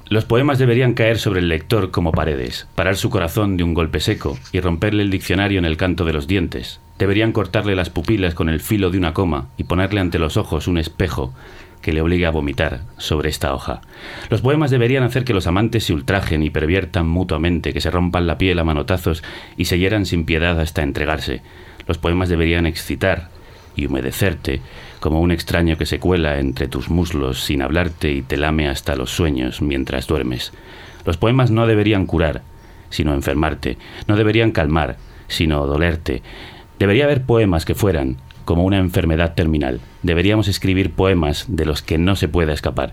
Los 0.08 0.24
poemas 0.24 0.60
deberían 0.60 0.94
caer 0.94 1.18
sobre 1.18 1.40
el 1.40 1.48
lector 1.48 1.90
como 1.90 2.12
paredes, 2.12 2.68
parar 2.76 2.94
su 2.94 3.10
corazón 3.10 3.56
de 3.56 3.64
un 3.64 3.74
golpe 3.74 3.98
seco 3.98 4.38
y 4.52 4.60
romperle 4.60 5.02
el 5.02 5.10
diccionario 5.10 5.58
en 5.58 5.64
el 5.64 5.76
canto 5.76 6.04
de 6.04 6.12
los 6.12 6.28
dientes. 6.28 6.78
Deberían 6.96 7.32
cortarle 7.32 7.74
las 7.74 7.90
pupilas 7.90 8.32
con 8.32 8.48
el 8.48 8.60
filo 8.60 8.90
de 8.90 8.98
una 8.98 9.12
coma 9.12 9.48
y 9.56 9.64
ponerle 9.64 9.98
ante 9.98 10.20
los 10.20 10.36
ojos 10.36 10.68
un 10.68 10.78
espejo 10.78 11.34
que 11.82 11.92
le 11.92 12.02
obligue 12.02 12.24
a 12.24 12.30
vomitar 12.30 12.82
sobre 12.98 13.30
esta 13.30 13.52
hoja. 13.52 13.80
Los 14.30 14.42
poemas 14.42 14.70
deberían 14.70 15.02
hacer 15.02 15.24
que 15.24 15.34
los 15.34 15.48
amantes 15.48 15.82
se 15.82 15.92
ultrajen 15.92 16.44
y 16.44 16.50
perviertan 16.50 17.08
mutuamente, 17.08 17.72
que 17.72 17.80
se 17.80 17.90
rompan 17.90 18.28
la 18.28 18.38
piel 18.38 18.60
a 18.60 18.64
manotazos 18.64 19.24
y 19.56 19.64
se 19.64 19.76
hieran 19.76 20.06
sin 20.06 20.24
piedad 20.24 20.60
hasta 20.60 20.84
entregarse. 20.84 21.42
Los 21.88 21.98
poemas 21.98 22.28
deberían 22.28 22.66
excitar 22.66 23.30
y 23.74 23.86
humedecerte 23.86 24.60
como 25.06 25.20
un 25.20 25.30
extraño 25.30 25.78
que 25.78 25.86
se 25.86 26.00
cuela 26.00 26.40
entre 26.40 26.66
tus 26.66 26.90
muslos 26.90 27.44
sin 27.44 27.62
hablarte 27.62 28.10
y 28.10 28.22
te 28.22 28.36
lame 28.36 28.68
hasta 28.68 28.96
los 28.96 29.12
sueños 29.12 29.62
mientras 29.62 30.08
duermes. 30.08 30.52
Los 31.04 31.16
poemas 31.16 31.52
no 31.52 31.68
deberían 31.68 32.06
curar, 32.06 32.42
sino 32.90 33.14
enfermarte. 33.14 33.78
No 34.08 34.16
deberían 34.16 34.50
calmar, 34.50 34.96
sino 35.28 35.64
dolerte. 35.64 36.22
Debería 36.80 37.04
haber 37.04 37.22
poemas 37.22 37.64
que 37.64 37.76
fueran 37.76 38.16
como 38.44 38.64
una 38.64 38.78
enfermedad 38.78 39.34
terminal. 39.34 39.78
Deberíamos 40.02 40.48
escribir 40.48 40.90
poemas 40.90 41.44
de 41.46 41.66
los 41.66 41.82
que 41.82 41.98
no 41.98 42.16
se 42.16 42.26
pueda 42.26 42.52
escapar. 42.52 42.92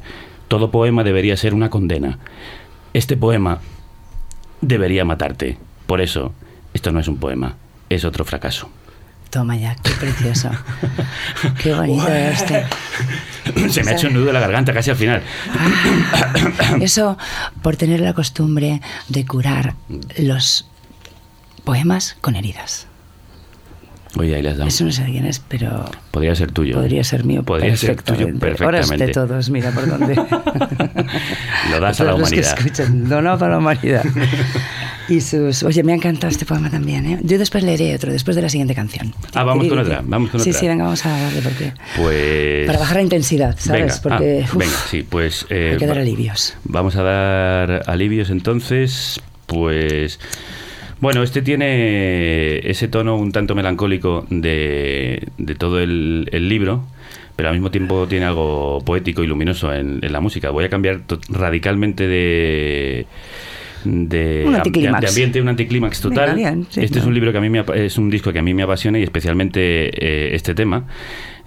Todo 0.50 0.70
poema 0.70 1.04
debería 1.04 1.36
ser 1.36 1.56
una 1.56 1.72
condena. 1.72 2.20
Este 2.94 3.18
poema 3.18 3.58
debería 4.62 5.04
matarte. 5.04 5.58
Por 5.88 6.00
eso, 6.00 6.32
esto 6.76 6.92
no 6.92 7.00
es 7.00 7.08
un 7.08 7.18
poema, 7.18 7.56
es 7.90 8.06
otro 8.06 8.24
fracaso. 8.24 8.70
Toma 9.34 9.58
ya, 9.58 9.76
qué 9.82 9.90
precioso. 9.94 10.52
qué 11.64 11.74
bonito 11.74 12.08
este. 12.08 12.68
Se 13.68 13.84
me 13.84 13.90
ha 13.90 13.94
hecho 13.96 14.06
un 14.06 14.14
nudo 14.14 14.28
en 14.28 14.34
la 14.36 14.40
garganta 14.40 14.72
casi 14.76 14.92
al 14.92 14.96
final. 14.96 15.24
Eso 16.80 17.18
por 17.64 17.76
tener 17.76 18.00
la 18.00 18.14
costumbre 18.14 18.80
de 19.10 19.26
curar 19.26 19.74
los 20.20 20.68
poemas 21.64 22.16
con 22.22 22.36
heridas. 22.36 22.86
Oye, 24.16 24.36
ahí 24.36 24.42
le 24.44 24.50
has 24.50 24.58
dado. 24.58 24.68
Eso 24.70 24.86
no 24.86 24.92
sé 24.92 25.04
de 25.04 25.12
quién 25.12 25.26
es, 25.26 25.40
pero 25.40 25.86
Podría 26.12 26.36
ser 26.36 26.52
tuyo. 26.52 26.76
podría 26.76 27.04
ser 27.04 27.24
mío 27.26 27.42
Podría 27.44 27.76
ser 27.76 28.02
tuyo 28.04 28.28
perfectamente. 28.38 28.64
Ahora 28.66 28.80
es 28.80 28.90
de 28.90 28.98
perfectamente. 28.98 29.14
todos, 29.14 29.50
mira 29.50 29.72
por 29.72 29.88
dónde. 29.90 30.16
Lo 31.72 31.80
das 31.80 32.00
a 32.00 32.04
la 32.04 32.12
Todos 32.12 32.20
los 32.22 32.30
que 32.30 32.36
humanidad. 32.42 32.58
escuchan, 32.60 33.10
donado 33.10 33.40
para 33.40 33.54
la 33.54 33.58
humanidad. 33.60 34.04
Y 35.10 35.20
sus... 35.20 35.64
Oye, 35.64 35.84
me 35.84 35.92
ha 35.92 35.96
encantado 35.96 36.32
este 36.32 36.46
poema 36.46 36.70
también, 36.70 37.06
¿eh? 37.06 37.20
Yo 37.24 37.38
después 37.38 37.62
leeré 37.62 37.94
otro, 37.94 38.10
después 38.10 38.38
de 38.38 38.42
la 38.42 38.48
siguiente 38.48 38.74
canción. 38.74 39.14
Ah, 39.34 39.44
vamos 39.44 39.68
con 39.68 39.78
otra, 39.80 40.02
vamos 40.02 40.30
con 40.30 40.40
sí, 40.40 40.52
otra. 40.52 40.60
Sí, 40.62 40.68
venga, 40.70 40.86
vamos 40.86 41.06
a 41.06 41.10
darle 41.10 41.42
porque... 41.42 41.74
Pues. 41.98 42.66
Para 42.68 42.80
bajar 42.80 42.96
la 42.96 43.02
intensidad, 43.04 43.54
¿sabes? 43.60 43.82
Venga, 43.82 44.00
porque 44.02 44.44
ah, 44.44 44.46
uf, 44.50 44.56
venga, 44.56 44.78
sí, 44.90 45.04
pues. 45.04 45.46
eh, 45.50 45.72
hay 45.74 45.78
que 45.78 45.88
dar 45.88 45.98
alivios. 45.98 46.56
Vamos 46.64 46.96
a 46.96 47.04
dar 47.04 47.84
alivios 47.88 48.30
entonces. 48.30 49.20
Pues. 49.46 50.22
Bueno, 51.04 51.22
este 51.22 51.42
tiene 51.42 52.60
ese 52.70 52.88
tono 52.88 53.18
un 53.18 53.34
tanto 53.34 53.56
melancólico 53.56 54.26
de, 54.30 55.28
de 55.38 55.56
todo 55.56 55.82
el, 55.82 56.30
el 56.32 56.48
libro, 56.48 56.86
pero 57.36 57.50
al 57.50 57.56
mismo 57.56 57.70
tiempo 57.72 58.08
tiene 58.08 58.26
algo 58.26 58.82
poético 58.86 59.22
y 59.22 59.28
luminoso 59.28 59.74
en, 59.74 60.00
en 60.02 60.14
la 60.14 60.22
música. 60.22 60.50
Voy 60.52 60.64
a 60.64 60.70
cambiar 60.70 61.02
radicalmente 61.30 62.08
de. 62.08 63.06
De, 63.84 64.44
Un 64.48 64.54
de- 64.54 64.88
ambiente, 64.88 65.42
un 65.42 65.50
anticlímax 65.50 66.00
total. 66.00 66.36
Venga, 66.36 66.52
bien, 66.52 66.68
sí, 66.70 66.80
este 66.82 67.00
es 67.00 67.06
un 67.06 67.14
libro 67.14 67.34
que 67.34 67.38
a 67.38 67.42
mí 67.42 67.50
me, 67.50 67.66
es 67.76 67.98
un 67.98 68.10
disco 68.10 68.32
que 68.32 68.40
a 68.40 68.42
mí 68.42 68.54
me 68.54 68.64
apasiona 68.64 68.98
y 68.98 69.04
especialmente 69.04 69.60
eh, 69.90 70.36
este 70.36 70.56
tema. 70.56 70.86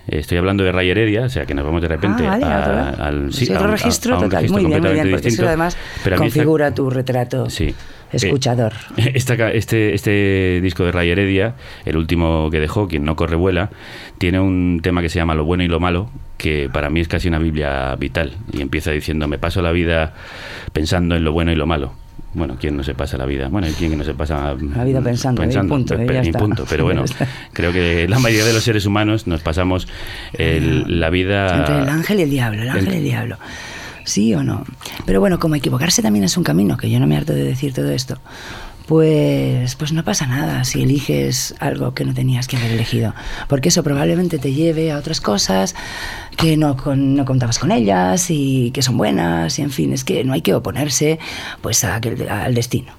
Estoy 0.06 0.36
hablando 0.36 0.62
de 0.64 0.70
Ray 0.70 0.90
Heredia, 0.90 1.22
o 1.24 1.28
sea 1.30 1.46
que 1.46 1.54
nos 1.54 1.64
vamos 1.64 1.80
de 1.80 1.88
repente 1.88 2.24
Ah, 2.26 2.32
vale, 2.32 2.44
a- 2.44 2.88
al 2.90 3.32
sí, 3.32 3.50
a 3.50 3.58
un- 3.58 3.64
a- 3.64 3.70
registro 3.70 4.14
a 4.16 4.18
un 4.18 4.24
total. 4.24 4.42
registro 4.42 4.60
muy 4.62 4.70
bien, 4.70 4.82
muy 4.82 4.92
bien, 4.92 5.04
porque 5.10 5.16
eso 5.16 5.24
distinto. 5.28 5.48
además 5.48 5.74
a 5.76 5.78
mí 5.78 5.82
esta- 6.04 6.16
configura 6.18 6.74
tu 6.74 6.90
retrato 6.90 7.48
Sí. 7.48 7.74
Escuchador. 8.12 8.72
Eh, 8.96 9.12
esta 9.14 9.36
ca- 9.36 9.50
este, 9.52 9.94
este 9.94 10.60
disco 10.62 10.84
de 10.84 10.92
Ray 10.92 11.10
Heredia, 11.10 11.54
el 11.84 11.96
último 11.96 12.48
que 12.50 12.60
dejó, 12.60 12.88
Quien 12.88 13.04
no 13.04 13.16
corre 13.16 13.36
vuela, 13.36 13.70
tiene 14.18 14.40
un 14.40 14.80
tema 14.82 15.02
que 15.02 15.08
se 15.08 15.18
llama 15.18 15.34
Lo 15.34 15.44
bueno 15.44 15.62
y 15.62 15.68
lo 15.68 15.80
malo, 15.80 16.10
que 16.38 16.68
para 16.72 16.90
mí 16.90 17.00
es 17.00 17.08
casi 17.08 17.28
una 17.28 17.38
Biblia 17.38 17.94
vital. 17.96 18.32
Y 18.52 18.60
empieza 18.60 18.90
diciendo, 18.90 19.26
me 19.28 19.38
paso 19.38 19.62
la 19.62 19.72
vida 19.72 20.14
pensando 20.72 21.16
en 21.16 21.24
lo 21.24 21.32
bueno 21.32 21.52
y 21.52 21.56
lo 21.56 21.66
malo. 21.66 21.92
Bueno, 22.34 22.58
¿quién 22.60 22.76
no 22.76 22.84
se 22.84 22.94
pasa 22.94 23.16
la 23.16 23.24
vida? 23.24 23.48
Bueno, 23.48 23.66
¿quién 23.78 23.96
no 23.96 24.04
se 24.04 24.12
pasa 24.12 24.54
La 24.74 24.84
vida 24.84 25.00
pensando, 25.00 25.42
y 25.42 25.48
punto, 25.66 25.96
pe- 25.96 26.32
punto. 26.34 26.66
Pero 26.68 26.84
bueno, 26.84 27.04
creo 27.54 27.72
que 27.72 28.06
la 28.08 28.18
mayoría 28.18 28.44
de 28.44 28.52
los 28.52 28.62
seres 28.62 28.84
humanos 28.84 29.26
nos 29.26 29.40
pasamos 29.40 29.88
el- 30.34 31.00
la 31.00 31.08
vida... 31.08 31.56
Entre 31.60 31.78
el 31.78 31.88
ángel 31.88 32.20
y 32.20 32.22
el 32.24 32.30
diablo, 32.30 32.60
el 32.62 32.68
ángel 32.68 32.92
y 32.92 32.96
el 32.98 33.04
diablo. 33.04 33.38
¿Sí 34.06 34.32
o 34.34 34.42
no? 34.42 34.64
Pero 35.04 35.20
bueno, 35.20 35.38
como 35.38 35.56
equivocarse 35.56 36.00
también 36.00 36.24
es 36.24 36.36
un 36.38 36.44
camino, 36.44 36.76
que 36.78 36.88
yo 36.88 36.98
no 37.00 37.06
me 37.06 37.16
harto 37.16 37.32
de 37.34 37.42
decir 37.44 37.74
todo 37.74 37.90
esto, 37.90 38.18
pues, 38.86 39.74
pues 39.74 39.92
no 39.92 40.04
pasa 40.04 40.26
nada 40.28 40.62
si 40.62 40.80
eliges 40.82 41.56
algo 41.58 41.92
que 41.92 42.04
no 42.04 42.14
tenías 42.14 42.46
que 42.46 42.56
haber 42.56 42.70
elegido. 42.70 43.14
Porque 43.48 43.70
eso 43.70 43.82
probablemente 43.82 44.38
te 44.38 44.52
lleve 44.52 44.92
a 44.92 44.98
otras 44.98 45.20
cosas 45.20 45.74
que 46.36 46.56
no, 46.56 46.76
con- 46.76 47.16
no 47.16 47.24
contabas 47.24 47.58
con 47.58 47.72
ellas 47.72 48.26
y 48.30 48.70
que 48.70 48.82
son 48.82 48.96
buenas. 48.96 49.58
Y 49.58 49.62
en 49.62 49.70
fin, 49.70 49.92
es 49.92 50.04
que 50.04 50.22
no 50.22 50.32
hay 50.34 50.40
que 50.42 50.54
oponerse 50.54 51.18
pues 51.62 51.82
a 51.82 51.96
al 51.96 52.54
destino. 52.54 52.92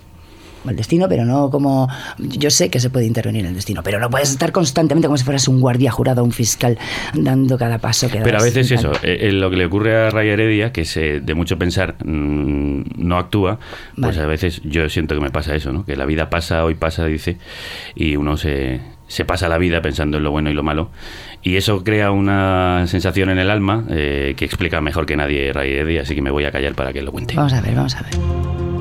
Al 0.67 0.75
destino, 0.75 1.07
pero 1.07 1.25
no 1.25 1.49
como. 1.49 1.87
Yo 2.17 2.49
sé 2.49 2.69
que 2.69 2.79
se 2.79 2.89
puede 2.89 3.05
intervenir 3.05 3.41
en 3.41 3.49
el 3.49 3.55
destino, 3.55 3.83
pero 3.83 3.99
no 3.99 4.09
puedes 4.09 4.31
estar 4.31 4.51
constantemente 4.51 5.07
como 5.07 5.17
si 5.17 5.23
fueras 5.23 5.47
un 5.47 5.59
guardia 5.59 5.91
jurado, 5.91 6.23
un 6.23 6.31
fiscal, 6.31 6.77
dando 7.13 7.57
cada 7.57 7.77
paso 7.77 8.07
que 8.09 8.15
das. 8.15 8.23
Pero 8.23 8.39
a 8.39 8.43
veces 8.43 8.71
eso, 8.71 8.91
eh, 9.03 9.17
eh, 9.21 9.31
lo 9.31 9.49
que 9.49 9.57
le 9.57 9.65
ocurre 9.65 9.95
a 9.95 10.09
Ray 10.09 10.29
Heredia, 10.29 10.71
que 10.71 10.81
es 10.81 10.97
eh, 10.97 11.21
de 11.21 11.33
mucho 11.33 11.57
pensar, 11.57 11.95
mm, 12.03 12.81
no 12.97 13.17
actúa, 13.17 13.59
pues 13.95 14.15
Vale. 14.15 14.21
a 14.21 14.27
veces 14.27 14.61
yo 14.63 14.89
siento 14.89 15.15
que 15.15 15.21
me 15.21 15.31
pasa 15.31 15.55
eso, 15.55 15.71
¿no? 15.71 15.85
Que 15.85 15.95
la 15.95 16.05
vida 16.05 16.29
pasa, 16.29 16.63
hoy 16.63 16.75
pasa, 16.75 17.05
dice, 17.05 17.37
y 17.95 18.15
uno 18.15 18.37
se, 18.37 18.81
se 19.07 19.25
pasa 19.25 19.47
la 19.49 19.57
vida 19.57 19.81
pensando 19.81 20.17
en 20.17 20.23
lo 20.23 20.31
bueno 20.31 20.49
y 20.49 20.53
lo 20.53 20.63
malo. 20.63 20.89
Y 21.41 21.55
eso 21.55 21.83
crea 21.83 22.11
una 22.11 22.85
sensación 22.87 23.29
en 23.29 23.39
el 23.39 23.49
alma 23.49 23.85
eh, 23.89 24.33
que 24.37 24.45
explica 24.45 24.81
mejor 24.81 25.05
que 25.05 25.15
nadie 25.15 25.53
Ray 25.53 25.71
Heredia, 25.71 26.01
así 26.01 26.15
que 26.15 26.21
me 26.21 26.31
voy 26.31 26.45
a 26.45 26.51
callar 26.51 26.73
para 26.75 26.93
que 26.93 27.01
lo 27.01 27.11
cuente. 27.11 27.35
Vamos 27.35 27.53
a 27.53 27.61
ver, 27.61 27.75
vamos 27.75 27.95
a 27.95 28.01
ver. 28.01 28.76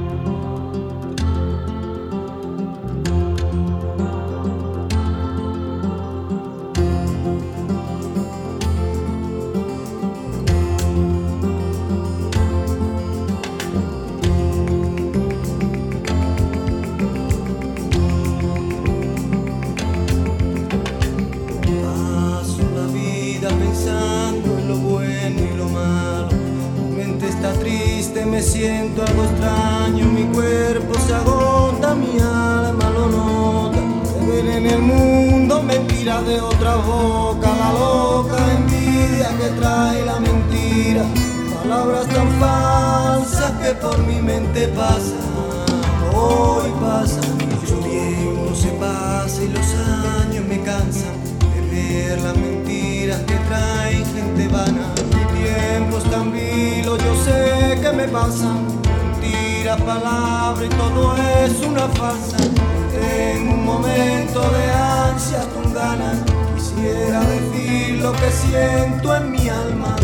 Mi 44.57 44.63
mente 44.63 44.69
pasan. 44.69 45.37
Hoy 46.15 46.73
pasan 46.81 47.39
y 47.41 47.73
el 47.73 47.81
tiempo 47.81 48.55
se 48.55 48.69
pasa 48.69 49.43
y 49.43 49.49
los 49.49 49.75
años 50.23 50.45
me 50.49 50.61
cansan 50.63 51.15
de 51.55 51.61
ver 51.71 52.21
las 52.23 52.37
mentiras 52.37 53.21
que 53.21 53.35
traen 53.49 54.05
gente 54.07 54.49
vana. 54.49 54.95
Mi 55.11 55.41
tiempo 55.41 55.99
es 55.99 56.11
tan 56.11 56.33
vilo, 56.33 56.97
yo 56.97 57.25
sé 57.25 57.81
que 57.81 57.93
me 57.93 58.09
pasan 58.09 58.67
mentiras, 59.21 59.81
palabras 59.83 60.65
y 60.65 60.69
todo 60.77 61.17
es 61.17 61.61
una 61.67 61.89
farsa. 61.89 62.39
Tengo 62.93 63.53
un 63.53 63.65
momento 63.65 64.41
de 64.41 64.73
ansias 64.73 65.47
con 65.47 65.73
ganas, 65.75 66.19
quisiera 66.55 67.21
decir 67.21 67.97
lo 68.01 68.13
que 68.13 68.31
siento 68.31 69.17
en 69.17 69.33
mi 69.33 69.49
alma. 69.49 69.97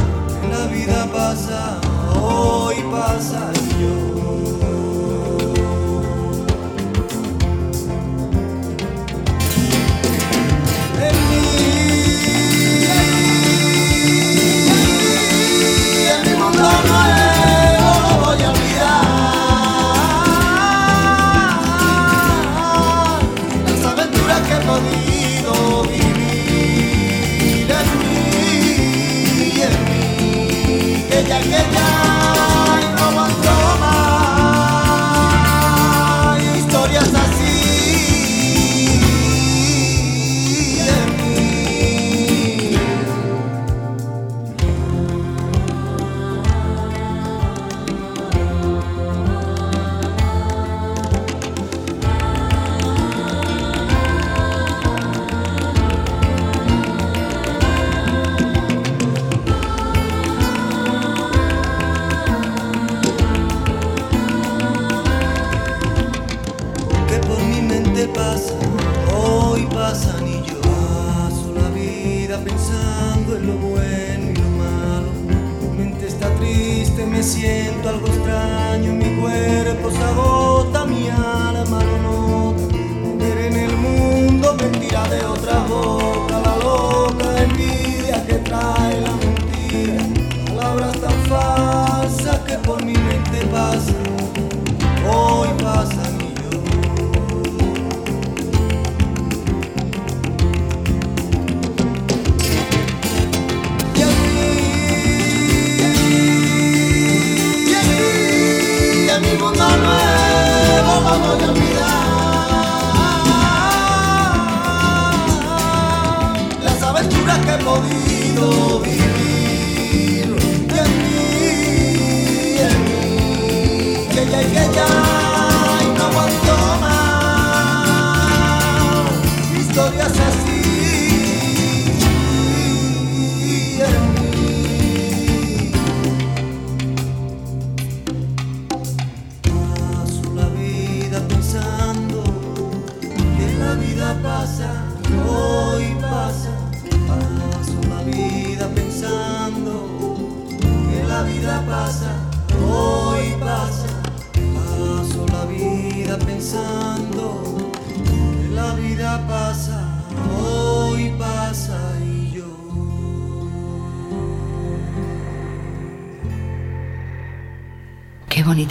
La 0.50 0.66
vida 0.66 1.08
pasa, 1.10 1.80
hoy 2.20 2.76
pasa 2.90 3.50
y 3.54 3.82
yo. 3.82 4.11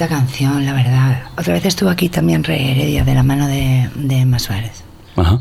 Bonita 0.02 0.16
canción, 0.16 0.66
la 0.66 0.74
verdad. 0.74 1.24
Otra 1.38 1.54
vez 1.54 1.66
estuvo 1.66 1.90
aquí 1.90 2.10
también 2.10 2.44
Rey 2.44 2.72
Heredia 2.72 3.04
de 3.04 3.14
la 3.14 3.22
mano 3.24 3.48
de, 3.48 3.88
de 3.96 4.20
Emma 4.22 4.40
Suárez. 4.40 4.84
Ajá. 5.16 5.40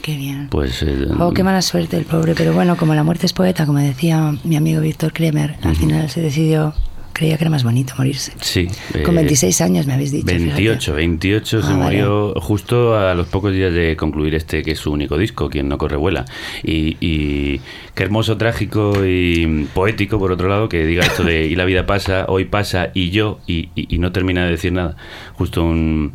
Qué 0.00 0.16
bien. 0.16 0.48
Pues. 0.48 0.82
eh, 0.82 1.06
Oh, 1.18 1.32
qué 1.32 1.42
mala 1.42 1.60
suerte 1.60 1.98
el 1.98 2.06
pobre, 2.06 2.34
pero 2.34 2.54
bueno, 2.54 2.76
como 2.76 2.94
la 2.94 3.02
muerte 3.02 3.26
es 3.26 3.34
poeta, 3.34 3.66
como 3.66 3.78
decía 3.78 4.34
mi 4.44 4.56
amigo 4.56 4.80
Víctor 4.80 5.12
Kremer, 5.12 5.56
al 5.62 5.76
final 5.76 6.08
se 6.08 6.22
decidió, 6.22 6.74
creía 7.20 7.36
que 7.36 7.44
era 7.44 7.50
más 7.50 7.64
bonito 7.64 7.92
morirse. 7.98 8.32
Sí. 8.40 8.66
Con 9.04 9.12
eh, 9.18 9.22
26 9.22 9.60
años 9.60 9.86
me 9.86 9.92
habéis 9.92 10.10
dicho. 10.10 10.26
fíjate. 10.26 10.44
28, 10.46 10.94
28 10.94 11.60
se 11.62 11.66
Ah, 11.66 11.76
vale. 11.76 11.82
murió 11.84 12.34
justo 12.40 12.96
a 12.98 13.14
los 13.14 13.26
pocos 13.28 13.52
días 13.52 13.72
de 13.74 13.94
concluir 13.94 14.34
este 14.34 14.62
que 14.62 14.70
es 14.72 14.78
su 14.78 14.90
único 14.90 15.18
disco, 15.18 15.50
Quien 15.50 15.68
no 15.68 15.76
corre 15.76 15.96
vuela. 15.98 16.24
Y, 16.62 16.96
y 17.00 17.60
qué 17.94 18.02
hermoso, 18.04 18.38
trágico 18.38 19.04
y 19.06 19.66
poético, 19.74 20.18
por 20.18 20.32
otro 20.32 20.48
lado, 20.48 20.68
que 20.70 20.86
diga 20.86 21.02
esto 21.04 21.22
de 21.22 21.44
y 21.46 21.54
la 21.56 21.66
vida 21.66 21.84
pasa, 21.84 22.24
hoy 22.28 22.46
pasa 22.46 22.90
y 22.94 23.10
yo, 23.10 23.38
y, 23.46 23.68
y- 23.74 23.94
y 23.94 23.98
no 23.98 24.12
termina 24.12 24.44
de 24.46 24.52
decir 24.52 24.72
nada. 24.72 24.96
Justo 25.34 25.62
un, 25.62 26.12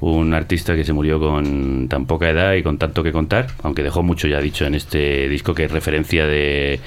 un 0.00 0.34
artista 0.34 0.74
que 0.76 0.84
se 0.84 0.92
murió 0.92 1.18
con 1.18 1.88
tan 1.88 2.04
poca 2.06 2.28
edad 2.28 2.52
y 2.54 2.62
con 2.62 2.76
tanto 2.76 3.02
que 3.02 3.12
contar, 3.12 3.46
aunque 3.62 3.82
dejó 3.82 4.02
mucho 4.02 4.28
ya 4.28 4.40
dicho 4.40 4.66
en 4.66 4.74
este 4.74 5.28
disco 5.30 5.54
que 5.54 5.64
es 5.64 5.70
referencia 5.70 6.26
de 6.26 6.78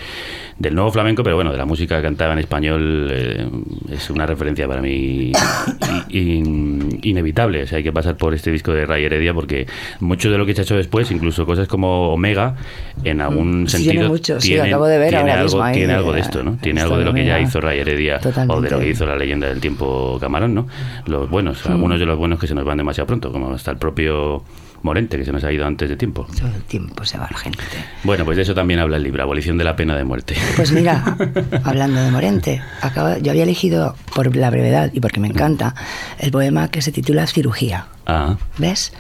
del 0.58 0.74
nuevo 0.74 0.90
flamenco, 0.92 1.22
pero 1.22 1.36
bueno, 1.36 1.52
de 1.52 1.58
la 1.58 1.66
música 1.66 2.02
cantada 2.02 2.32
en 2.34 2.40
español 2.40 3.10
eh, 3.12 3.46
es 3.92 4.10
una 4.10 4.26
referencia 4.26 4.68
para 4.68 4.82
mí 4.82 5.32
in- 6.10 7.00
inevitable. 7.04 7.64
O 7.64 7.68
sea, 7.68 7.78
hay 7.78 7.84
que 7.84 7.92
pasar 7.92 8.16
por 8.18 8.34
este 8.34 8.52
disco 8.52 8.72
de 8.72 8.86
Ray 8.86 9.06
Heredia 9.06 9.34
porque 9.34 9.68
mucho 10.00 10.32
de 10.32 10.38
lo 10.38 10.46
que 10.46 10.54
se 10.54 10.62
ha 10.62 10.64
hecho 10.64 10.76
después, 10.78 11.12
incluso 11.12 11.46
cosas 11.46 11.68
como 11.68 12.10
Omega, 12.14 12.56
en 13.04 13.22
algún 13.22 13.64
Mm, 13.64 13.68
sí, 13.68 13.72
sentido 13.78 13.92
tiene 13.94 14.08
mucho, 14.08 14.40
sí, 14.42 14.48
tienen- 14.50 14.68
acabo 14.68 14.86
de 14.88 14.98
ver 14.98 15.10
tiene 15.10 15.22
ahora 15.32 15.42
algo, 15.42 15.58
mismo 15.58 15.72
tiene 15.74 15.94
algo 15.94 16.14
de 16.14 16.20
esto, 16.22 16.44
¿no? 16.44 16.58
Tiene 16.62 16.82
algo 16.82 16.98
de 16.98 17.06
lo 17.06 17.14
que 17.14 17.26
ya 17.26 17.40
hizo 17.40 17.60
Ray 17.62 17.80
Heredia 17.80 18.20
o 18.48 18.62
de 18.62 18.70
lo 18.70 18.80
que 18.80 18.90
hizo 18.90 19.06
la 19.06 19.16
leyenda 19.18 19.48
del 19.50 19.60
tiempo 19.60 20.18
Camarón, 20.20 20.54
¿no? 20.56 20.68
Los 21.06 21.30
buenos, 21.30 21.66
algunos 21.66 22.00
de 22.00 22.06
los 22.06 22.18
buenos 22.18 22.40
que 22.40 22.48
se 22.48 22.56
nos 22.56 22.64
van 22.66 22.78
demasiado 22.78 23.08
pronto, 23.08 23.32
como 23.32 23.52
hasta 23.54 23.72
el 23.72 23.78
propio 23.78 24.44
Morente, 24.86 25.18
que 25.18 25.26
se 25.26 25.32
nos 25.34 25.44
ha 25.44 25.52
ido 25.52 25.66
antes 25.66 25.90
de 25.90 25.98
tiempo. 25.98 26.26
Todo 26.40 26.48
el 26.56 26.62
tiempo 26.64 27.04
se 27.04 27.18
va 27.18 27.28
la 27.30 27.38
gente. 27.38 27.60
Bueno, 28.04 28.24
pues 28.24 28.38
de 28.38 28.44
eso 28.44 28.54
también 28.54 28.80
habla 28.80 28.98
el 28.98 29.04
libro, 29.04 29.22
Abolición 29.24 29.58
de 29.58 29.64
la 29.66 29.76
pena 29.76 29.96
de 29.98 30.04
muerte. 30.06 30.36
Pues 30.56 30.72
mira, 30.72 31.18
hablando 31.66 32.00
de 32.02 32.12
Morente, 32.12 32.62
acabo- 32.82 33.18
yo 33.22 33.32
había 33.32 33.44
elegido 33.44 33.96
por 34.14 34.34
la 34.36 34.50
brevedad 34.50 34.92
y 34.94 35.00
porque 35.02 35.20
me 35.20 35.28
encanta 35.28 35.76
el 36.20 36.32
poema 36.32 36.70
que 36.70 36.82
se 36.82 36.92
titula 36.92 37.28
Cirugía. 37.28 37.88
Ah, 38.06 38.38
¿Ves? 38.60 38.94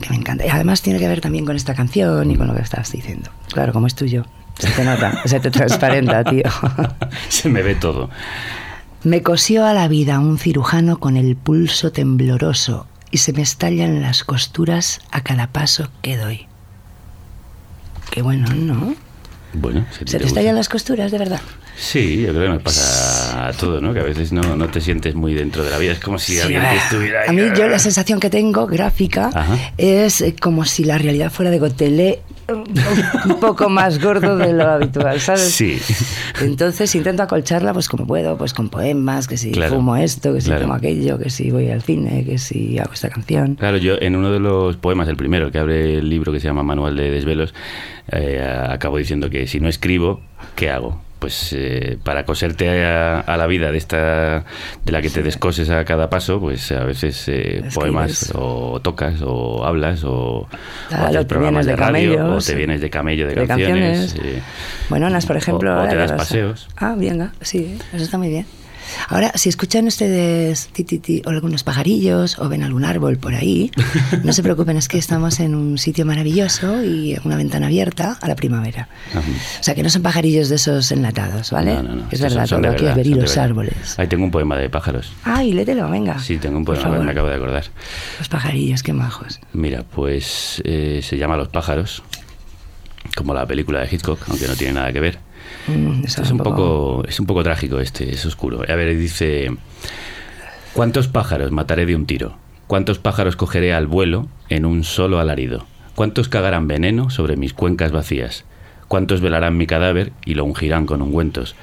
Que 0.00 0.10
me 0.10 0.16
encanta. 0.16 0.44
Y 0.46 0.50
además 0.50 0.82
tiene 0.82 0.98
que 0.98 1.08
ver 1.08 1.20
también 1.20 1.44
con 1.46 1.56
esta 1.56 1.74
canción 1.74 2.30
y 2.30 2.36
con 2.36 2.46
lo 2.46 2.54
que 2.54 2.62
estabas 2.62 2.92
diciendo. 2.92 3.30
Claro, 3.52 3.72
como 3.72 3.86
es 3.86 3.94
tuyo, 3.94 4.26
se 4.58 4.68
te 4.70 4.84
nota, 4.84 5.22
se 5.24 5.40
te 5.40 5.50
transparenta, 5.50 6.22
tío. 6.24 6.42
se 7.28 7.48
me 7.48 7.62
ve 7.62 7.74
todo. 7.76 8.10
Me 9.04 9.22
cosió 9.22 9.66
a 9.66 9.72
la 9.74 9.86
vida 9.88 10.18
un 10.18 10.38
cirujano 10.38 10.98
con 10.98 11.16
el 11.16 11.36
pulso 11.36 11.92
tembloroso 11.92 12.86
y 13.14 13.18
se 13.18 13.32
me 13.32 13.42
estallan 13.42 14.02
las 14.02 14.24
costuras 14.24 15.00
a 15.12 15.20
cada 15.22 15.46
paso 15.46 15.88
que 16.02 16.16
doy. 16.16 16.48
Qué 18.10 18.22
bueno, 18.22 18.48
¿no? 18.52 18.96
Bueno, 19.52 19.86
si 19.92 19.98
¿Se 20.04 20.18
te 20.18 20.26
estallan 20.26 20.56
las 20.56 20.68
costuras, 20.68 21.12
de 21.12 21.18
verdad? 21.18 21.40
Sí, 21.76 22.22
yo 22.22 22.30
creo 22.30 22.42
que 22.42 22.48
nos 22.54 22.62
pasa 22.62 23.46
a 23.46 23.52
todo, 23.52 23.80
¿no? 23.80 23.94
Que 23.94 24.00
a 24.00 24.02
veces 24.02 24.32
no, 24.32 24.56
no 24.56 24.66
te 24.68 24.80
sientes 24.80 25.14
muy 25.14 25.32
dentro 25.32 25.62
de 25.62 25.70
la 25.70 25.78
vida. 25.78 25.92
Es 25.92 26.00
como 26.00 26.18
si 26.18 26.32
Sí, 26.34 26.40
alguien 26.40 26.60
te 26.62 26.74
estuviera 26.76 27.20
ahí. 27.22 27.28
A 27.28 27.32
mí 27.32 27.42
yo 27.56 27.68
la 27.68 27.78
sensación 27.78 28.18
que 28.18 28.30
tengo, 28.30 28.66
gráfica, 28.66 29.30
Ajá. 29.32 29.56
es 29.78 30.24
como 30.42 30.64
si 30.64 30.82
la 30.82 30.98
realidad 30.98 31.30
fuera 31.30 31.52
de 31.52 31.60
Gotelé 31.60 32.20
un 32.48 33.40
poco 33.40 33.68
más 33.68 34.02
gordo 34.02 34.36
de 34.36 34.52
lo 34.52 34.68
habitual, 34.68 35.20
¿sabes? 35.20 35.50
Sí. 35.52 35.78
Entonces 36.40 36.94
intento 36.94 37.22
acolcharla 37.22 37.72
pues 37.72 37.88
como 37.88 38.06
puedo, 38.06 38.36
pues 38.36 38.52
con 38.52 38.68
poemas, 38.68 39.26
que 39.28 39.36
si 39.36 39.50
Claro, 39.52 39.76
fumo 39.76 39.96
esto, 39.96 40.32
que 40.34 40.40
si 40.40 40.48
claro. 40.48 40.62
tomo 40.62 40.74
aquello, 40.74 41.18
que 41.18 41.30
si 41.30 41.50
voy 41.50 41.70
al 41.70 41.82
cine, 41.82 42.24
que 42.24 42.38
si 42.38 42.78
hago 42.78 42.92
esta 42.92 43.08
canción. 43.08 43.54
Claro, 43.54 43.76
yo 43.78 43.94
en 44.00 44.16
uno 44.16 44.30
de 44.30 44.40
los 44.40 44.76
poemas, 44.76 45.08
el 45.08 45.16
primero, 45.16 45.50
que 45.50 45.58
abre 45.58 45.94
el 45.98 46.08
libro 46.08 46.32
que 46.32 46.40
se 46.40 46.46
llama 46.48 46.62
Manual 46.62 46.96
de 46.96 47.10
Desvelos, 47.10 47.54
eh, 48.12 48.44
acabo 48.68 48.98
diciendo 48.98 49.30
que 49.30 49.46
si 49.46 49.60
no 49.60 49.68
escribo, 49.68 50.20
¿qué 50.54 50.70
hago? 50.70 51.00
Pues 51.18 51.54
eh, 51.56 51.96
para 52.02 52.24
coserte 52.24 52.84
a, 52.84 53.20
a 53.20 53.36
la 53.38 53.46
vida 53.46 53.70
de 53.72 53.78
esta 53.78 54.44
de 54.84 54.92
la 54.92 55.00
que 55.00 55.08
te 55.08 55.22
descoses 55.22 55.70
a 55.70 55.82
cada 55.86 56.10
paso, 56.10 56.38
pues 56.38 56.70
a 56.72 56.84
veces 56.84 57.24
eh, 57.28 57.62
poemas 57.74 58.30
o 58.34 58.78
tocas 58.82 59.22
o 59.22 59.64
hablas 59.64 60.04
o, 60.04 60.46
Claro, 60.88 61.04
o 61.04 61.06
haces 61.08 61.24
programas 61.24 61.64
de 61.64 61.72
de 61.72 61.76
radio 61.76 62.34
o 62.36 62.38
te 62.40 62.54
vienes 62.54 62.80
de 62.82 62.90
camello 62.90 63.26
de, 63.26 63.34
de 63.36 63.46
canciones. 63.46 64.12
canciones. 64.12 64.36
eh, 64.36 64.42
Bueno, 64.90 65.08
Nas, 65.08 65.24
por 65.24 65.36
ejemplo... 65.38 65.70
o- 65.72 65.76
o 65.76 65.78
ahora 65.78 65.90
te 65.90 65.96
das 65.96 66.10
a- 66.12 66.16
paseos. 66.16 66.68
Ah, 66.76 66.94
venga, 66.98 67.32
sí, 67.40 67.78
eso 67.94 68.04
está 68.04 68.18
muy 68.18 68.28
bien. 68.28 68.46
Ahora, 69.08 69.32
si 69.34 69.48
escuchan 69.48 69.86
ustedes 69.86 70.68
ti, 70.72 70.84
ti, 70.84 70.98
ti, 70.98 71.22
o 71.24 71.30
algunos 71.30 71.62
pajarillos 71.62 72.38
o 72.38 72.48
ven 72.48 72.62
algún 72.62 72.84
árbol 72.84 73.16
por 73.16 73.34
ahí, 73.34 73.70
no 74.24 74.32
se 74.32 74.42
preocupen, 74.42 74.76
es 74.76 74.88
que 74.88 74.98
estamos 74.98 75.40
en 75.40 75.54
un 75.54 75.78
sitio 75.78 76.06
maravilloso 76.06 76.82
y 76.84 77.16
una 77.24 77.36
ventana 77.36 77.66
abierta 77.66 78.18
a 78.20 78.28
la 78.28 78.36
primavera. 78.36 78.88
Ajá. 79.10 79.20
O 79.60 79.62
sea, 79.62 79.74
que 79.74 79.82
no 79.82 79.90
son 79.90 80.02
pajarillos 80.02 80.48
de 80.48 80.56
esos 80.56 80.90
enlatados, 80.92 81.50
¿vale? 81.50 81.74
No, 81.74 81.82
no, 81.82 81.94
no. 81.96 82.06
Es 82.10 82.20
verdad, 82.20 82.46
son 82.46 82.64
aquí 82.64 82.76
es 82.76 82.82
verdad, 82.82 82.96
ver 82.96 83.06
los 83.06 83.36
árboles. 83.36 83.98
Ahí 83.98 84.06
tengo 84.06 84.24
un 84.24 84.30
poema 84.30 84.56
de 84.56 84.68
pájaros. 84.68 85.12
Ay, 85.24 85.52
lételo, 85.52 85.88
venga. 85.90 86.18
Sí, 86.18 86.38
tengo 86.38 86.58
un 86.58 86.64
poema 86.64 86.94
me 87.04 87.12
acabo 87.12 87.28
de 87.28 87.34
acordar. 87.34 87.64
Los 88.18 88.28
pajarillos, 88.28 88.82
qué 88.82 88.92
majos. 88.92 89.40
Mira, 89.52 89.82
pues 89.82 90.62
eh, 90.64 91.00
se 91.02 91.16
llama 91.16 91.36
Los 91.36 91.48
pájaros, 91.48 92.02
como 93.16 93.34
la 93.34 93.46
película 93.46 93.80
de 93.80 93.88
Hitchcock, 93.90 94.20
aunque 94.28 94.46
no 94.46 94.54
tiene 94.54 94.74
nada 94.74 94.92
que 94.92 95.00
ver. 95.00 95.18
Mm, 95.68 96.04
eso 96.04 96.22
Es 96.22 96.30
un 96.30 96.38
poco, 96.38 97.04
es 97.08 97.20
un 97.20 97.26
poco 97.26 97.42
trágico 97.42 97.80
este, 97.80 98.12
es 98.12 98.24
oscuro. 98.26 98.62
A 98.68 98.74
ver, 98.74 98.96
dice, 98.96 99.50
¿cuántos 100.72 101.08
pájaros 101.08 101.50
mataré 101.50 101.86
de 101.86 101.96
un 101.96 102.06
tiro? 102.06 102.36
¿Cuántos 102.66 102.98
pájaros 102.98 103.36
cogeré 103.36 103.74
al 103.74 103.86
vuelo 103.86 104.26
en 104.48 104.64
un 104.64 104.84
solo 104.84 105.18
alarido? 105.20 105.66
¿Cuántos 105.94 106.28
cagarán 106.28 106.66
veneno 106.66 107.10
sobre 107.10 107.36
mis 107.36 107.52
cuencas 107.52 107.92
vacías? 107.92 108.44
¿Cuántos 108.88 109.20
velarán 109.20 109.56
mi 109.56 109.66
cadáver 109.66 110.12
y 110.24 110.34
lo 110.34 110.44
ungirán 110.44 110.86
con 110.86 111.02
ungüentos? 111.02 111.54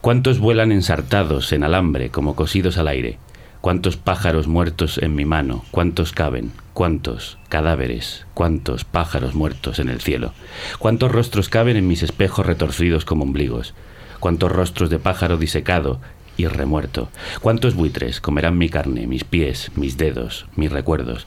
¿Cuántos 0.00 0.38
vuelan 0.38 0.72
ensartados 0.72 1.52
en 1.52 1.64
alambre 1.64 2.10
como 2.10 2.36
cosidos 2.36 2.78
al 2.78 2.88
aire? 2.88 3.18
Cuántos 3.60 3.96
pájaros 3.96 4.46
muertos 4.46 4.98
en 4.98 5.14
mi 5.16 5.24
mano, 5.24 5.64
cuántos 5.72 6.12
caben, 6.12 6.52
cuántos 6.74 7.38
cadáveres, 7.48 8.24
cuántos 8.32 8.84
pájaros 8.84 9.34
muertos 9.34 9.80
en 9.80 9.88
el 9.88 10.00
cielo, 10.00 10.32
cuántos 10.78 11.10
rostros 11.10 11.48
caben 11.48 11.76
en 11.76 11.88
mis 11.88 12.04
espejos 12.04 12.46
retorcidos 12.46 13.04
como 13.04 13.24
ombligos, 13.24 13.74
cuántos 14.20 14.52
rostros 14.52 14.90
de 14.90 15.00
pájaro 15.00 15.36
disecado 15.36 16.00
y 16.36 16.46
remuerto, 16.46 17.08
cuántos 17.40 17.74
buitres 17.74 18.20
comerán 18.20 18.56
mi 18.58 18.68
carne, 18.68 19.08
mis 19.08 19.24
pies, 19.24 19.72
mis 19.74 19.96
dedos, 19.96 20.46
mis 20.54 20.70
recuerdos. 20.70 21.26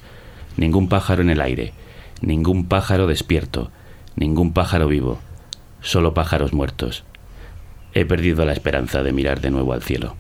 Ningún 0.56 0.88
pájaro 0.88 1.22
en 1.22 1.30
el 1.30 1.42
aire, 1.42 1.74
ningún 2.22 2.66
pájaro 2.68 3.08
despierto, 3.08 3.72
ningún 4.16 4.54
pájaro 4.54 4.88
vivo, 4.88 5.20
solo 5.82 6.14
pájaros 6.14 6.54
muertos. 6.54 7.04
He 7.94 8.06
perdido 8.06 8.46
la 8.46 8.54
esperanza 8.54 9.04
de 9.04 9.12
mirar 9.12 9.42
de 9.42 9.52
nuevo 9.52 9.74
al 9.74 9.84
cielo. 9.84 10.16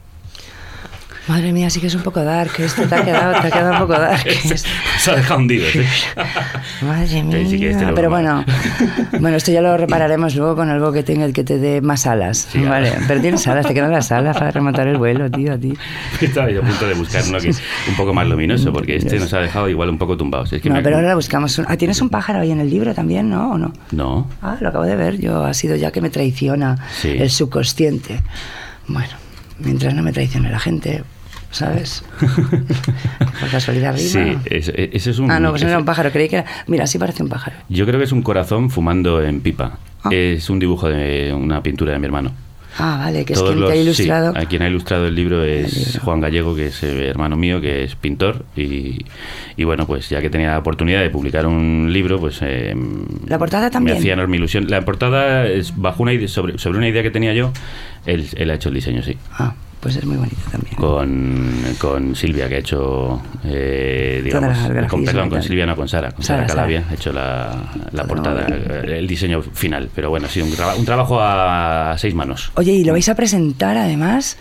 Madre 1.31 1.53
mía, 1.53 1.69
sí 1.69 1.79
que 1.79 1.87
es 1.87 1.95
un 1.95 2.01
poco 2.03 2.21
dark. 2.25 2.51
Esto 2.59 2.83
te 2.89 2.93
ha 2.95 3.05
quedado, 3.05 3.31
te 3.41 3.47
ha 3.47 3.51
quedado 3.51 3.71
un 3.71 3.79
poco 3.79 3.93
dark. 3.93 4.27
Se 4.99 5.11
ha 5.11 5.15
dejado 5.15 5.39
hundido. 5.39 5.65
¿eh? 5.65 5.87
Madre 6.81 7.23
mía. 7.23 7.37
Sí, 7.47 7.57
sí 7.57 7.65
este 7.67 7.87
Pero 7.93 8.09
bueno, 8.09 8.43
bueno, 9.17 9.37
esto 9.37 9.49
ya 9.53 9.61
lo 9.61 9.77
repararemos 9.77 10.35
luego 10.35 10.57
con 10.57 10.69
algo 10.69 10.91
que 10.91 11.03
tenga 11.03 11.31
que 11.31 11.45
te 11.45 11.57
dé 11.57 11.79
más 11.79 12.05
alas. 12.05 12.49
Sí, 12.51 12.59
vale, 12.63 12.91
pero 13.07 13.21
tienes 13.21 13.47
alas, 13.47 13.65
te 13.65 13.73
quedan 13.73 13.91
las 13.93 14.11
alas 14.11 14.37
para 14.37 14.51
remontar 14.51 14.87
el 14.89 14.97
vuelo, 14.97 15.31
tío, 15.31 15.53
a 15.53 15.57
ti. 15.57 15.73
Estaba 16.21 16.51
yo 16.51 16.61
a 16.61 16.65
punto 16.65 16.85
de 16.85 16.95
buscar 16.95 17.23
uno 17.29 17.39
que 17.39 17.49
es 17.49 17.61
un 17.87 17.95
poco 17.95 18.13
más 18.13 18.27
luminoso, 18.27 18.73
porque 18.73 18.97
este 18.97 19.17
nos 19.17 19.33
ha 19.33 19.39
dejado 19.39 19.69
igual 19.69 19.87
un 19.89 19.97
poco 19.97 20.17
tumbados. 20.17 20.51
Es 20.51 20.61
que 20.61 20.67
No, 20.67 20.75
me- 20.75 20.81
pero 20.81 20.97
ahora 20.97 21.15
buscamos. 21.15 21.57
un- 21.57 21.65
Ah, 21.69 21.77
tienes 21.77 22.01
un 22.01 22.09
pájaro 22.09 22.39
ahí 22.41 22.51
en 22.51 22.59
el 22.59 22.69
libro 22.69 22.93
también, 22.93 23.29
¿no? 23.29 23.51
¿O 23.51 23.57
no? 23.57 23.71
No, 23.91 24.27
Ah, 24.41 24.57
lo 24.59 24.67
acabo 24.67 24.83
de 24.83 24.97
ver. 24.97 25.17
Yo 25.17 25.45
ha 25.45 25.53
sido 25.53 25.77
ya 25.77 25.91
que 25.91 26.01
me 26.01 26.09
traiciona 26.09 26.77
Sí. 26.99 27.15
el 27.17 27.29
subconsciente. 27.29 28.19
Bueno, 28.87 29.13
mientras 29.59 29.93
no 29.93 30.03
me 30.03 30.11
traicione 30.11 30.49
la 30.51 30.59
gente, 30.59 31.03
¿sabes? 31.51 32.03
Por 33.39 33.49
casualidad 33.49 33.95
sí, 33.97 34.17
arriba. 34.17 34.41
es- 34.45 34.69
es- 34.69 34.89
ese 34.93 35.11
es 35.11 35.19
un... 35.19 35.29
Ah, 35.31 35.39
no, 35.39 35.51
pues 35.51 35.61
no 35.63 35.69
era 35.69 35.77
un 35.77 35.85
pájaro. 35.85 36.11
Creí 36.11 36.27
que 36.29 36.37
era. 36.37 36.45
Mira, 36.67 36.87
sí 36.87 36.97
parece 36.97 37.23
un 37.23 37.29
pájaro. 37.29 37.55
Yo 37.69 37.85
creo 37.85 37.99
que 37.99 38.05
es 38.05 38.11
un 38.11 38.21
corazón 38.23 38.69
fumando 38.69 39.21
en 39.21 39.41
pipa. 39.41 39.77
Ah. 40.03 40.09
Es 40.11 40.49
un 40.49 40.59
dibujo 40.59 40.89
de 40.89 41.33
una 41.33 41.61
pintura 41.61 41.93
de 41.93 41.99
mi 41.99 42.05
hermano. 42.05 42.31
Ah, 42.79 42.95
vale, 43.03 43.25
que 43.25 43.33
es 43.33 43.39
Todos 43.39 43.53
quien 43.53 43.65
te 43.67 43.73
ha 43.73 43.75
ilustrado. 43.75 44.31
sí, 44.31 44.39
a 44.39 44.45
quien 44.45 44.61
ha 44.61 44.67
ilustrado 44.69 45.05
el 45.05 45.13
libro 45.13 45.43
es 45.43 45.73
El 45.75 45.83
libro. 45.87 46.01
Juan 46.05 46.21
Gallego, 46.21 46.55
que 46.55 46.67
es 46.67 46.81
eh, 46.83 47.09
hermano 47.09 47.35
mío, 47.35 47.59
que 47.59 47.83
es 47.83 47.95
pintor. 47.95 48.45
Y, 48.55 49.05
y 49.57 49.63
bueno, 49.65 49.85
pues 49.85 50.07
ya 50.09 50.21
que 50.21 50.29
tenía 50.29 50.51
la 50.51 50.59
oportunidad 50.59 51.01
de 51.01 51.09
publicar 51.09 51.45
un 51.45 51.89
libro, 51.91 52.17
pues. 52.19 52.39
eh, 52.41 52.73
La 53.27 53.37
portada 53.37 53.69
también. 53.69 53.95
Me 53.95 53.99
hacía 53.99 54.13
enorme 54.13 54.37
ilusión. 54.37 54.67
La 54.69 54.81
portada 54.85 55.45
es 55.47 55.75
bajo 55.75 56.01
una 56.01 56.13
idea, 56.13 56.29
sobre, 56.29 56.57
sobre 56.59 56.77
una 56.77 56.87
idea 56.87 57.03
que 57.03 57.11
tenía 57.11 57.33
yo. 57.33 57.51
Él, 58.05 58.25
él 58.37 58.49
ha 58.49 58.53
hecho 58.53 58.69
el 58.69 58.75
diseño, 58.75 59.03
sí. 59.03 59.17
Ah, 59.33 59.53
pues 59.81 59.95
es 59.97 60.05
muy 60.05 60.15
bonito 60.17 60.37
también. 60.51 60.75
Con, 60.75 61.51
con 61.79 62.15
Silvia, 62.15 62.47
que 62.47 62.55
ha 62.55 62.59
hecho. 62.59 63.21
Eh, 63.43 64.21
digamos, 64.23 64.57
las 64.69 64.89
con, 64.89 65.03
perdón, 65.03 65.29
con. 65.29 65.43
Silvia, 65.43 65.65
no 65.65 65.75
con 65.75 65.87
Sara. 65.89 66.11
Con 66.11 66.23
Sara, 66.23 66.43
Sara, 66.43 66.47
Calavia 66.47 66.85
ha 66.89 66.93
hecho 66.93 67.11
la, 67.11 67.71
la 67.91 68.03
Todo 68.03 68.07
portada, 68.07 68.47
eh, 68.49 68.97
el 68.99 69.07
diseño 69.07 69.41
final. 69.41 69.89
Pero 69.93 70.09
bueno, 70.09 70.27
sí, 70.27 70.41
un, 70.41 70.51
traba- 70.51 70.75
un 70.75 70.85
trabajo 70.85 71.19
a 71.21 71.95
seis 71.97 72.13
manos. 72.15 72.51
Oye, 72.55 72.71
y 72.73 72.83
lo 72.83 72.93
vais 72.93 73.09
a 73.09 73.15
presentar 73.15 73.75
además 73.77 74.37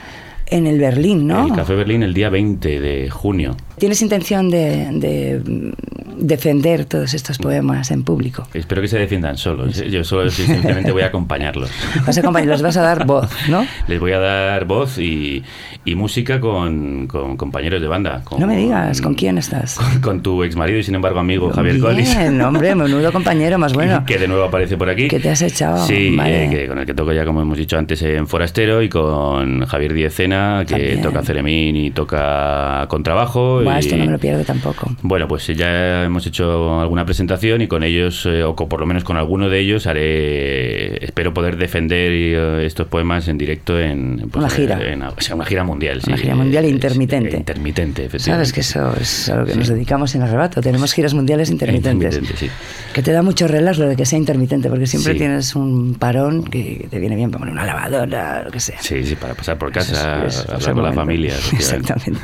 en 0.47 0.67
el 0.67 0.79
Berlín, 0.79 1.27
¿no? 1.27 1.47
El 1.47 1.53
Café 1.55 1.75
Berlín 1.75 2.03
el 2.03 2.13
día 2.13 2.29
20 2.29 2.81
de 2.81 3.09
junio. 3.11 3.57
¿Tienes 3.81 4.03
intención 4.03 4.51
de, 4.51 4.89
de, 4.93 5.73
defender 6.19 6.85
todos 6.85 7.15
estos 7.15 7.39
poemas 7.39 7.91
en 7.91 8.03
público? 8.05 8.47
Espero 8.53 8.83
que 8.83 8.89
se 8.89 8.99
defiendan 8.99 9.39
solos. 9.39 9.81
¿eh? 9.81 9.89
Yo 9.91 10.05
solo 10.05 10.29
simplemente 10.31 10.93
voy 10.93 11.01
a 11.03 11.07
acompañarlos. 11.07 11.71
Vas 12.07 12.17
a 12.17 12.21
acompañar, 12.21 12.51
les 12.51 12.61
vas 12.63 12.77
a 12.77 12.83
dar 12.83 13.07
voz, 13.07 13.31
¿no? 13.49 13.67
Les 13.89 13.99
voy 13.99 14.13
a 14.13 14.19
dar 14.19 14.67
voz 14.67 14.99
y, 14.99 15.43
y 15.87 15.95
música 15.95 16.41
con, 16.41 17.07
con 17.07 17.39
compañeros 17.39 17.81
de 17.81 17.89
banda. 17.89 18.21
con- 18.23 18.39
No 18.39 18.47
me 18.47 18.55
digas, 18.57 19.01
¿con 19.01 19.15
quién 19.15 19.39
estás? 19.39 19.77
Con, 19.77 20.01
con 20.03 20.23
tu 20.23 20.45
ex 20.45 20.57
marido 20.57 20.79
y 20.79 20.83
sin 20.83 20.95
embargo 20.95 21.19
amigo 21.19 21.51
Javier 21.51 21.77
Bien, 21.77 21.87
Collis. 21.87 22.17
hombre, 22.45 22.75
menudo 22.75 23.11
compañero, 23.13 23.59
más 23.59 23.73
bueno. 23.81 24.05
Que 24.07 24.19
de 24.19 24.29
nuevo 24.29 24.45
aparece 24.45 24.77
por 24.77 24.91
aquí. 24.91 25.09
¿Qué 25.09 25.21
te 25.21 25.31
has 25.31 25.41
echado? 25.41 25.87
Sí, 25.87 26.15
Vale. 26.15 26.45
eh, 26.45 26.51
que 26.51 26.69
con 26.69 26.79
el 26.79 26.85
que 26.85 26.93
toco 26.93 27.13
ya, 27.15 27.25
como 27.25 27.41
hemos 27.41 27.57
dicho 27.57 27.79
antes, 27.79 28.03
en 28.03 28.27
Forastero 28.27 28.83
y 28.83 28.91
con 28.91 29.65
Javier 29.65 29.95
Diezena, 29.95 30.65
que 30.67 30.75
También. 30.75 31.01
toca 31.03 31.23
ceremín 31.23 31.77
y 31.77 31.91
toca 31.93 32.85
contrabajo. 32.89 33.63
Esto 33.79 33.97
no 33.97 34.05
me 34.07 34.13
lo 34.13 34.19
pierdo 34.19 34.45
tampoco. 34.45 34.91
Bueno, 35.03 35.27
pues 35.29 35.47
ya 35.47 36.05
hemos 36.05 36.27
hecho 36.27 36.81
alguna 36.81 37.05
presentación 37.05 37.63
y 37.63 37.69
con 37.69 37.83
ellos, 37.83 38.27
eh, 38.27 38.43
o 38.43 38.55
co- 38.55 38.69
por 38.69 38.81
lo 38.81 38.87
menos 38.87 39.05
con 39.05 39.17
alguno 39.17 39.49
de 39.49 39.61
ellos, 39.61 39.87
haré, 39.87 41.05
espero 41.05 41.33
poder 41.35 41.57
defender 41.57 42.11
eh, 42.13 42.67
estos 42.67 42.87
poemas 42.89 43.29
en 43.29 43.39
directo 43.39 43.79
en 43.79 44.29
pues, 44.31 44.45
Una 44.45 44.51
gira. 44.51 44.81
en- 44.93 45.03
o 45.03 45.15
sea, 45.19 45.35
una 45.35 45.45
gira 45.45 45.65
mundial. 45.65 46.01
Una 46.07 46.17
sí, 46.17 46.23
gira 46.23 46.35
mundial 46.35 46.65
eh, 46.65 46.69
intermitente. 46.71 47.35
eh, 47.37 47.39
intermitente, 47.39 48.05
efectivamente. 48.07 48.31
Sabes 48.31 48.53
que 48.53 48.61
eso 48.61 48.95
es 49.01 49.29
a 49.29 49.37
lo 49.37 49.45
que 49.47 49.53
Sí. 49.53 49.59
nos 49.59 49.69
dedicamos 49.69 50.15
en 50.15 50.23
arrebato. 50.23 50.61
Tenemos 50.61 50.93
giras 50.93 51.15
mundiales 51.15 51.51
intermitentes. 51.51 52.15
Intermitente, 52.15 52.37
sí. 52.47 52.51
Que 52.95 53.03
te 53.03 53.13
da 53.13 53.23
mucho 53.23 53.47
relax 53.49 53.79
lo 53.79 53.89
de 53.89 53.97
que 53.97 54.05
sea 54.07 54.19
intermitente, 54.19 54.69
porque 54.69 54.87
siempre 54.87 55.15
tienes 55.15 55.55
un 55.55 55.95
parón 55.95 56.45
que 56.45 56.87
te 56.91 56.99
viene 56.99 57.17
bien 57.17 57.31
para 57.31 57.41
poner 57.41 57.53
una 57.55 57.65
lavadora, 57.67 58.43
lo 58.45 58.51
que 58.51 58.61
sea. 58.61 58.81
Sí, 58.81 59.05
sí, 59.05 59.15
para 59.17 59.35
pasar 59.35 59.59
por 59.59 59.71
Eso 59.71 59.81
es- 59.81 59.89
casa, 59.99 60.27
eso 60.27 60.43
es 60.43 60.49
hablar 60.69 60.75
con 60.75 60.85
la 60.85 60.93
familia. 60.93 61.35
Exactamente. 61.53 62.21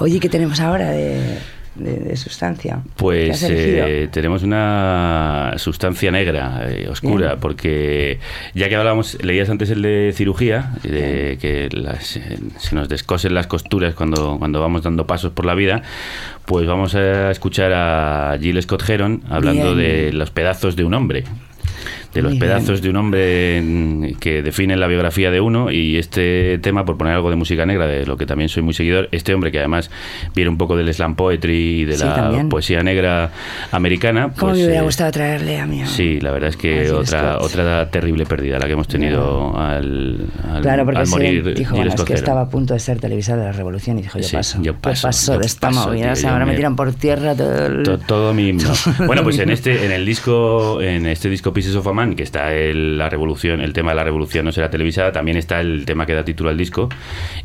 Oye, 0.00 0.20
¿qué 0.20 0.28
tenemos 0.28 0.57
ahora 0.60 0.90
de, 0.90 1.38
de- 1.74 1.98
de 2.00 2.16
sustancia? 2.16 2.80
¿Qué 2.84 2.90
Pues 2.96 3.42
eh, 3.48 4.08
tenemos 4.10 4.42
una 4.42 5.54
sustancia 5.58 6.10
negra, 6.10 6.62
eh, 6.68 6.88
oscura, 6.88 7.28
Bien. 7.28 7.40
porque 7.40 8.18
ya 8.54 8.68
que 8.68 8.76
hablábamos, 8.76 9.16
leías 9.22 9.48
antes 9.48 9.70
el 9.70 9.82
de 9.82 10.12
cirugía, 10.14 10.72
de 10.82 11.38
que 11.40 11.68
las- 11.72 12.18
se 12.58 12.74
nos 12.74 12.88
descosen 12.88 13.34
las 13.34 13.46
costuras 13.46 13.94
cuando, 13.94 14.38
cuando 14.38 14.60
vamos 14.60 14.82
dando 14.82 15.06
pasos 15.06 15.32
por 15.32 15.44
la 15.44 15.54
vida, 15.54 15.82
pues 16.46 16.66
vamos 16.66 16.94
a 16.94 17.30
escuchar 17.30 17.72
a 17.72 18.36
Jill 18.40 18.60
Scott 18.62 18.88
Heron 18.88 19.22
hablando 19.30 19.74
Bien. 19.76 19.78
de 20.06 20.12
los 20.12 20.30
pedazos 20.30 20.74
de 20.76 20.84
un 20.84 20.94
hombre. 20.94 21.24
De 22.18 22.22
los 22.22 22.32
Muy 22.32 22.40
bien. 22.40 22.50
pedazos 22.50 22.82
de 22.82 22.90
un 22.90 22.96
hombre 22.96 23.60
mm, 23.62 24.04
que 24.18 24.42
definen 24.42 24.80
la 24.80 24.86
biografía 24.88 25.30
de 25.30 25.40
uno 25.40 25.70
y 25.70 25.96
este 25.98 26.58
tema, 26.58 26.84
por 26.84 26.96
poner 26.98 27.14
algo 27.14 27.30
de 27.30 27.36
música 27.36 27.64
negra, 27.64 27.86
de 27.86 28.04
lo 28.06 28.16
que 28.16 28.26
también 28.26 28.48
soy 28.48 28.62
muy 28.64 28.74
seguidor, 28.74 29.08
este 29.12 29.34
hombre 29.34 29.52
que 29.52 29.58
además 29.60 29.90
viene 30.34 30.50
un 30.50 30.58
poco 30.58 30.76
del 30.76 30.92
slam 30.92 31.14
poetry 31.14 31.80
y 31.80 31.84
de 31.84 31.96
Sí, 31.96 32.04
la 32.04 32.14
también. 32.14 32.48
poesía 32.48 32.82
negra 32.82 33.30
americana. 33.70 34.32
¿Cómo 34.36 34.50
pues, 34.52 34.58
me 34.58 34.64
hubiera 34.66 34.80
eh, 34.80 34.84
gustado 34.84 35.10
traerle 35.12 35.58
a 35.60 35.66
mí? 35.66 35.82
Sí, 35.86 36.20
la 36.20 36.30
verdad 36.32 36.50
es 36.50 36.56
que 36.56 36.90
otra 36.90 37.34
Scott? 37.34 37.42
otra 37.44 37.90
terrible 37.90 38.26
pérdida 38.26 38.58
la 38.58 38.66
que 38.66 38.72
hemos 38.72 38.88
tenido 38.88 39.56
al, 39.56 40.26
al, 40.52 40.62
Claro, 40.62 40.84
porque 40.84 40.98
al 41.00 41.06
sí, 41.06 41.12
morir 41.12 41.54
dijo, 41.54 41.76
bueno, 41.76 41.94
es 41.94 42.02
que 42.02 42.14
estaba 42.14 42.40
a 42.42 42.48
punto 42.50 42.74
de 42.74 42.80
ser 42.80 42.98
televisada 43.00 43.44
la 43.44 43.52
revolución 43.52 43.98
y 43.98 44.02
dijo, 44.02 44.18
yo 44.18 44.24
Sí, 44.24 44.36
paso, 44.36 44.58
yo 44.62 44.74
paso, 44.74 45.32
de 45.32 45.38
yo 45.38 45.44
esta 45.44 45.68
paso, 45.68 45.88
movida, 45.88 46.02
tío, 46.04 46.12
o 46.12 46.16
sea, 46.16 46.30
ahora 46.32 46.42
yo 46.42 46.46
me 46.46 46.52
me- 46.52 46.56
tiran 46.56 46.74
por 46.76 46.92
tierra 46.94 47.34
todo 47.34 47.66
el... 47.66 47.82
To- 47.84 47.98
todo 47.98 48.34
mi 48.34 48.48
himno. 48.48 48.70
Bueno, 49.06 49.22
pues 49.22 49.38
en 49.38 49.50
este, 49.50 49.84
en 49.86 49.92
el 49.92 50.04
disco, 50.04 50.80
en 50.82 51.06
este 51.06 51.28
disco 51.30 51.52
Pieces 51.52 51.74
of 51.76 51.86
a 51.86 51.92
Man, 51.92 52.07
que 52.16 52.22
está 52.22 52.54
el, 52.54 52.98
la 52.98 53.08
revolución, 53.08 53.60
el 53.60 53.72
tema 53.72 53.92
de 53.92 53.96
la 53.96 54.04
revolución 54.04 54.44
no 54.44 54.52
será 54.52 54.70
televisada, 54.70 55.12
también 55.12 55.36
está 55.36 55.60
el 55.60 55.84
tema 55.84 56.06
que 56.06 56.14
da 56.14 56.24
título 56.24 56.50
al 56.50 56.56
disco 56.56 56.88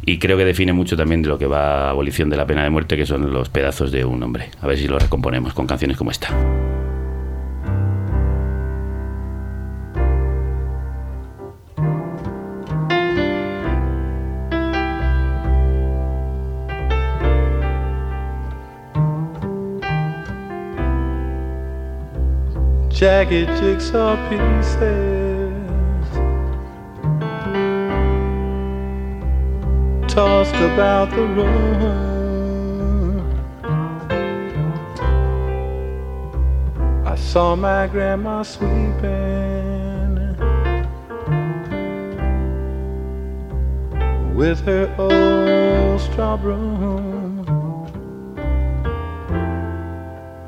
y 0.06 0.20
creo 0.20 0.38
que 0.38 0.46
define 0.46 0.74
mucho 0.74 0.98
también 0.98 1.22
de 1.22 1.30
lo 1.30 1.38
que 1.38 1.48
va 1.48 1.88
a 1.88 1.90
abolición 1.90 2.30
de 2.30 2.38
la 2.38 2.46
pena 2.46 2.64
de 2.64 2.70
muerte, 2.70 2.98
que 2.98 3.06
son 3.06 3.32
los 3.32 3.50
pedazos 3.50 3.92
de 3.92 4.06
un 4.06 4.22
hombre. 4.24 4.50
A 4.62 4.68
ver 4.68 4.78
si 4.78 4.88
lo 4.88 5.00
recomponemos 5.00 5.54
con 5.54 5.68
canciones 5.68 5.98
como 5.98 6.12
esta. 6.12 6.30
Jagged 23.04 23.50
jigsaw 23.60 24.16
pieces 24.30 25.52
tossed 30.08 30.56
about 30.56 31.10
the 31.10 31.26
room. 31.36 33.20
I 37.06 37.16
saw 37.18 37.58
my 37.58 37.88
grandma 37.88 38.42
sweeping 38.44 38.94
with 44.34 44.62
her 44.62 44.86
old 44.98 46.00
straw 46.00 46.38
broom. 46.38 47.23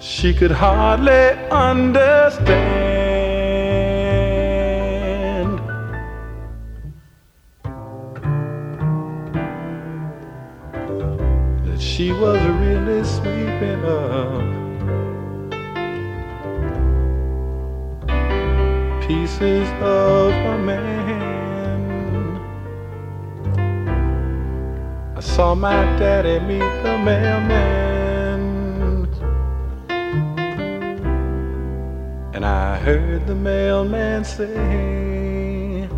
She 0.00 0.34
could 0.34 0.50
hardly 0.50 1.30
understand. 1.48 2.88
That 11.66 11.80
she 11.80 12.10
was 12.10 12.42
really 12.64 13.04
sweeping 13.04 13.84
up 13.84 14.42
Pieces 19.06 19.68
of 19.82 20.32
a 20.32 20.58
man. 20.58 21.27
I 25.18 25.20
saw 25.20 25.52
my 25.52 25.82
daddy 25.98 26.38
meet 26.38 26.60
the 26.84 26.96
mailman. 26.96 28.40
And 32.32 32.46
I 32.46 32.76
heard 32.76 33.26
the 33.26 33.34
mailman 33.34 34.22
say, 34.24 35.88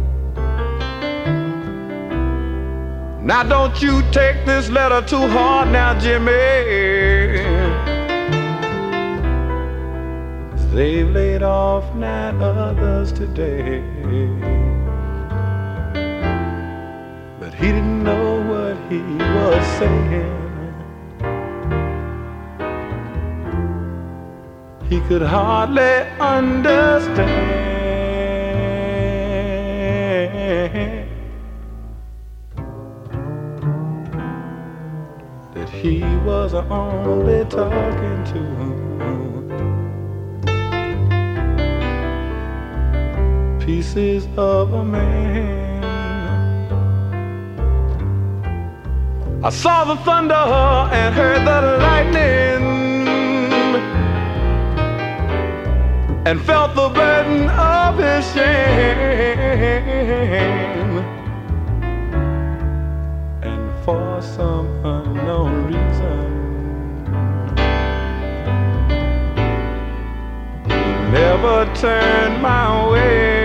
Now 3.22 3.42
don't 3.42 3.82
you 3.82 4.00
take 4.10 4.46
this 4.46 4.70
letter 4.70 5.06
too 5.06 5.28
hard 5.28 5.68
now, 5.68 5.98
Jimmy. 5.98 6.32
They've 10.74 11.10
laid 11.10 11.42
off 11.42 11.94
nine 11.94 12.40
others 12.40 13.12
today. 13.12 13.82
But 17.38 17.52
he 17.52 17.66
didn't 17.66 18.02
know 18.02 18.29
he 18.90 18.98
was 18.98 19.64
saying. 19.78 20.36
He 24.88 25.00
could 25.02 25.22
hardly 25.22 25.94
understand 26.18 27.28
that 35.54 35.68
he 35.68 36.02
was 36.24 36.54
only 36.54 37.44
talking 37.44 38.24
to 38.32 38.40
pieces 43.64 44.26
of 44.36 44.72
a 44.72 44.84
man. 44.84 45.79
I 49.42 49.48
saw 49.48 49.84
the 49.84 49.96
thunder 50.02 50.34
and 50.34 51.14
heard 51.14 51.46
the 51.46 51.78
lightning 51.78 52.62
and 56.26 56.38
felt 56.42 56.74
the 56.74 56.90
burden 56.90 57.48
of 57.48 57.96
his 57.96 58.32
shame. 58.34 58.58
And 63.40 63.72
for 63.82 64.20
some 64.20 64.66
unknown 64.84 65.72
reason, 65.72 66.26
he 70.66 70.84
never 71.12 71.64
turned 71.76 72.42
my 72.42 72.90
way. 72.90 73.39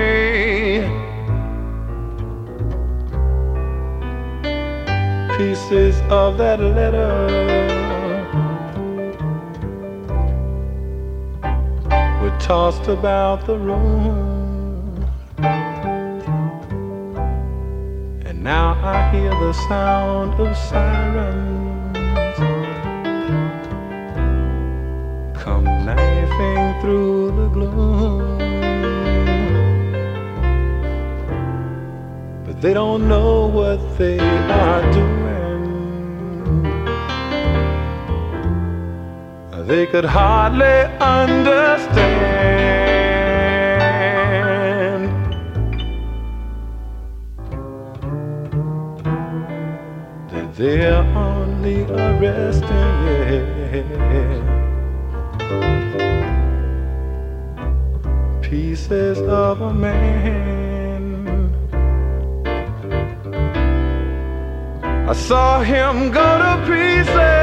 Pieces 5.37 5.99
of 6.09 6.37
that 6.37 6.61
letter 6.61 7.27
were 12.21 12.37
tossed 12.39 12.87
about 12.87 13.45
the 13.45 13.57
room. 13.57 15.05
And 18.25 18.41
now 18.41 18.79
I 18.81 19.11
hear 19.11 19.31
the 19.31 19.51
sound 19.67 20.39
of 20.39 20.55
sirens 20.55 21.97
come 25.37 25.65
knifing 25.85 26.79
through 26.79 27.31
the 27.35 27.49
gloom. 27.49 28.37
But 32.45 32.61
they 32.61 32.73
don't 32.73 33.09
know 33.09 33.47
what 33.47 33.97
they 33.97 34.17
are 34.17 34.93
doing. 34.93 35.24
They 39.67 39.87
could 39.87 40.05
hardly 40.05 40.83
understand. 41.01 41.95
That 50.29 50.55
they're 50.55 51.01
only 51.17 51.81
arresting. 51.81 52.75
Pieces 58.43 59.19
of 59.21 59.61
a 59.61 59.73
man. 59.73 61.15
I 65.09 65.13
saw 65.13 65.63
him 65.63 66.11
go 66.11 66.37
to 66.37 66.63
pieces. 66.67 67.34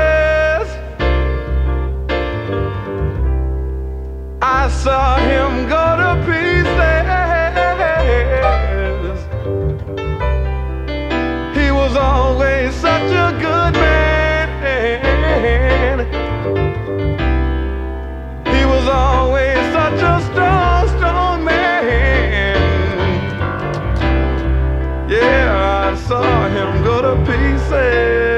Saw 4.82 5.16
him 5.16 5.68
go 5.68 5.96
to 5.96 6.16
pieces. 6.26 6.72
He 11.56 11.70
was 11.70 11.94
always 11.96 12.74
such 12.74 13.12
a 13.26 13.30
good 13.46 13.74
man. 13.74 14.48
He 18.44 18.64
was 18.64 18.88
always 18.88 19.58
such 19.72 20.02
a 20.02 20.20
strong, 20.32 20.88
strong 20.96 21.44
man. 21.44 22.58
Yeah, 25.08 25.92
I 25.92 25.94
saw 26.08 26.48
him 26.48 26.82
go 26.82 27.02
to 27.02 27.14
pieces. 27.24 28.31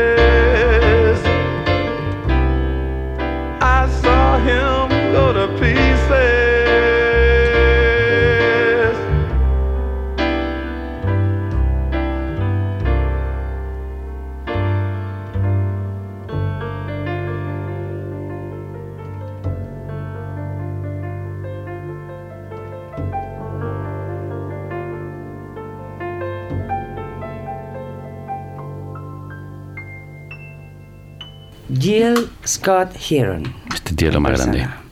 Scott 32.55 32.97
Heron. 33.11 33.53
Este 33.75 33.95
tío 33.95 34.09
es 34.09 34.15
lo 34.15 34.21
más 34.21 34.33
Persona. 34.33 34.53
grande. 34.53 34.85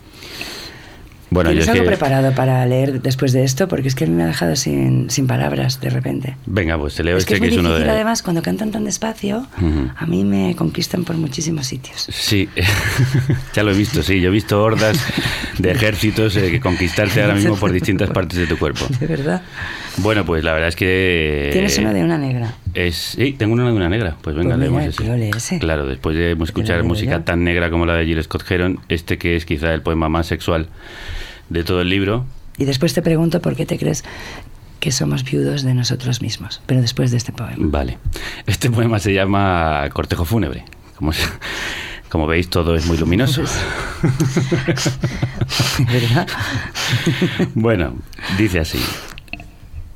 Bueno, 1.31 1.49
yo 1.49 1.55
¿Tienes 1.55 1.69
es 1.69 1.71
algo 1.71 1.85
que... 1.85 1.89
preparado 1.97 2.35
para 2.35 2.67
leer 2.67 3.01
después 3.01 3.33
de 3.33 3.43
esto? 3.43 3.67
Porque 3.67 3.89
es 3.89 3.95
que 3.95 4.07
me 4.07 4.23
ha 4.23 4.27
dejado 4.27 4.55
sin, 4.55 5.09
sin 5.09 5.27
palabras 5.27 5.81
de 5.81 5.89
repente. 5.89 6.37
Venga, 6.45 6.77
pues 6.77 6.95
te 6.97 7.03
leo 7.05 7.17
es 7.17 7.25
que 7.25 7.35
este 7.35 7.47
es 7.47 7.51
que 7.53 7.55
es 7.55 7.61
uno 7.61 7.71
difícil, 7.71 7.87
de... 7.87 7.93
además, 7.93 8.23
cuando 8.23 8.43
cantan 8.43 8.71
tan 8.71 8.85
despacio, 8.85 9.47
a 9.97 10.07
mí 10.07 10.25
me 10.25 10.55
conquistan 10.57 11.05
por 11.05 11.17
muchísimos 11.17 11.67
sitios. 11.67 12.07
Sí, 12.11 12.51
ya 13.55 13.63
lo 13.63 13.71
he 13.71 13.75
visto, 13.75 14.03
sí. 14.03 14.21
Yo 14.21 14.29
he 14.29 14.33
visto 14.33 14.63
hordas 14.63 14.99
de 15.59 15.71
ejércitos 15.71 16.37
eh, 16.37 16.51
que 16.51 16.61
conquistarte 16.61 17.23
ahora 17.23 17.35
mismo 17.35 17.57
por 17.57 17.73
distintas 17.73 18.11
partes 18.11 18.39
de 18.39 18.47
tu 18.47 18.59
cuerpo. 18.59 18.85
De 19.01 19.07
verdad. 19.07 19.41
Bueno, 19.99 20.27
pues 20.27 20.45
la 20.45 20.53
verdad 20.53 20.69
es 20.69 20.77
que... 20.77 21.49
Tienes 21.53 21.79
uno 21.79 21.95
de 21.95 22.03
una 22.05 22.19
negra. 22.19 22.53
Es, 22.75 22.97
sí, 22.97 23.33
tengo 23.33 23.53
una 23.53 23.67
de 23.67 23.73
una 23.73 23.89
negra. 23.89 24.17
Pues 24.23 24.35
venga, 24.35 24.57
Pues 24.57 24.61
leemos 25.01 25.37
ese. 25.37 25.59
Claro, 25.59 25.87
después 25.87 26.17
de 26.17 26.33
escuchar 26.33 26.83
música 26.85 27.25
tan 27.25 27.45
negra 27.45 27.71
como 27.71 27.87
la 27.87 27.95
de 27.95 28.07
Jill 28.07 28.23
Scott 28.23 28.51
Heron, 28.51 28.81
este 28.89 29.19
que 29.19 29.37
es 29.37 29.45
quizá 29.45 29.75
el 29.75 29.83
poema 29.83 30.09
más 30.09 30.27
sexual 30.27 30.69
de 31.49 31.65
todo 31.65 31.81
el 31.83 31.89
libro. 31.89 32.25
Y 32.59 32.65
después 32.65 32.95
te 32.95 33.03
pregunto 33.03 33.41
por 33.41 33.57
qué 33.57 33.67
te 33.67 33.79
crees 33.79 34.05
que 34.81 34.91
somos 34.91 35.25
viudos 35.25 35.63
de 35.63 35.75
nosotros 35.75 36.23
mismos. 36.23 36.61
Pero 36.67 36.81
después 36.81 37.11
de 37.11 37.17
este 37.17 37.33
poema. 37.33 37.57
Vale. 37.59 37.99
Este 38.47 38.71
poema 38.71 38.99
se 38.99 39.13
llama 39.15 39.89
Cortejo 39.93 40.25
Fúnebre. 40.25 40.65
Como, 40.97 41.13
como 42.09 42.27
veis, 42.27 42.49
todo 42.49 42.75
es 42.75 42.87
muy 42.87 42.97
luminoso. 42.99 43.43
¿Verdad? 45.79 46.27
Bueno, 47.55 47.95
dice 48.37 48.61
así. 48.61 48.81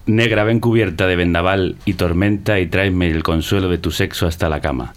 Negra, 0.07 0.45
ven 0.45 0.61
cubierta 0.61 1.09
de 1.09 1.17
vendaval 1.17 1.77
y 1.85 1.95
tormenta 1.95 2.61
y 2.61 2.69
tráeme 2.69 3.11
el 3.11 3.25
consuelo 3.25 3.69
de 3.69 3.79
tu 3.79 3.91
sexo 3.91 4.29
hasta 4.29 4.49
la 4.49 4.61
cama. 4.61 4.95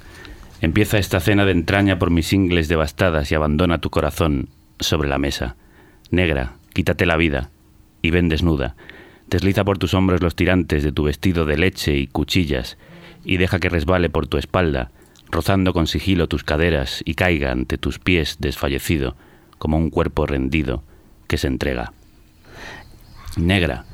Empieza 0.62 1.00
esta 1.00 1.20
cena 1.20 1.46
de 1.46 1.52
entraña 1.52 1.98
por 1.98 2.12
mis 2.12 2.32
ingles 2.32 2.68
devastadas 2.68 3.32
y 3.32 3.36
abandona 3.36 3.82
tu 3.82 3.90
corazón 3.90 4.50
sobre 4.80 5.10
la 5.10 5.18
mesa. 5.18 5.56
Negra, 6.12 6.54
quítate 6.74 7.08
la 7.08 7.18
vida 7.18 7.50
y 8.04 8.12
ven 8.12 8.30
desnuda. 8.30 8.76
Desliza 9.28 9.64
por 9.64 9.80
tus 9.80 9.96
hombros 9.96 10.22
los 10.22 10.36
tirantes 10.36 10.84
de 10.84 10.92
tu 10.92 11.04
vestido 11.04 11.46
de 11.46 11.58
leche 11.58 11.96
y 11.98 12.06
cuchillas 12.06 12.78
y 13.26 13.38
deja 13.38 13.60
que 13.60 13.70
resbale 13.70 14.12
por 14.12 14.28
tu 14.28 14.38
espalda, 14.38 14.92
rozando 15.32 15.74
con 15.74 15.88
sigilo 15.88 16.28
tus 16.28 16.44
caderas 16.44 17.02
y 17.04 17.16
caiga 17.16 17.52
ante 17.52 17.80
tus 17.80 17.98
pies 17.98 18.38
desfallecido 18.40 19.16
como 19.58 19.78
un 19.78 19.90
cuerpo 19.90 20.28
rendido 20.28 20.84
que 21.28 21.38
se 21.38 21.48
entrega. 21.48 21.94
Negra, 23.38 23.86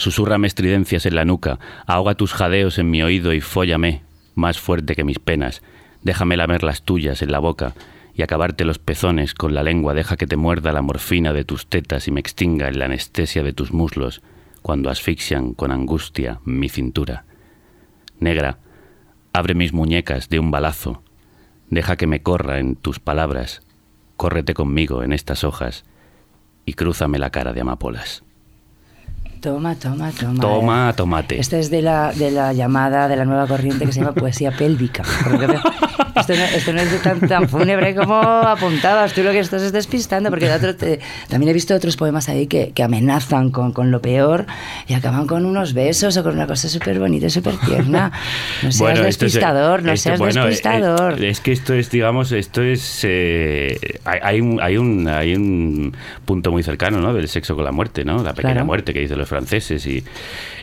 susurrame 0.00 0.46
estridencias 0.46 1.06
en 1.06 1.14
la 1.14 1.24
nuca, 1.24 1.58
ahoga 1.86 2.14
tus 2.14 2.32
jadeos 2.32 2.78
en 2.78 2.90
mi 2.90 3.02
oído 3.02 3.32
y 3.32 3.40
fóllame, 3.40 4.02
más 4.34 4.58
fuerte 4.58 4.96
que 4.96 5.04
mis 5.04 5.18
penas. 5.18 5.62
Déjame 6.02 6.36
lamer 6.36 6.62
las 6.62 6.82
tuyas 6.82 7.22
en 7.22 7.30
la 7.30 7.38
boca 7.38 7.74
y 8.14 8.22
acabarte 8.22 8.64
los 8.64 8.78
pezones 8.78 9.34
con 9.34 9.54
la 9.54 9.62
lengua. 9.62 9.94
Deja 9.94 10.16
que 10.16 10.26
te 10.26 10.36
muerda 10.36 10.72
la 10.72 10.82
morfina 10.82 11.32
de 11.32 11.44
tus 11.44 11.68
tetas 11.68 12.08
y 12.08 12.10
me 12.10 12.20
extinga 12.20 12.68
en 12.68 12.78
la 12.78 12.86
anestesia 12.86 13.42
de 13.42 13.52
tus 13.52 13.72
muslos 13.72 14.22
cuando 14.62 14.90
asfixian 14.90 15.52
con 15.52 15.70
angustia 15.70 16.40
mi 16.44 16.68
cintura. 16.68 17.24
Negra, 18.18 18.58
abre 19.32 19.54
mis 19.54 19.72
muñecas 19.72 20.28
de 20.28 20.38
un 20.38 20.50
balazo. 20.50 21.02
Deja 21.68 21.96
que 21.96 22.06
me 22.06 22.22
corra 22.22 22.58
en 22.58 22.76
tus 22.76 23.00
palabras. 23.00 23.62
Córrete 24.16 24.54
conmigo 24.54 25.02
en 25.02 25.12
estas 25.12 25.44
hojas 25.44 25.84
y 26.64 26.72
crúzame 26.72 27.18
la 27.18 27.30
cara 27.30 27.52
de 27.52 27.60
amapolas. 27.60 28.24
Toma, 29.40 29.74
toma, 29.74 30.10
toma. 30.12 30.40
Toma 30.42 30.92
tomate. 30.94 31.40
Esta 31.40 31.58
es 31.58 31.70
de 31.70 31.80
la, 31.80 32.12
de 32.12 32.30
la 32.30 32.52
llamada 32.52 33.08
de 33.08 33.16
la 33.16 33.24
nueva 33.24 33.46
corriente 33.46 33.86
que 33.86 33.92
se 33.92 34.00
llama 34.00 34.12
poesía 34.12 34.50
pélvica. 34.58 35.02
Esto 36.14 36.34
no, 36.34 36.44
esto 36.44 36.72
no 36.74 36.80
es 36.82 36.92
de 36.92 36.98
tan, 36.98 37.20
tan 37.20 37.48
fúnebre 37.48 37.94
como 37.94 38.16
apuntabas. 38.20 39.14
Tú 39.14 39.22
lo 39.22 39.30
que 39.30 39.38
estás 39.38 39.62
es 39.62 39.72
despistando, 39.72 40.28
porque 40.28 40.46
de 40.46 40.54
otro 40.54 40.76
te- 40.76 41.00
también 41.28 41.48
he 41.48 41.52
visto 41.54 41.74
otros 41.74 41.96
poemas 41.96 42.28
ahí 42.28 42.46
que, 42.48 42.72
que 42.72 42.82
amenazan 42.82 43.50
con, 43.50 43.72
con 43.72 43.90
lo 43.90 44.02
peor 44.02 44.44
y 44.86 44.92
acaban 44.92 45.26
con 45.26 45.46
unos 45.46 45.72
besos 45.72 46.18
o 46.18 46.22
con 46.22 46.34
una 46.34 46.46
cosa 46.46 46.68
súper 46.68 46.98
bonita 46.98 47.26
y 47.26 47.30
súper 47.30 47.54
tierna. 47.56 48.12
No 48.62 48.70
seas 48.72 48.90
esto 48.98 49.00
es- 49.00 49.04
despistador, 49.18 49.82
no 49.82 49.92
esto- 49.92 50.02
seas 50.10 50.18
bueno, 50.18 50.42
eh, 50.42 50.48
despistador. 50.48 51.24
eh, 51.24 51.30
es 51.30 51.40
que 51.40 51.52
esto 51.52 51.72
es, 51.72 51.90
digamos, 51.90 52.32
esto 52.32 52.60
es. 52.62 53.00
eh, 53.04 53.78
hay, 54.04 54.18
hay 54.22 54.40
un, 54.42 54.60
hay, 54.60 54.76
un, 54.76 55.08
hay 55.08 55.34
un 55.34 55.96
punto 56.26 56.50
muy 56.52 56.62
cercano, 56.62 57.00
¿no? 57.00 57.14
Del 57.14 57.28
sexo 57.28 57.54
con 57.56 57.64
la 57.64 57.72
muerte, 57.72 58.04
¿no? 58.04 58.22
La 58.22 58.34
pequeña 58.34 58.50
Claro. 58.54 58.66
muerte 58.66 58.92
que 58.92 59.00
dicen 59.00 59.16
los 59.16 59.29
franceses. 59.30 59.86
Y 59.86 60.04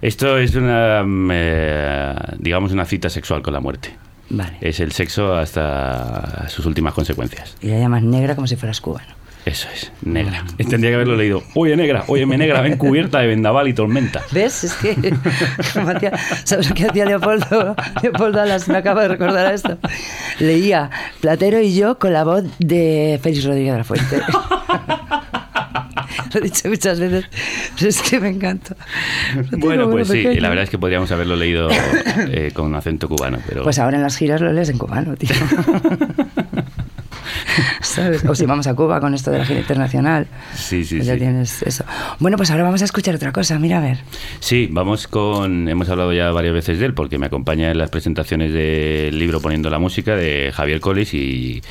esto 0.02 0.38
es 0.38 0.54
una. 0.54 1.02
mm, 1.04 1.30
eh, 1.34 2.16
digamos, 2.38 2.72
una 2.72 2.86
cita 2.86 3.10
sexual 3.10 3.42
con 3.42 3.54
la 3.54 3.60
muerte. 3.60 3.96
Vale. 4.30 4.58
Es 4.62 4.80
el 4.82 4.92
sexo 4.92 5.34
hasta 5.36 6.48
sus 6.50 6.66
últimas 6.66 6.94
consecuencias. 6.94 7.56
Y 7.62 7.68
la 7.68 7.80
llamas 7.80 8.04
negra 8.04 8.36
como 8.36 8.46
si 8.46 8.56
fueras 8.58 8.80
cubano. 8.82 9.08
Eso 9.46 9.70
es, 9.74 9.94
negra. 10.02 10.44
Tendría 10.58 10.90
que 10.92 10.96
haberlo 10.96 11.16
leído. 11.16 11.42
Oye, 11.56 11.78
negra, 11.78 12.04
óyeme, 12.08 12.38
negra, 12.38 12.60
ven 12.60 12.76
cubierta 12.78 13.20
de 13.20 13.28
vendaval 13.28 13.70
y 13.70 13.74
tormenta. 13.74 14.22
¿Ves? 14.34 14.66
Es 14.66 14.74
que 14.74 14.90
hacía- 15.80 16.12
¿sabes 16.44 16.74
qué 16.74 16.88
hacía 16.88 17.06
Leopoldo? 17.06 17.74
Leopoldo 18.04 18.42
Alas, 18.42 18.68
me 18.68 18.76
acabo 18.78 19.00
de 19.00 19.08
recordar 19.08 19.54
esto. 19.54 19.78
Leía 20.40 20.90
Platero 21.22 21.62
y 21.62 21.74
yo 21.74 21.98
con 21.98 22.12
la 22.12 22.26
voz 22.26 22.44
de 22.60 23.18
Félix 23.24 23.46
Rodríguez 23.46 23.72
de 23.72 23.78
la 23.78 23.84
Fuente. 23.86 24.20
Lo 26.34 26.40
he 26.40 26.44
dicho 26.44 26.70
muchas 26.70 27.00
veces, 27.00 27.26
pero 27.76 27.90
es 27.90 28.02
que 28.02 28.20
me 28.20 28.30
encanta. 28.30 28.76
Bueno, 29.52 29.90
pues 29.90 30.08
sí, 30.08 30.24
pequeño. 30.24 30.42
la 30.42 30.50
verdad 30.50 30.64
es 30.64 30.70
que 30.70 30.78
podríamos 30.78 31.12
haberlo 31.12 31.36
leído 31.36 31.70
eh, 32.30 32.52
con 32.54 32.68
un 32.68 32.76
acento 32.76 33.08
cubano, 33.08 33.40
pero... 33.48 33.64
Pues 33.64 33.80
ahora 33.80 33.98
en 33.98 34.04
las 34.04 34.18
giras 34.18 34.42
lo 34.42 34.52
lees 34.52 34.70
en 34.70 34.78
cubano, 34.78 35.16
tío. 35.16 35.30
¿Sabes? 37.82 38.24
O 38.26 38.36
si 38.36 38.46
vamos 38.46 38.68
a 38.68 38.74
Cuba 38.76 39.00
con 39.00 39.14
esto 39.14 39.32
de 39.32 39.40
la 39.40 39.46
gira 39.46 39.60
internacional. 39.60 40.28
Sí, 40.56 40.84
sí, 40.84 40.96
pues 40.98 41.08
ya 41.08 41.14
sí. 41.14 41.20
tienes 41.20 41.62
eso. 41.64 41.84
Bueno, 42.20 42.38
pues 42.38 42.52
ahora 42.52 42.64
vamos 42.64 42.82
a 42.82 42.86
escuchar 42.86 43.16
otra 43.16 43.32
cosa. 43.32 43.60
Mira, 43.60 43.78
a 43.78 43.82
ver. 43.82 44.00
Sí, 44.40 44.68
vamos 44.72 45.08
con. 45.08 45.68
Hemos 45.68 45.90
hablado 45.90 46.14
ya 46.14 46.32
varias 46.32 46.54
veces 46.54 46.80
de 46.80 46.86
él 46.86 46.94
porque 46.94 47.18
me 47.18 47.28
acompaña 47.28 47.72
en 47.72 47.78
las 47.78 47.90
presentaciones 47.90 48.54
del 48.54 49.18
libro 49.18 49.42
Poniendo 49.42 49.70
la 49.70 49.80
Música 49.80 50.16
de 50.16 50.52
Javier 50.54 50.80
Colis 50.80 51.14
y 51.14 51.62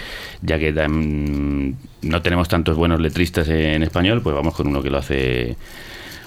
ya 0.43 0.59
que 0.59 0.73
no 0.73 2.23
tenemos 2.23 2.49
tantos 2.49 2.77
buenos 2.77 3.01
letristas 3.01 3.49
en 3.49 3.83
español, 3.83 4.23
pues 4.23 4.35
vamos 4.35 4.55
con 4.55 4.67
uno 4.67 4.83
que 4.83 4.91
lo 4.91 4.99
hace 4.99 5.57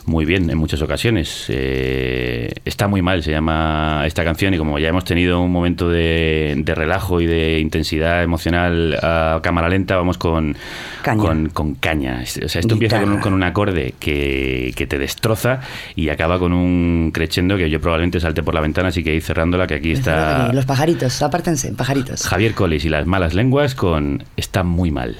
muy 0.10 0.26
bien 0.26 0.49
en 0.49 0.57
muchas 0.57 0.82
ocasiones. 0.82 1.45
Eh, 1.47 2.51
está 2.66 2.88
muy 2.88 3.01
mal, 3.01 3.24
se 3.24 3.32
llama 3.32 4.03
esta 4.05 4.24
canción 4.24 4.53
y 4.53 4.57
como 4.57 4.80
ya 4.80 4.89
hemos 4.89 5.05
tenido 5.05 5.39
un 5.39 5.51
momento 5.51 5.89
de, 5.89 6.55
de 6.57 6.76
relajo 6.76 7.22
y 7.22 7.28
de 7.28 7.60
intensidad 7.60 8.24
emocional 8.24 8.97
a 9.01 9.39
cámara 9.41 9.70
lenta, 9.70 9.95
vamos 9.95 10.18
con 10.18 10.57
Caña. 11.03 11.22
con, 11.22 11.49
con 11.49 11.76
caña. 11.76 12.24
O 12.24 12.49
sea, 12.49 12.60
esto 12.60 12.74
empieza 12.74 12.99
con 12.99 13.12
un, 13.12 13.20
con 13.20 13.34
un 13.34 13.43
acorde 13.43 13.93
que, 13.99 14.74
que 14.76 14.88
te 14.88 14.97
destroza 14.97 15.62
y 15.95 16.10
acaba 16.10 16.39
con 16.39 16.51
un 16.51 17.12
crescendo 17.14 17.55
que 17.55 17.70
yo 17.70 17.80
probablemente 17.80 18.20
salte 18.20 18.43
por 18.43 18.55
la 18.55 18.62
ventana, 18.62 18.89
así 18.89 19.03
que 19.03 19.14
ir 19.14 19.22
cerrándola, 19.22 19.68
que 19.68 19.76
aquí 19.76 19.91
está 19.91 20.51
Los 20.53 20.66
pajaritos, 20.66 21.22
apártense, 21.22 21.72
pajaritos. 21.74 22.26
Javier 22.28 22.53
Colis 22.53 22.84
y 22.84 22.89
las 22.89 23.05
malas 23.05 23.34
lenguas 23.34 23.76
con 23.76 24.24
Está 24.36 24.64
muy 24.64 24.89
mal. 24.91 25.16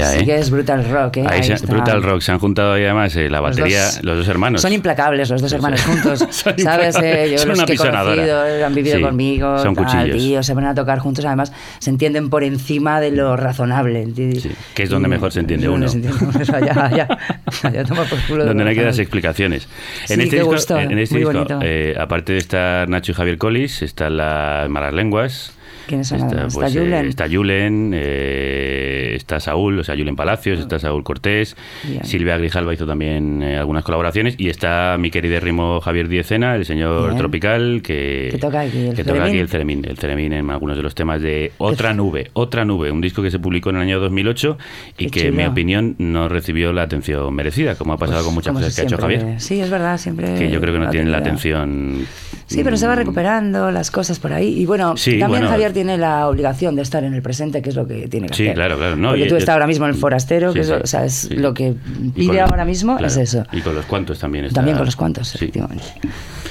Ya, 0.00 0.06
Sí 0.12 0.18
¿eh? 0.20 0.24
que 0.26 0.38
es 0.38 0.50
brutal 0.50 0.88
rock, 0.90 1.18
¿eh? 1.18 1.20
Ahí 1.28 1.38
Ahí 1.38 1.44
se- 1.44 1.52
está. 1.54 1.72
Brutal 1.72 2.02
Rock, 2.02 2.20
se 2.22 2.32
han 2.32 2.38
juntado 2.38 2.72
ahí 2.72 2.84
además 2.84 3.14
eh, 3.16 3.28
la 3.30 3.40
Los 3.40 3.50
batería, 3.56 3.84
dos- 3.86 4.02
los 4.02 4.18
dos 4.18 4.28
hermanos. 4.28 4.62
Son 4.62 4.72
implacables 4.72 5.30
los 5.30 5.40
dos 5.42 5.52
hermanos 5.52 5.80
juntos. 5.82 6.18
Son 6.30 6.58
¿Sabes? 6.58 6.96
Eh, 7.02 7.28
yo 7.32 7.38
Son 7.38 7.48
los 7.50 7.58
una 7.58 7.66
que 7.66 7.72
he 7.74 7.76
conocido, 7.76 8.66
han 8.66 8.74
vivido 8.74 8.96
Sí, 8.96 9.02
conmigo, 9.02 9.58
son 9.58 9.74
tal, 9.74 9.84
cuchillos. 9.84 10.16
tío, 10.16 10.42
se 10.42 10.54
van 10.54 10.66
a 10.66 10.74
tocar 10.74 10.98
juntos, 10.98 11.24
además 11.24 11.52
se 11.78 11.90
entienden 11.90 12.30
por 12.30 12.42
encima 12.44 13.00
de 13.00 13.10
lo 13.12 13.36
razonable. 13.36 14.06
Sí, 14.14 14.50
que 14.74 14.82
es 14.84 14.90
donde 14.90 15.08
Y- 15.08 15.10
mejor 15.10 15.32
se 15.32 15.40
entiende 15.40 15.68
uno. 15.68 15.88
se 15.88 15.96
entiende 15.98 16.18
uno. 16.24 16.40
Eso, 16.40 16.58
ya, 16.58 16.90
ya, 16.90 17.18
ya 17.72 17.84
toma 17.84 18.04
por 18.04 18.18
culo 18.26 18.42
de 18.44 18.48
donde 18.48 18.64
no 18.64 18.70
hay 18.70 18.76
que 18.76 18.82
darse 18.84 19.02
explicaciones. 19.02 19.68
En 20.08 20.20
este 20.20 20.36
disco, 20.36 20.50
gusto, 20.52 20.78
en 20.78 20.98
este 20.98 21.18
disco, 21.18 21.32
eh, 21.62 21.94
aparte 21.98 22.32
de 22.32 22.38
estar 22.38 22.88
Nacho 22.88 23.12
y 23.12 23.14
Javier 23.14 23.38
Collis, 23.38 23.82
están 23.82 24.16
las 24.16 24.68
malas 24.68 24.92
lenguas. 24.94 25.52
¿Quiénes 25.86 26.08
son? 26.08 26.20
Está, 26.20 26.46
¿Está 26.46 26.58
pues, 26.60 26.76
eh, 26.76 27.06
está 27.08 27.28
Julen, 27.28 27.92
eh, 27.94 29.12
está 29.16 29.40
Saúl, 29.40 29.78
o 29.78 29.84
sea, 29.84 29.96
Julen 29.96 30.16
Palacios, 30.16 30.58
está 30.60 30.78
Saúl 30.78 31.02
Cortés, 31.04 31.56
Bien. 31.84 32.04
Silvia 32.04 32.36
Grijalva 32.38 32.74
hizo 32.74 32.86
también 32.86 33.42
eh, 33.42 33.56
algunas 33.56 33.84
colaboraciones 33.84 34.34
y 34.38 34.48
está 34.48 34.96
mi 34.98 35.10
queridérrimo 35.10 35.80
Javier 35.80 36.08
Diezena, 36.08 36.56
el 36.56 36.64
señor 36.64 37.06
Bien. 37.06 37.18
Tropical, 37.18 37.82
que, 37.82 38.28
Que 38.32 38.38
toca 38.38 38.60
aquí 38.60 38.86
el 38.86 38.94
que 38.94 39.04
toca 39.04 39.24
aquí 39.24 39.32
Ceremín. 39.32 39.40
el 39.40 39.48
Ceremín, 39.48 39.84
el 39.86 39.98
Ceremín 39.98 40.32
en 40.32 40.50
algunos 40.50 40.76
de 40.76 40.82
los 40.82 40.94
temas 40.94 41.20
de 41.22 41.52
Otra 41.58 41.94
Nube, 41.94 42.30
Otra 42.32 42.64
Nube, 42.64 42.90
un 42.90 43.00
disco 43.00 43.22
que 43.22 43.30
se 43.30 43.38
publicó 43.38 43.70
en 43.70 43.76
el 43.76 43.82
año 43.82 44.00
2008 44.00 44.58
y 44.98 45.06
Qué 45.06 45.10
que, 45.10 45.28
en 45.28 45.36
mi 45.36 45.44
opinión, 45.44 45.96
no 45.98 46.28
recibió 46.28 46.72
la 46.72 46.82
atención 46.82 47.32
merecida, 47.34 47.74
como 47.74 47.92
ha 47.92 47.96
pasado 47.96 48.24
con 48.24 48.34
muchas 48.34 48.54
cosas 48.54 48.74
que 48.74 48.82
ha 48.82 48.84
hecho. 48.84 48.98
Javier 48.98 49.40
Sí, 49.40 49.60
es 49.60 49.70
verdad, 49.70 49.98
siempre. 49.98 50.34
que 50.34 50.50
yo 50.50 50.60
creo 50.60 50.74
que 50.74 50.80
no 50.80 50.90
tienen 50.90 51.10
la 51.12 51.18
atención. 51.18 52.06
Sí, 52.46 52.64
pero 52.64 52.76
se 52.76 52.86
va 52.86 52.94
mm, 52.94 52.98
recuperando 52.98 53.70
las 53.70 53.90
cosas 53.92 54.18
por 54.18 54.32
ahí. 54.32 54.60
Y 54.60 54.66
bueno, 54.66 54.96
Sí, 54.96 55.12
también 55.12 55.42
bueno. 55.42 55.48
Javier 55.50 55.72
tiene 55.80 55.96
la 55.96 56.28
obligación 56.28 56.76
de 56.76 56.82
estar 56.82 57.02
en 57.04 57.14
el 57.14 57.22
presente, 57.22 57.62
que 57.62 57.70
es 57.70 57.74
lo 57.76 57.86
que 57.86 58.06
tiene 58.06 58.28
que 58.28 58.34
Sí, 58.34 58.42
hacer. 58.44 58.54
claro, 58.54 58.76
claro. 58.76 58.96
No, 58.96 59.08
Porque 59.08 59.24
y- 59.24 59.28
tú 59.28 59.34
y- 59.36 59.38
estás 59.38 59.54
ahora 59.54 59.66
mismo 59.66 59.86
en 59.86 59.92
el 59.92 59.96
forastero, 59.96 60.48
Sí, 60.52 60.54
que 60.56 60.60
es, 60.60 60.66
sí, 60.66 60.72
o 60.74 60.86
sea, 60.86 61.04
es 61.06 61.14
sí. 61.14 61.34
lo 61.36 61.54
que 61.54 61.74
pide 62.14 62.40
ahora 62.42 62.66
mismo, 62.66 62.92
claro, 62.98 63.06
es 63.06 63.16
eso. 63.16 63.44
Y 63.52 63.62
con 63.62 63.74
los 63.74 63.86
cuantos 63.86 64.18
también 64.18 64.44
está. 64.44 64.56
También 64.56 64.76
con 64.76 64.84
los 64.84 64.94
cuantos, 64.96 65.28
Sí. 65.28 65.36
efectivamente. 65.36 65.84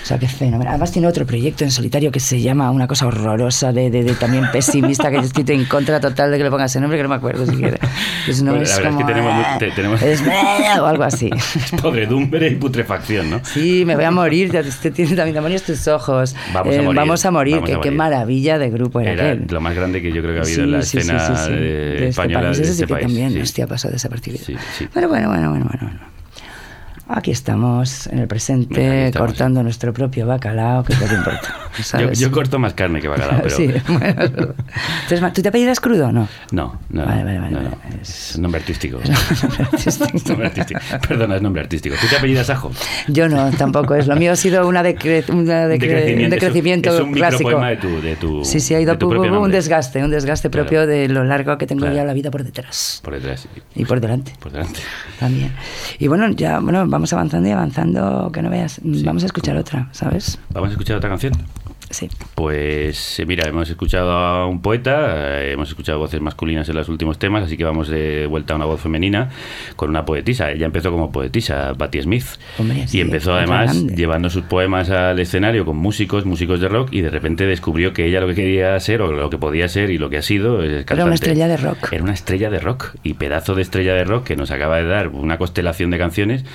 O 0.01 0.05
sea, 0.09 0.17
qué 0.17 0.27
fenomenal. 0.27 0.69
Además 0.69 0.91
tiene 0.91 1.07
otro 1.07 1.27
proyecto 1.27 1.63
en 1.63 1.69
solitario 1.69 2.11
que 2.11 2.19
se 2.19 2.41
llama 2.41 2.71
una 2.71 2.87
cosa 2.87 3.05
horrorosa, 3.05 3.71
de, 3.71 3.91
de- 3.91 4.03
de 4.03 4.13
también 4.15 4.45
pesimista, 4.51 5.11
que 5.11 5.17
he 5.17 5.19
escrito 5.19 5.51
en 5.51 5.65
contra 5.65 5.99
total 5.99 6.31
de 6.31 6.37
que 6.39 6.43
le 6.45 6.49
ponga 6.49 6.65
ese 6.65 6.79
nombre, 6.79 6.97
que 6.97 7.03
no 7.03 7.09
me 7.09 7.15
acuerdo 7.15 7.45
siquiera. 7.45 7.77
Pues 8.25 8.41
no 8.43 8.51
Bueno, 8.51 8.63
es 8.63 8.69
la 8.69 8.75
verdad 8.75 8.91
es 8.91 8.95
como, 8.95 9.07
que 9.07 9.13
tenemos 9.13 9.33
"Ah, 9.45 9.55
te- 9.59 9.71
tenemos- 9.71 10.01
es 10.03 10.21
o 10.81 10.85
algo 10.85 11.03
así. 11.03 11.29
Podredumbre 11.81 12.47
y 12.49 12.55
putrefacción, 12.55 13.29
¿no? 13.29 13.41
Sí, 13.43 13.83
me 13.85 13.95
voy 13.95 14.03
a 14.05 14.11
morir, 14.11 14.51
te, 14.51 14.63
te 14.63 14.91
tienen 14.91 15.15
también 15.15 15.35
demonios 15.35 15.63
tus 15.63 15.87
ojos. 15.87 16.35
Vamos 16.53 16.73
a 16.73 16.77
Eh, 16.77 16.81
morir, 16.83 16.97
vamos 16.99 17.25
a 17.25 17.31
morir, 17.31 17.55
vamos 17.55 17.69
que 17.69 17.75
a 17.75 17.79
qué 17.81 17.89
morir. 17.89 17.97
maravilla 17.97 18.57
de 18.59 18.69
grupo 18.69 18.99
era, 18.99 19.08
Era 19.13 19.31
aquel. 19.31 19.47
lo 19.49 19.61
más 19.61 19.75
grande 19.75 20.01
que 20.01 20.11
yo 20.11 20.21
creo 20.21 20.33
que 20.35 20.39
ha 20.39 20.43
habido 20.43 20.63
en 20.63 20.71
la 20.71 20.81
Sí, 20.81 20.99
sí, 20.99 21.07
sí, 21.07 21.11
escena 21.15 21.35
sí, 21.37 21.43
sí. 21.45 21.51
De 21.51 21.93
este 21.93 22.07
española 22.09 22.45
de 22.47 22.51
este 22.51 22.65
sí 22.73 22.79
que 22.85 22.87
país. 22.87 23.05
también, 23.07 23.31
sí. 23.33 23.39
hostia, 23.41 23.67
pasó 23.67 23.89
desapercibido. 23.89 24.43
Sí, 24.45 24.55
sí. 24.77 24.87
Bueno, 24.93 25.07
bueno, 25.09 25.29
bueno, 25.29 25.49
bueno, 25.49 25.65
bueno. 25.65 25.79
bueno. 25.81 25.99
Aquí 27.11 27.31
estamos, 27.31 28.05
en 28.07 28.19
el 28.19 28.27
presente, 28.27 29.07
estamos. 29.07 29.27
cortando 29.29 29.63
nuestro 29.63 29.91
propio 29.93 30.27
bacalao, 30.27 30.83
que 30.83 30.93
es 30.93 30.99
lo 31.01 31.07
que 31.07 31.15
importa. 31.15 31.55
Yo, 31.77 31.83
¿sabes? 31.83 32.19
yo 32.19 32.31
corto 32.31 32.57
más 32.59 32.73
carne 32.73 32.99
que 33.01 33.07
bacalao, 33.07 33.39
pero. 33.43 33.55
Sí, 33.55 33.67
bueno, 33.87 34.05
es 34.07 34.15
verdad. 34.15 34.55
Entonces, 34.95 35.21
ma- 35.21 35.33
¿tú 35.33 35.41
te 35.41 35.49
apellidas 35.49 35.79
crudo 35.79 36.07
o 36.07 36.11
no? 36.11 36.27
No, 36.51 36.79
no. 36.89 37.05
Vale, 37.05 37.23
vale, 37.23 37.39
vale, 37.39 37.51
no, 37.51 37.61
no. 37.63 37.69
vale. 37.69 38.01
Es 38.01 38.37
nombre 38.39 38.59
artístico. 38.61 38.99
Es 39.85 39.99
nombre 40.27 40.47
artístico. 40.47 40.79
Perdona, 41.07 41.35
es 41.37 41.41
nombre 41.41 41.61
artístico. 41.61 41.95
¿Tú 41.99 42.07
te 42.07 42.17
apellidas 42.17 42.49
Ajo? 42.49 42.71
Yo 43.07 43.27
no, 43.29 43.49
tampoco 43.51 43.95
es. 43.95 44.07
Lo 44.07 44.15
mío 44.15 44.31
ha 44.31 44.35
sido 44.35 44.67
una 44.67 44.83
decre- 44.83 45.23
una 45.29 45.65
Un 45.65 45.71
decre- 45.71 46.23
un 46.23 46.29
decrecimiento 46.29 46.89
es 46.89 46.95
un, 46.95 47.01
es 47.01 47.07
un 47.07 47.13
clásico. 47.13 47.49
micropoema 47.49 47.69
de 47.69 47.77
tu, 47.77 48.01
de 48.01 48.15
tu. 48.15 48.45
Sí, 48.45 48.59
sí, 48.59 48.73
ha 48.75 48.79
ido 48.79 48.95
de 48.95 49.05
un 49.05 49.51
desgaste, 49.51 50.03
un 50.03 50.11
desgaste 50.11 50.49
Claro. 50.49 50.65
propio 50.65 50.87
de 50.87 51.07
lo 51.07 51.23
largo 51.23 51.57
que 51.57 51.65
tengo 51.67 51.81
Claro. 51.81 51.95
ya 51.95 52.03
la 52.03 52.13
vida 52.13 52.29
por 52.31 52.43
detrás 52.43 52.99
Por 53.03 53.13
detrás. 53.13 53.47
y 53.75 53.85
por 53.85 53.99
delante. 54.01 54.33
Por 54.39 54.51
delante. 54.51 54.79
También. 55.19 55.51
Y 55.99 56.07
bueno, 56.07 56.29
ya 56.31 56.59
bueno, 56.59 56.85
vamos 56.87 57.11
avanzando 57.13 57.47
y 57.47 57.51
avanzando, 57.51 58.31
que 58.33 58.41
no 58.41 58.49
veas. 58.49 58.79
vamos 58.83 59.23
a 59.23 59.25
escuchar 59.27 59.55
otra, 59.57 59.87
¿sabes? 59.91 60.39
Vamos 60.49 60.69
a 60.69 60.71
escuchar 60.73 60.97
otra 60.97 61.09
canción. 61.09 61.33
Sí. 61.89 62.07
Pues 62.35 63.19
eh, 63.19 63.25
mira, 63.25 63.47
hemos 63.47 63.69
escuchado 63.69 64.11
a 64.11 64.45
un 64.47 64.61
poeta, 64.61 65.41
eh, 65.41 65.53
hemos 65.53 65.69
escuchado 65.69 65.97
voces 65.99 66.21
masculinas 66.21 66.69
en 66.69 66.75
los 66.75 66.87
últimos 66.87 67.17
temas, 67.17 67.43
así 67.43 67.57
que 67.57 67.63
vamos 67.63 67.87
de 67.87 68.27
vuelta 68.27 68.53
a 68.53 68.57
una 68.57 68.65
voz 68.65 68.79
femenina 68.79 69.29
con 69.75 69.89
una 69.89 70.05
poetisa. 70.05 70.51
Ella 70.51 70.65
empezó 70.67 70.91
como 70.91 71.11
poetisa, 71.11 71.73
Patti 71.77 72.01
Smith, 72.01 72.25
Hombre, 72.59 72.87
sí, 72.87 72.99
y 72.99 73.01
empezó 73.01 73.33
además 73.33 73.75
llevando 73.85 74.29
sus 74.29 74.43
poemas 74.43 74.89
al 74.89 75.19
escenario 75.19 75.65
con 75.65 75.77
músicos, 75.77 76.25
músicos 76.25 76.59
de 76.59 76.67
rock, 76.69 76.89
y 76.91 77.01
de 77.01 77.09
repente 77.09 77.45
descubrió 77.45 77.91
que 77.93 78.05
ella 78.05 78.21
lo 78.21 78.27
que 78.27 78.35
quería 78.35 78.79
ser 78.79 79.01
o 79.01 79.11
lo 79.11 79.29
que 79.29 79.37
podía 79.37 79.67
ser 79.67 79.89
y 79.89 79.97
lo 79.97 80.09
que 80.09 80.17
ha 80.17 80.21
sido 80.21 80.63
es 80.63 80.69
Era 80.69 80.75
una 80.77 80.85
cantante. 80.85 81.15
estrella 81.15 81.47
de 81.47 81.57
rock. 81.57 81.91
Era 81.93 82.03
una 82.03 82.13
estrella 82.13 82.49
de 82.49 82.59
rock 82.59 82.95
y 83.03 83.15
pedazo 83.15 83.55
de 83.55 83.61
estrella 83.63 83.93
de 83.95 84.03
rock 84.03 84.25
que 84.25 84.35
nos 84.35 84.51
acaba 84.51 84.77
de 84.77 84.85
dar 84.85 85.07
una 85.07 85.37
constelación 85.37 85.89
de 85.89 85.97
canciones 85.97 86.45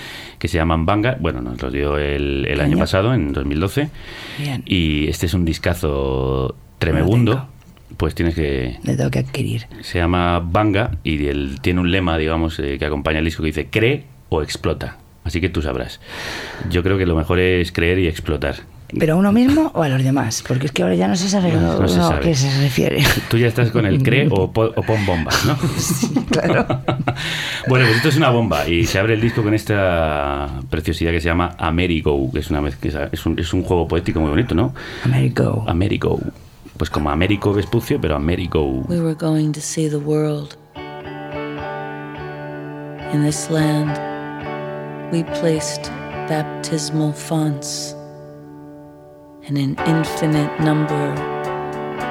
que 0.44 0.48
se 0.48 0.58
llaman 0.58 0.84
Banga. 0.84 1.16
Bueno, 1.20 1.40
nos 1.40 1.62
lo 1.62 1.70
dio 1.70 1.96
el, 1.96 2.44
el 2.46 2.56
¿Qué 2.56 2.60
año 2.60 2.72
año? 2.72 2.78
pasado, 2.80 3.14
en 3.14 3.32
2012. 3.32 3.88
Bien. 4.38 4.62
Y 4.66 5.08
este 5.08 5.24
es 5.24 5.32
un 5.32 5.46
discazo 5.46 6.54
tremebundo. 6.78 7.48
Pues 7.96 8.14
tienes 8.14 8.34
que. 8.34 8.76
Le 8.82 8.94
tengo 8.94 9.10
que 9.10 9.20
adquirir. 9.20 9.62
Se 9.80 10.00
llama 10.00 10.40
Banga 10.40 10.98
y 11.02 11.28
él 11.28 11.60
tiene 11.62 11.80
un 11.80 11.90
lema, 11.90 12.18
digamos, 12.18 12.58
eh, 12.58 12.76
que 12.78 12.84
acompaña 12.84 13.20
el 13.20 13.24
disco 13.24 13.42
que 13.42 13.46
dice: 13.46 13.68
cree 13.70 14.04
o 14.28 14.42
explota. 14.42 14.98
Así 15.24 15.40
que 15.40 15.48
tú 15.48 15.62
sabrás. 15.62 15.98
Yo 16.68 16.82
creo 16.82 16.98
que 16.98 17.06
lo 17.06 17.16
mejor 17.16 17.38
es 17.38 17.72
creer 17.72 17.98
y 17.98 18.06
explotar. 18.06 18.56
¿Pero 18.98 19.14
a 19.14 19.16
uno 19.16 19.32
mismo 19.32 19.70
o 19.74 19.82
a 19.82 19.88
los 19.88 20.02
demás? 20.02 20.42
Porque 20.46 20.66
es 20.66 20.72
que 20.72 20.82
ahora 20.82 20.94
ya 20.94 21.08
no 21.08 21.16
se 21.16 21.28
sabe 21.28 21.52
No, 21.52 21.58
uno 21.58 21.80
no 21.80 21.88
se 21.88 22.00
a 22.00 22.20
qué 22.20 22.34
se 22.34 22.50
refiere. 22.60 23.02
Tú 23.28 23.36
ya 23.38 23.48
estás 23.48 23.70
con 23.70 23.86
el 23.86 24.02
cree 24.02 24.28
o, 24.30 24.50
po- 24.52 24.72
o 24.76 24.82
pon 24.82 25.04
bombas, 25.06 25.44
¿no? 25.44 25.56
claro. 26.30 26.66
bueno, 27.68 27.86
pues 27.86 27.96
esto 27.96 28.08
es 28.08 28.16
una 28.16 28.30
bomba 28.30 28.68
y 28.68 28.86
se 28.86 28.98
abre 28.98 29.14
el 29.14 29.20
disco 29.20 29.42
con 29.42 29.54
esta 29.54 30.48
preciosidad 30.70 31.10
que 31.10 31.20
se 31.20 31.28
llama 31.28 31.54
Amerigo, 31.58 32.30
que 32.32 32.38
es 32.40 32.50
una 32.50 32.60
vez 32.60 32.76
que 32.76 32.88
es 33.12 33.26
un, 33.26 33.38
es 33.38 33.52
un 33.52 33.62
juego 33.62 33.88
poético 33.88 34.20
muy 34.20 34.30
bonito, 34.30 34.54
¿no? 34.54 34.74
Amerigo. 35.04 35.64
Amerigo. 35.66 36.20
Pues 36.76 36.90
como 36.90 37.10
Américo 37.10 37.52
Vespucio, 37.52 38.00
pero 38.00 38.16
Amerigo. 38.16 38.84
We 38.88 39.00
were 39.00 39.14
going 39.14 39.52
to 39.52 39.60
see 39.60 39.88
the 39.88 39.96
world. 39.98 40.56
In 43.12 43.22
this 43.24 43.48
land, 43.48 43.96
we 45.12 45.22
placed 45.40 45.88
baptismal 46.28 47.12
fonts, 47.12 47.94
and 49.46 49.58
an 49.58 49.76
infinite 49.86 50.58
number 50.60 51.10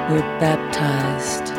were 0.08 0.20
baptized. 0.38 1.52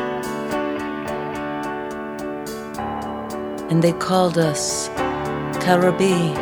And 3.69 3.83
they 3.83 3.91
called 3.91 4.37
us 4.37 4.87
Karabi, 5.59 6.33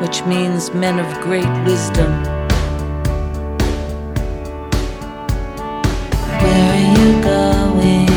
which 0.00 0.24
means 0.24 0.74
men 0.74 0.98
of 0.98 1.22
great 1.22 1.48
wisdom. 1.64 2.22
Where 6.42 6.72
are 6.72 6.86
you 6.98 7.22
going? 7.22 8.08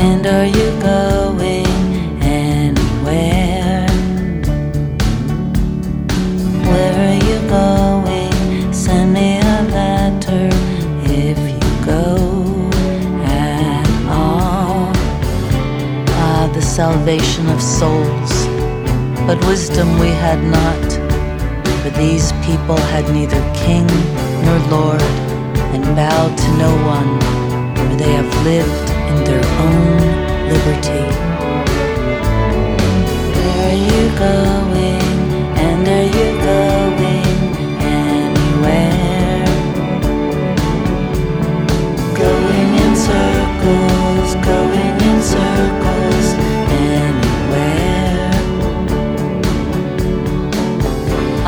And 0.00 0.26
are 0.26 0.46
you 0.46 0.80
going 0.80 1.17
salvation 16.78 17.48
of 17.48 17.60
souls. 17.60 18.32
But 19.26 19.36
wisdom 19.46 19.98
we 19.98 20.10
had 20.26 20.40
not, 20.44 20.88
for 21.82 21.90
these 21.98 22.30
people 22.46 22.76
had 22.94 23.04
neither 23.12 23.42
king 23.66 23.84
nor 24.44 24.58
lord, 24.76 25.02
and 25.74 25.82
bowed 25.96 26.38
to 26.38 26.48
no 26.56 26.72
one, 26.96 27.10
for 27.76 27.96
they 27.96 28.12
have 28.12 28.32
lived 28.44 28.88
in 29.10 29.18
their 29.28 29.44
own 29.66 29.96
liberty. 30.52 31.06
Where 33.34 33.70
are 33.70 33.80
you 33.90 34.02
going? 34.16 34.97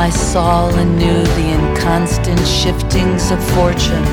I 0.01 0.09
saw 0.09 0.71
and 0.77 0.97
knew 0.97 1.23
the 1.37 1.47
inconstant 1.59 2.41
shiftings 2.47 3.31
of 3.31 3.39
fortune. 3.53 4.07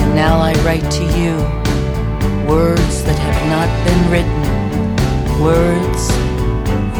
And 0.00 0.14
now 0.16 0.40
I 0.40 0.54
write 0.64 0.90
to 0.98 1.04
you 1.16 1.36
words 2.50 3.04
that 3.04 3.16
have 3.16 3.42
not 3.54 3.70
been 3.86 4.02
written, 4.10 4.42
words 5.40 6.10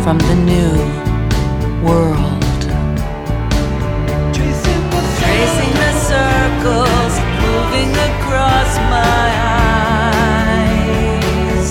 from 0.04 0.18
the 0.30 0.36
new 0.52 0.72
world. 1.82 2.60
Tracing 5.18 5.74
the 5.82 5.92
circles, 6.12 7.14
moving 7.42 7.90
across 8.10 8.70
my 8.94 9.26
eyes. 10.54 11.70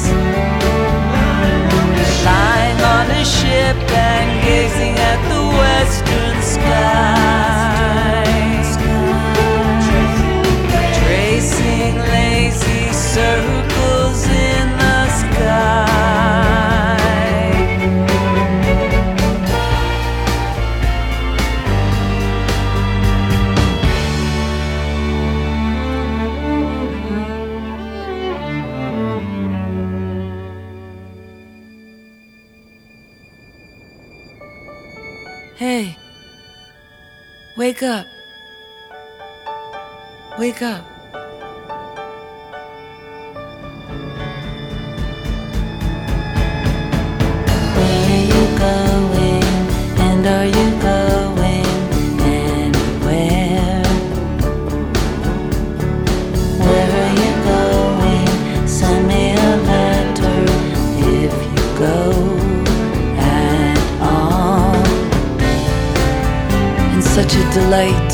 Lying 2.25 2.79
on 2.95 3.05
a 3.11 3.23
ship 3.23 3.77
and 3.95 4.29
gazing 4.43 4.95
at 4.99 5.19
the 5.33 5.40
circle 13.13 13.80
wake 37.81 37.89
up. 37.89 38.07
Wake 40.37 40.61
up. 40.61 40.90
Delight 67.51 68.11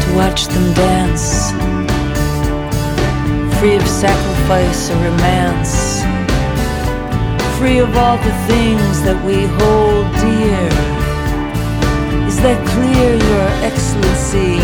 to 0.00 0.14
watch 0.16 0.46
them 0.46 0.72
dance, 0.72 1.52
free 3.58 3.76
of 3.76 3.86
sacrifice 3.86 4.90
or 4.90 4.96
romance, 4.96 6.00
free 7.58 7.78
of 7.80 7.94
all 7.94 8.16
the 8.16 8.36
things 8.48 9.02
that 9.02 9.18
we 9.26 9.44
hold 9.60 10.08
dear. 10.24 10.68
Is 12.26 12.40
that 12.40 12.58
clear, 12.72 13.10
Your 13.28 13.48
Excellency? 13.68 14.56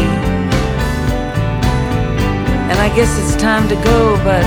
And 2.70 2.78
I 2.80 2.88
guess 2.96 3.12
it's 3.20 3.36
time 3.40 3.68
to 3.68 3.74
go, 3.74 4.16
but 4.24 4.44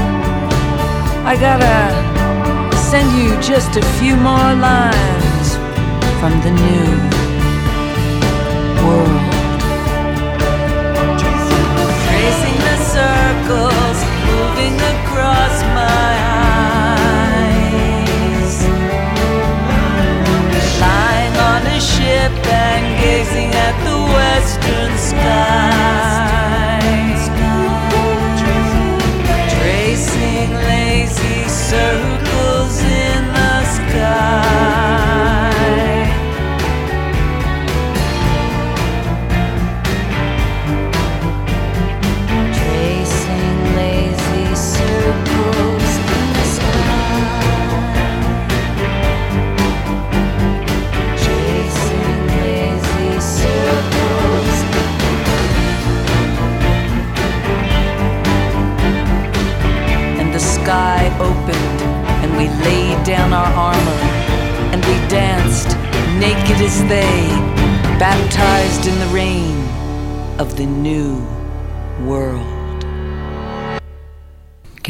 I 1.23 1.35
gotta 1.39 2.75
send 2.77 3.07
you 3.15 3.29
just 3.41 3.77
a 3.77 3.83
few 3.99 4.15
more 4.15 4.53
lines 4.57 5.55
from 6.19 6.33
the 6.41 6.49
new 6.49 6.81
world. 6.89 6.89
Tracing 6.91 7.11
the 7.11 7.20
Tracing 12.03 12.57
the 12.65 12.77
circles, 12.97 13.99
moving 14.25 14.75
across 14.93 15.55
my 15.77 16.13
eyes. 17.29 18.55
Lying 20.81 21.35
on 21.51 21.61
a 21.67 21.79
ship 21.79 22.33
and 22.47 22.85
gazing 22.99 23.51
at 23.53 23.75
the 23.85 23.97
western 24.17 24.93
skies. 24.97 26.41
Tracing 29.59 30.49
lazy 30.71 31.39
circles 31.47 32.75
in 32.81 33.21
the 33.27 33.63
sky. 33.65 35.10
Down 63.31 63.47
our 63.47 63.73
armor, 63.73 64.01
and 64.73 64.83
we 64.85 64.93
danced 65.07 65.69
naked 66.19 66.61
as 66.61 66.81
they, 66.87 67.27
baptized 67.97 68.87
in 68.87 68.99
the 68.99 69.07
rain 69.07 69.57
of 70.39 70.57
the 70.57 70.65
new 70.65 71.15
world. 72.05 72.60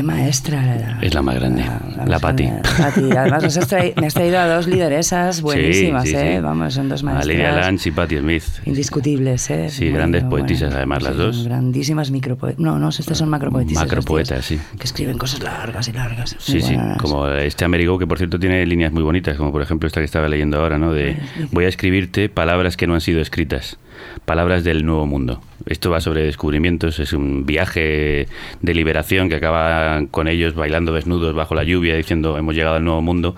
Qué 0.01 0.07
maestra 0.07 0.65
la, 0.65 0.99
Es 0.99 1.13
la 1.13 1.21
más 1.21 1.35
grande, 1.35 1.63
la 2.07 2.17
Patti. 2.17 2.49
Patti. 2.75 3.11
Además, 3.15 3.43
nos 3.43 3.55
has 3.55 3.71
me 3.97 4.07
has 4.07 4.15
traído 4.15 4.39
a 4.39 4.47
dos 4.47 4.65
lideresas 4.65 5.41
buenísimas, 5.43 6.05
Sí, 6.05 6.09
sí, 6.09 6.15
¿eh? 6.15 6.37
sí. 6.37 6.41
Vamos, 6.41 6.73
son 6.73 6.89
dos 6.89 7.03
maestras. 7.03 7.27
Lydia 7.27 7.51
Lance 7.51 7.89
y 7.89 7.91
Patti 7.91 8.17
Smith. 8.17 8.43
Indiscutibles, 8.65 9.51
¿eh? 9.51 9.69
Sí, 9.69 9.91
grandes 9.91 10.23
bueno. 10.23 10.37
poetisas, 10.37 10.73
además, 10.73 11.03
las 11.03 11.15
dos. 11.15 11.45
Grandísimas 11.45 12.09
micropoetas. 12.09 12.59
No, 12.59 12.79
no, 12.79 12.89
estas 12.89 13.15
son 13.15 13.29
macropoetisas. 13.29 13.83
Macropoetas, 13.83 14.43
sí. 14.43 14.59
Que 14.79 14.85
escriben 14.85 15.19
cosas 15.19 15.43
largas 15.43 15.87
y 15.87 15.91
largas. 15.91 16.35
Sí, 16.39 16.61
sí, 16.61 16.75
como 16.99 17.27
este 17.27 17.63
Amerigo 17.63 17.99
que 17.99 18.07
por 18.07 18.17
cierto 18.17 18.39
tiene 18.39 18.65
líneas 18.65 18.91
muy 18.91 19.03
bonitas, 19.03 19.37
como 19.37 19.51
por 19.51 19.61
ejemplo 19.61 19.85
esta 19.85 19.99
que 20.01 20.05
estaba 20.05 20.27
leyendo 20.27 20.57
ahora, 20.57 20.79
¿no? 20.79 20.93
De 20.93 21.15
voy 21.51 21.65
a 21.65 21.67
escribirte 21.67 22.27
palabras 22.27 22.75
que 22.75 22.87
no 22.87 22.95
han 22.95 23.01
sido 23.01 23.21
escritas, 23.21 23.77
palabras 24.25 24.63
del 24.63 24.83
nuevo 24.83 25.05
mundo. 25.05 25.41
Esto 25.66 25.89
va 25.91 26.01
sobre 26.01 26.24
descubrimientos, 26.24 26.99
es 26.99 27.14
un 27.14 27.45
viaje 27.45 28.28
de 28.62 28.74
liberación 28.74 29.30
que 29.30 29.36
acaba 29.36 30.01
con 30.12 30.28
ellos 30.28 30.55
bailando 30.55 30.93
desnudos 30.93 31.34
bajo 31.36 31.55
la 31.55 31.64
lluvia 31.64 31.95
diciendo 31.95 32.38
hemos 32.38 32.55
llegado 32.55 32.76
al 32.78 32.84
nuevo 32.84 33.01
mundo 33.01 33.36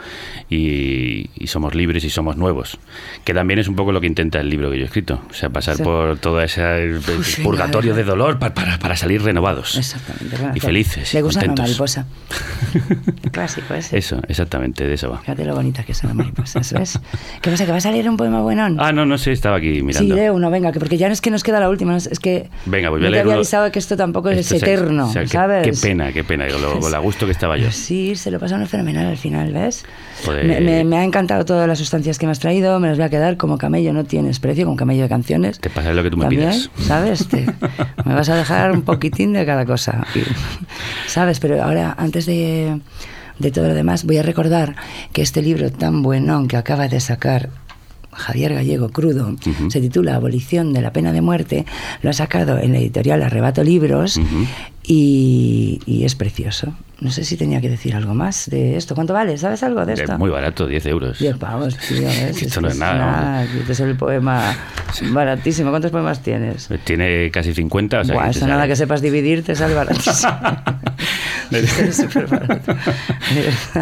y, 0.50 1.30
y 1.36 1.48
somos 1.48 1.76
libres 1.76 2.04
y 2.04 2.10
somos 2.10 2.38
nuevos. 2.38 2.78
Que 3.24 3.34
también 3.34 3.60
es 3.60 3.68
un 3.68 3.76
poco 3.76 3.92
lo 3.92 4.02
que 4.02 4.08
intenta 4.08 4.40
el 4.40 4.50
libro 4.50 4.70
que 4.72 4.78
yo 4.78 4.84
he 4.84 4.86
escrito, 4.86 5.22
o 5.30 5.34
sea, 5.34 5.50
pasar 5.50 5.76
Sí. 5.78 5.84
por 5.84 6.18
todo 6.20 6.42
ese 6.42 6.96
Uf, 6.98 7.40
purgatorio 7.42 7.92
venga, 7.94 8.04
de 8.06 8.10
dolor 8.12 8.40
pa- 8.40 8.54
para, 8.54 8.78
para 8.80 8.96
salir 8.96 9.22
renovados 9.24 9.78
Exactamente. 9.78 10.38
y 10.56 10.60
felices. 10.60 11.14
Le 11.14 11.22
gusta 11.22 11.42
contentos. 11.42 11.66
mariposa. 11.66 12.06
Clásico 13.32 13.74
ese. 13.74 13.98
Eso, 13.98 14.22
exactamente, 14.28 14.86
de 14.86 14.94
eso 14.94 15.10
va. 15.10 15.20
Fíjate 15.20 15.46
lo 15.46 15.56
bonita 15.56 15.84
que 15.84 15.94
son 15.94 16.10
las 16.10 16.16
mariposas, 16.18 16.74
¿ves? 16.74 17.00
¿Qué 17.42 17.50
pasa? 17.50 17.66
¿Que 17.66 17.72
va 17.72 17.78
a 17.78 17.82
salir 17.82 18.08
un 18.10 18.18
poema 18.18 18.42
buenón? 18.42 18.78
Ah, 18.80 18.92
no, 18.92 19.06
no 19.06 19.18
sé, 19.18 19.32
estaba 19.32 19.58
aquí 19.58 19.76
sí, 19.76 19.82
mirando. 19.84 20.16
lee 20.16 20.30
uno, 20.30 20.50
venga, 20.52 20.72
que 20.72 20.80
porque 20.80 20.98
ya 20.98 21.08
no 21.08 21.14
es 21.14 21.22
que 21.22 21.32
nos 21.32 21.44
queda 21.44 21.60
la 21.60 21.70
última, 21.70 21.92
no 21.94 21.98
es 22.14 22.20
que 22.20 22.50
Venga, 22.66 22.90
pues 22.90 23.02
voy 23.02 23.08
a 23.08 23.10
no 23.10 23.16
te 23.16 23.20
había 23.22 23.34
avisado 23.36 23.72
que 23.72 23.80
esto 23.80 23.98
tampoco 23.98 24.30
es 24.30 24.38
Esto 24.40 24.58
se- 24.58 24.66
eterno, 24.66 25.12
sea, 25.12 25.24
qué- 25.24 25.28
¿sabes? 25.28 25.64
Qué, 25.82 25.88
pena, 25.88 26.12
qué 26.14 26.24
pena, 26.24 26.48
con 26.48 26.62
lo, 26.62 26.80
con 26.80 26.90
lo 26.92 26.98
a 26.98 27.00
gusto 27.02 27.26
que 27.26 27.32
estaba 27.34 27.58
yo. 27.58 27.72
Sí, 27.72 28.16
se 28.16 28.32
lo 28.32 28.40
pasa 28.40 28.56
uno 28.56 28.66
fenomenal 28.68 29.08
al 29.08 29.18
final, 29.18 29.52
¿ves? 29.52 29.84
Joder. 30.26 30.46
Me, 30.46 30.62
me- 30.62 30.84
me 30.86 30.98
ha 30.98 31.04
encantado 31.04 31.44
todas 31.46 31.68
las 31.68 31.78
sustancias 31.78 32.18
que 32.18 32.26
me 32.26 32.32
has 32.32 32.40
traído, 32.40 32.80
me 32.80 32.88
las 32.88 32.98
voy 32.98 33.06
a 33.06 33.10
quedar 33.10 33.36
como 33.38 33.58
camello, 33.58 33.92
no 33.94 34.06
tienes 34.06 34.40
precio, 34.40 34.64
como 34.66 34.78
camello 34.78 35.04
de 35.04 35.10
canciones. 35.10 35.60
Te 35.60 35.70
pasaré 35.70 35.96
lo 35.96 36.04
que 36.04 36.10
tú 36.12 36.18
me 36.18 36.24
También, 36.26 36.50
pidas. 36.52 36.70
¿sabes? 36.80 37.28
Te- 37.28 37.46
me 38.06 38.14
vas 38.14 38.30
a 38.30 38.36
dejar 38.36 38.72
un 38.72 38.84
poquitín 38.84 39.34
de 39.34 39.46
cada 39.46 39.66
cosa. 39.66 40.06
¿Sabes? 41.08 41.40
Pero 41.40 41.62
ahora, 41.64 41.94
antes 41.98 42.26
de, 42.26 42.80
de 43.40 43.52
todo 43.52 43.68
lo 43.68 43.74
demás, 43.74 44.06
voy 44.06 44.18
a 44.18 44.24
recordar 44.24 44.76
que 45.12 45.22
este 45.22 45.42
libro 45.42 45.72
tan 45.72 46.02
bueno 46.02 46.46
que 46.48 46.58
acaba 46.58 46.88
de 46.88 47.00
sacar 47.00 47.50
Javier 48.16 48.54
Gallego 48.54 48.90
Crudo, 48.90 49.36
se 49.70 49.82
titula 49.82 50.16
Abolición 50.16 50.74
de 50.74 50.82
la 50.82 50.94
pena 50.94 51.12
de 51.12 51.22
muerte, 51.22 51.66
lo 52.02 52.10
ha 52.10 52.14
sacado 52.14 52.60
en 52.60 52.74
la 52.74 52.80
editorial 52.80 53.22
Arrebato 53.24 53.64
Libros. 53.64 54.20
Y, 54.84 55.80
y 55.86 56.04
es 56.06 56.16
precioso. 56.16 56.74
No 57.00 57.12
sé 57.12 57.26
si 57.26 57.36
tenía 57.36 57.60
que 57.60 57.70
decir 57.70 57.96
algo 57.96 58.14
más 58.14 58.50
de 58.50 58.78
esto. 58.78 58.96
¿Cuánto 58.96 59.14
vale? 59.14 59.38
¿Sabes 59.38 59.62
algo 59.64 59.86
de 59.86 59.94
Eh, 59.94 59.96
esto? 60.00 60.18
Muy 60.18 60.30
barato, 60.30 60.68
10 60.68 60.86
euros. 60.86 61.20
10 61.20 61.38
pavos, 61.38 61.78
tío. 61.78 62.02
¿ves? 62.08 62.42
Esto 62.44 62.62
no 62.62 62.70
es 62.70 62.78
nada, 62.78 63.44
Este 63.44 63.74
es 63.74 63.80
el 63.82 63.96
poema 63.98 64.56
baratísimo. 65.12 65.70
¿Cuántos 65.72 65.92
poemas 65.92 66.22
tienes? 66.22 66.70
Tiene 66.86 67.30
casi 67.32 67.54
50, 67.54 68.00
o 68.00 68.04
sea, 68.06 68.16
Buah, 68.16 68.30
eso 68.30 68.48
nada 68.48 68.68
que 68.68 68.76
sepas 68.78 69.02
dividir 69.02 69.44
te 69.44 69.56
sale 69.56 69.74
baratísimo. 69.74 70.32
Es 71.52 71.98
súper 71.98 72.26
barato. 72.28 72.76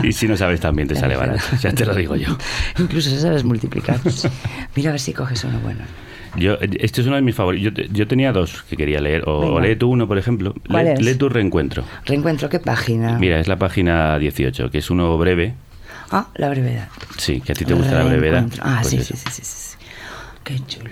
Y 0.04 0.12
si 0.12 0.28
no 0.28 0.36
sabes 0.36 0.60
también 0.60 0.88
te 0.90 0.96
sale 0.96 1.16
barato, 1.16 1.42
ya 1.62 1.72
te 1.72 1.86
lo 1.86 1.96
digo 1.96 2.16
yo. 2.18 2.36
Incluso 2.80 3.10
si 3.10 3.18
sabes 3.20 3.44
multiplicar. 3.46 3.98
Mira 4.76 4.90
a 4.90 4.94
ver 4.94 5.00
si 5.00 5.14
coges 5.14 5.44
uno 5.46 5.58
bueno. 5.62 5.82
Yo, 6.38 6.58
este 6.62 7.02
es 7.02 7.08
uno 7.08 7.16
de 7.18 7.22
mis 7.22 7.36
favoritos. 7.36 7.74
Yo, 7.76 7.84
yo 7.94 8.08
tenía 8.08 8.32
dos 8.32 8.64
que 8.64 8.78
quería 8.78 9.02
leer. 9.02 9.28
O, 9.28 9.40
o 9.56 9.60
lee 9.60 9.76
tú 9.76 9.90
uno, 9.90 10.08
por 10.08 10.18
ejemplo. 10.18 10.54
¿Cuál 10.70 10.86
Lee, 10.86 10.92
es? 10.94 11.02
lee 11.02 11.16
tu 11.16 11.28
reencuentro. 11.30 11.84
Reencuentro, 12.06 12.48
¿qué 12.50 12.60
página? 12.60 13.18
Mira, 13.20 13.40
es 13.40 13.48
la 13.48 13.58
página 13.58 14.18
18, 14.18 14.72
que 14.72 14.78
es 14.78 14.90
uno 14.90 15.18
breve. 15.18 15.56
Ah, 16.12 16.28
la 16.36 16.50
brevedad. 16.50 16.88
Sí, 17.18 17.42
que 17.42 17.52
a 17.52 17.56
ti 17.56 17.66
te 17.66 17.74
gusta 17.74 17.94
la 17.94 18.04
brevedad. 18.06 18.46
Ah, 18.62 18.80
Pues 18.82 18.92
sí, 18.92 19.04
sí, 19.04 19.14
sí, 19.18 19.30
sí, 19.32 19.42
sí. 19.44 19.78
Qué 20.44 20.60
chulo. 20.66 20.92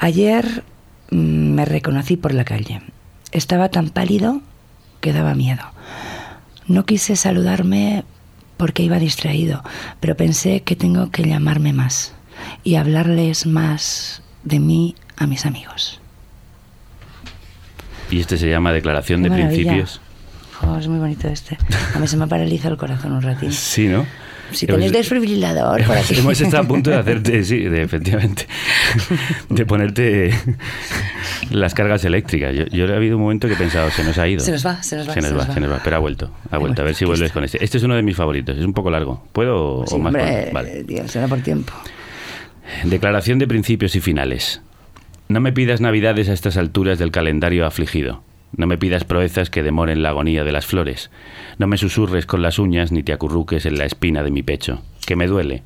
Ayer 0.00 0.64
mm, 1.10 1.16
me 1.54 1.64
reconocí 1.64 2.16
por 2.16 2.34
la 2.34 2.44
calle. 2.44 2.80
Estaba 3.32 3.68
tan 3.70 3.90
pálido 3.90 4.40
que 5.00 5.12
daba 5.12 5.34
miedo. 5.34 5.62
No 6.66 6.84
quise 6.84 7.16
saludarme 7.16 8.04
porque 8.56 8.82
iba 8.82 8.98
distraído, 8.98 9.62
pero 10.00 10.16
pensé 10.16 10.62
que 10.62 10.76
tengo 10.76 11.10
que 11.10 11.24
llamarme 11.24 11.72
más 11.72 12.14
y 12.64 12.76
hablarles 12.76 13.46
más 13.46 14.22
de 14.44 14.60
mí 14.60 14.94
a 15.16 15.26
mis 15.26 15.46
amigos. 15.46 16.00
Y 18.10 18.20
este 18.20 18.36
se 18.36 18.48
llama 18.48 18.72
Declaración 18.72 19.22
de. 19.22 19.30
Principios. 19.30 20.00
Oh, 20.62 20.76
es 20.78 20.86
muy 20.86 20.98
bonito 20.98 21.28
este. 21.28 21.56
A 21.94 21.98
mí 21.98 22.06
se 22.06 22.16
me 22.16 22.26
paraliza 22.26 22.68
el 22.68 22.76
corazón 22.76 23.12
un 23.12 23.22
ratito. 23.22 23.52
Sí, 23.56 23.88
¿no? 23.88 24.06
Si 24.52 24.66
tenéis 24.66 24.92
desfibrilador 24.92 25.82
por 25.86 25.96
aquí. 25.96 26.14
Hemos 26.18 26.38
estado 26.38 26.62
a 26.64 26.68
punto 26.68 26.90
de 26.90 26.96
hacerte, 26.96 27.42
sí, 27.42 27.60
de, 27.60 27.80
efectivamente, 27.82 28.46
de 29.48 29.64
ponerte 29.64 30.30
las 31.50 31.72
cargas 31.72 32.04
eléctricas. 32.04 32.54
Yo, 32.54 32.66
yo 32.66 32.92
ha 32.92 32.96
habido 32.96 33.16
un 33.16 33.22
momento 33.22 33.48
que 33.48 33.54
he 33.54 33.56
pensado, 33.56 33.90
se 33.90 34.04
nos 34.04 34.18
ha 34.18 34.28
ido. 34.28 34.40
Se 34.44 34.52
nos 34.52 34.66
va, 34.66 34.82
se 34.82 34.96
nos 34.96 35.08
va, 35.08 35.14
Se 35.14 35.20
nos 35.22 35.28
se 35.30 35.34
va, 35.34 35.40
nos 35.40 35.48
va. 35.50 35.54
se 35.54 35.60
nos 35.60 35.72
va, 35.72 35.80
pero 35.82 35.96
ha 35.96 36.00
vuelto. 36.00 36.30
Ha 36.50 36.58
vuelto. 36.58 36.82
A 36.82 36.84
ver 36.84 36.94
si 36.94 37.06
vuelves 37.06 37.32
con 37.32 37.44
este. 37.44 37.64
Este 37.64 37.78
es 37.78 37.84
uno 37.84 37.94
de 37.96 38.02
mis 38.02 38.14
favoritos. 38.14 38.58
Es 38.58 38.64
un 38.66 38.74
poco 38.74 38.90
largo. 38.90 39.26
¿Puedo 39.32 39.56
o 39.78 39.98
más? 39.98 40.14
hombre, 40.14 40.50
Vale. 40.52 40.84
tío, 40.84 41.08
será 41.08 41.28
por 41.28 41.40
tiempo. 41.40 41.72
Declaración 42.84 43.38
de 43.38 43.46
principios 43.46 43.94
y 43.94 44.00
finales. 44.00 44.60
No 45.28 45.40
me 45.40 45.52
pidas 45.52 45.80
navidades 45.80 46.28
a 46.28 46.32
estas 46.32 46.56
alturas 46.56 46.98
del 46.98 47.10
calendario 47.10 47.64
afligido. 47.64 48.22
No 48.56 48.66
me 48.66 48.76
pidas 48.76 49.04
proezas 49.04 49.50
que 49.50 49.62
demoren 49.62 50.02
la 50.02 50.10
agonía 50.10 50.44
de 50.44 50.52
las 50.52 50.66
flores. 50.66 51.10
No 51.58 51.66
me 51.66 51.78
susurres 51.78 52.26
con 52.26 52.42
las 52.42 52.58
uñas 52.58 52.92
ni 52.92 53.02
te 53.02 53.12
acurruques 53.12 53.64
en 53.64 53.78
la 53.78 53.86
espina 53.86 54.22
de 54.22 54.30
mi 54.30 54.42
pecho. 54.42 54.82
Que 55.06 55.16
me 55.16 55.26
duele. 55.26 55.62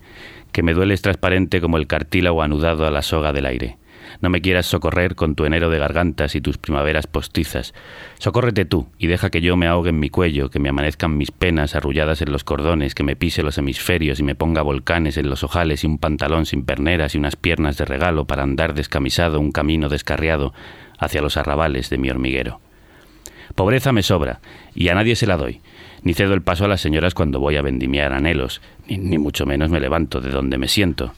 Que 0.53 0.63
me 0.63 0.75
duele 0.75 0.95
es 0.95 1.03
transparente 1.03 1.61
como 1.61 1.79
el 1.79 1.87
cartílago 1.87 2.43
anudado 2.43 2.87
a 2.87 2.91
la 2.91 3.03
soga 3.03 3.33
del 3.33 3.47
aire. 3.47 3.77
No 4.21 4.31
me 4.31 4.41
quieras 4.41 4.67
socorrer 4.67 5.15
con 5.15 5.35
tu 5.35 5.45
enero 5.45 5.71
de 5.71 5.79
gargantas 5.79 6.35
y 6.35 6.41
tus 6.41 6.59
primaveras 6.59 7.07
postizas. 7.07 7.75
Socórrete 8.19 8.65
tú 8.65 8.89
y 8.99 9.07
deja 9.07 9.31
que 9.31 9.41
yo 9.41 9.57
me 9.57 9.67
ahogue 9.67 9.91
en 9.91 10.01
mi 10.01 10.11
cuello, 10.11 10.51
que 10.51 10.59
me 10.59 10.69
amanezcan 10.69 11.17
mis 11.17 11.31
penas 11.31 11.75
arrulladas 11.75 12.23
en 12.23 12.33
los 12.33 12.45
cordones, 12.45 12.95
que 12.95 13.03
me 13.03 13.17
pise 13.17 13.43
los 13.43 13.59
hemisferios 13.59 14.21
y 14.21 14.23
me 14.23 14.35
ponga 14.35 14.63
volcanes 14.63 15.17
en 15.17 15.29
los 15.29 15.45
ojales 15.45 15.85
y 15.85 15.87
un 15.87 15.99
pantalón 15.99 16.47
sin 16.47 16.65
perneras 16.65 17.15
y 17.15 17.19
unas 17.19 17.37
piernas 17.37 17.77
de 17.77 17.85
regalo 17.85 18.25
para 18.25 18.43
andar 18.43 18.75
descamisado 18.75 19.41
un 19.41 19.53
camino 19.53 19.89
descarriado 19.89 20.55
hacia 20.99 21.23
los 21.23 21.37
arrabales 21.37 21.91
de 21.91 21.99
mi 21.99 22.11
hormiguero. 22.11 22.61
Pobreza 23.55 23.93
me 23.93 24.03
sobra, 24.03 24.41
y 24.75 24.89
a 24.89 24.95
nadie 24.95 25.17
se 25.17 25.27
la 25.27 25.37
doy. 25.37 25.61
Ni 26.03 26.15
cedo 26.15 26.35
el 26.35 26.43
paso 26.43 26.65
a 26.65 26.69
las 26.69 26.81
señoras 26.81 27.15
cuando 27.15 27.41
voy 27.41 27.57
a 27.57 27.63
vendimiar 27.63 28.13
anhelos, 28.13 28.61
ni, 28.87 28.99
ni 28.99 29.19
mucho 29.19 29.47
menos 29.47 29.71
me 29.71 29.81
levanto 29.81 30.21
de 30.21 30.31
donde 30.31 30.59
me 30.59 30.69
siento. 30.69 31.13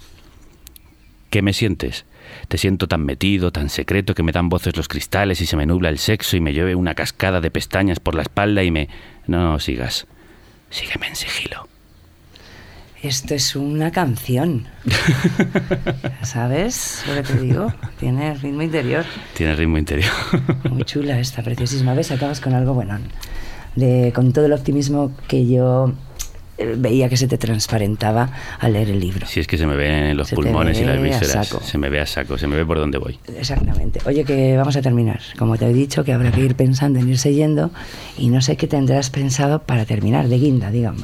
¿Qué 1.30 1.42
me 1.42 1.52
sientes? 1.52 2.06
Te 2.46 2.58
siento 2.58 2.86
tan 2.86 3.04
metido, 3.04 3.50
tan 3.50 3.68
secreto, 3.68 4.14
que 4.14 4.22
me 4.22 4.32
dan 4.32 4.48
voces 4.48 4.76
los 4.76 4.88
cristales 4.88 5.40
y 5.40 5.46
se 5.46 5.56
me 5.56 5.66
nubla 5.66 5.88
el 5.88 5.98
sexo 5.98 6.36
y 6.36 6.40
me 6.40 6.52
llueve 6.52 6.74
una 6.74 6.94
cascada 6.94 7.40
de 7.40 7.50
pestañas 7.50 8.00
por 8.00 8.14
la 8.14 8.22
espalda 8.22 8.62
y 8.62 8.70
me... 8.70 8.88
No 9.26 9.58
sigas. 9.58 10.06
Sígueme 10.70 11.08
en 11.08 11.16
sigilo. 11.16 11.68
Esto 13.02 13.34
es 13.34 13.54
una 13.54 13.92
canción. 13.92 14.66
¿Sabes 16.22 17.04
lo 17.06 17.14
que 17.14 17.22
te 17.22 17.40
digo? 17.40 17.72
Tiene 18.00 18.34
ritmo 18.34 18.62
interior. 18.62 19.04
Tiene 19.34 19.54
ritmo 19.54 19.78
interior. 19.78 20.10
Muy 20.70 20.82
chula 20.82 21.20
esta, 21.20 21.42
preciosísima. 21.42 21.94
¿Ves? 21.94 22.10
Acabas 22.10 22.40
con 22.40 22.54
algo 22.54 22.74
bueno. 22.74 22.98
De, 23.76 24.12
con 24.12 24.32
todo 24.32 24.46
el 24.46 24.52
optimismo 24.52 25.12
que 25.28 25.46
yo 25.46 25.92
veía 26.76 27.08
que 27.08 27.16
se 27.16 27.28
te 27.28 27.38
transparentaba 27.38 28.30
al 28.58 28.72
leer 28.72 28.90
el 28.90 29.00
libro. 29.00 29.26
Si 29.26 29.40
es 29.40 29.46
que 29.46 29.56
se 29.58 29.66
me 29.66 29.76
ven 29.76 29.92
en 30.04 30.16
los 30.16 30.28
Se 30.28 30.34
pulmones 30.36 30.80
y 30.80 30.84
las 30.84 31.00
vísceras. 31.00 31.48
Se 31.48 31.78
me 31.78 31.88
ve 31.88 32.00
a 32.00 32.06
saco, 32.06 32.36
se 32.38 32.46
me 32.46 32.56
ve 32.56 32.64
por 32.66 32.78
donde 32.78 32.98
voy. 32.98 33.18
Exactamente. 33.36 34.00
Oye, 34.06 34.24
que 34.24 34.56
vamos 34.56 34.76
a 34.76 34.82
terminar. 34.82 35.20
Como 35.38 35.56
te 35.56 35.66
he 35.66 35.72
dicho, 35.72 36.04
que 36.04 36.12
habrá 36.12 36.30
que 36.32 36.40
ir 36.40 36.54
pensando 36.54 36.98
en 36.98 37.08
irse 37.08 37.32
yendo 37.32 37.70
y 38.16 38.28
no 38.28 38.40
sé 38.40 38.56
qué 38.56 38.66
tendrás 38.66 39.10
pensado 39.10 39.60
para 39.62 39.84
terminar, 39.84 40.28
de 40.28 40.38
guinda, 40.38 40.70
digamos. 40.70 41.02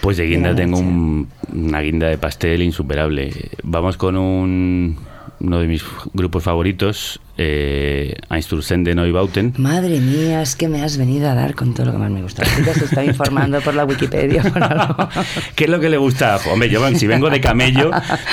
Pues 0.00 0.16
de 0.16 0.26
guinda 0.26 0.54
tengo 0.54 0.78
un- 0.78 1.28
una 1.52 1.80
guinda 1.80 2.08
de 2.08 2.18
pastel 2.18 2.62
insuperable. 2.62 3.32
Vamos 3.62 3.96
con 3.96 4.16
un, 4.16 4.96
uno 5.40 5.58
de 5.60 5.66
mis 5.66 5.82
grupos 6.12 6.42
favoritos, 6.42 7.20
eh, 7.42 8.14
Einstürzende 8.28 8.94
Neubauten. 8.94 9.54
Madre 9.56 9.98
mía, 9.98 10.42
es 10.42 10.54
que 10.56 10.68
me 10.68 10.82
has 10.82 10.98
venido 10.98 11.30
a 11.30 11.34
dar 11.34 11.54
con 11.54 11.72
todo 11.72 11.86
lo 11.86 11.92
que 11.92 11.98
más 11.98 12.10
me 12.10 12.20
gusta. 12.20 12.44
Se 12.44 12.84
está 12.84 13.02
informando 13.02 13.60
por 13.62 13.74
la 13.74 13.86
Wikipedia 13.86 14.42
por 14.42 14.62
algo. 14.62 15.08
¿Qué 15.56 15.64
es 15.64 15.70
lo 15.70 15.80
que 15.80 15.88
le 15.88 15.96
gusta? 15.96 16.38
Hombre, 16.52 16.68
yo 16.68 16.86
si 16.96 17.06
vengo 17.06 17.30
de 17.30 17.40
camello, 17.40 17.90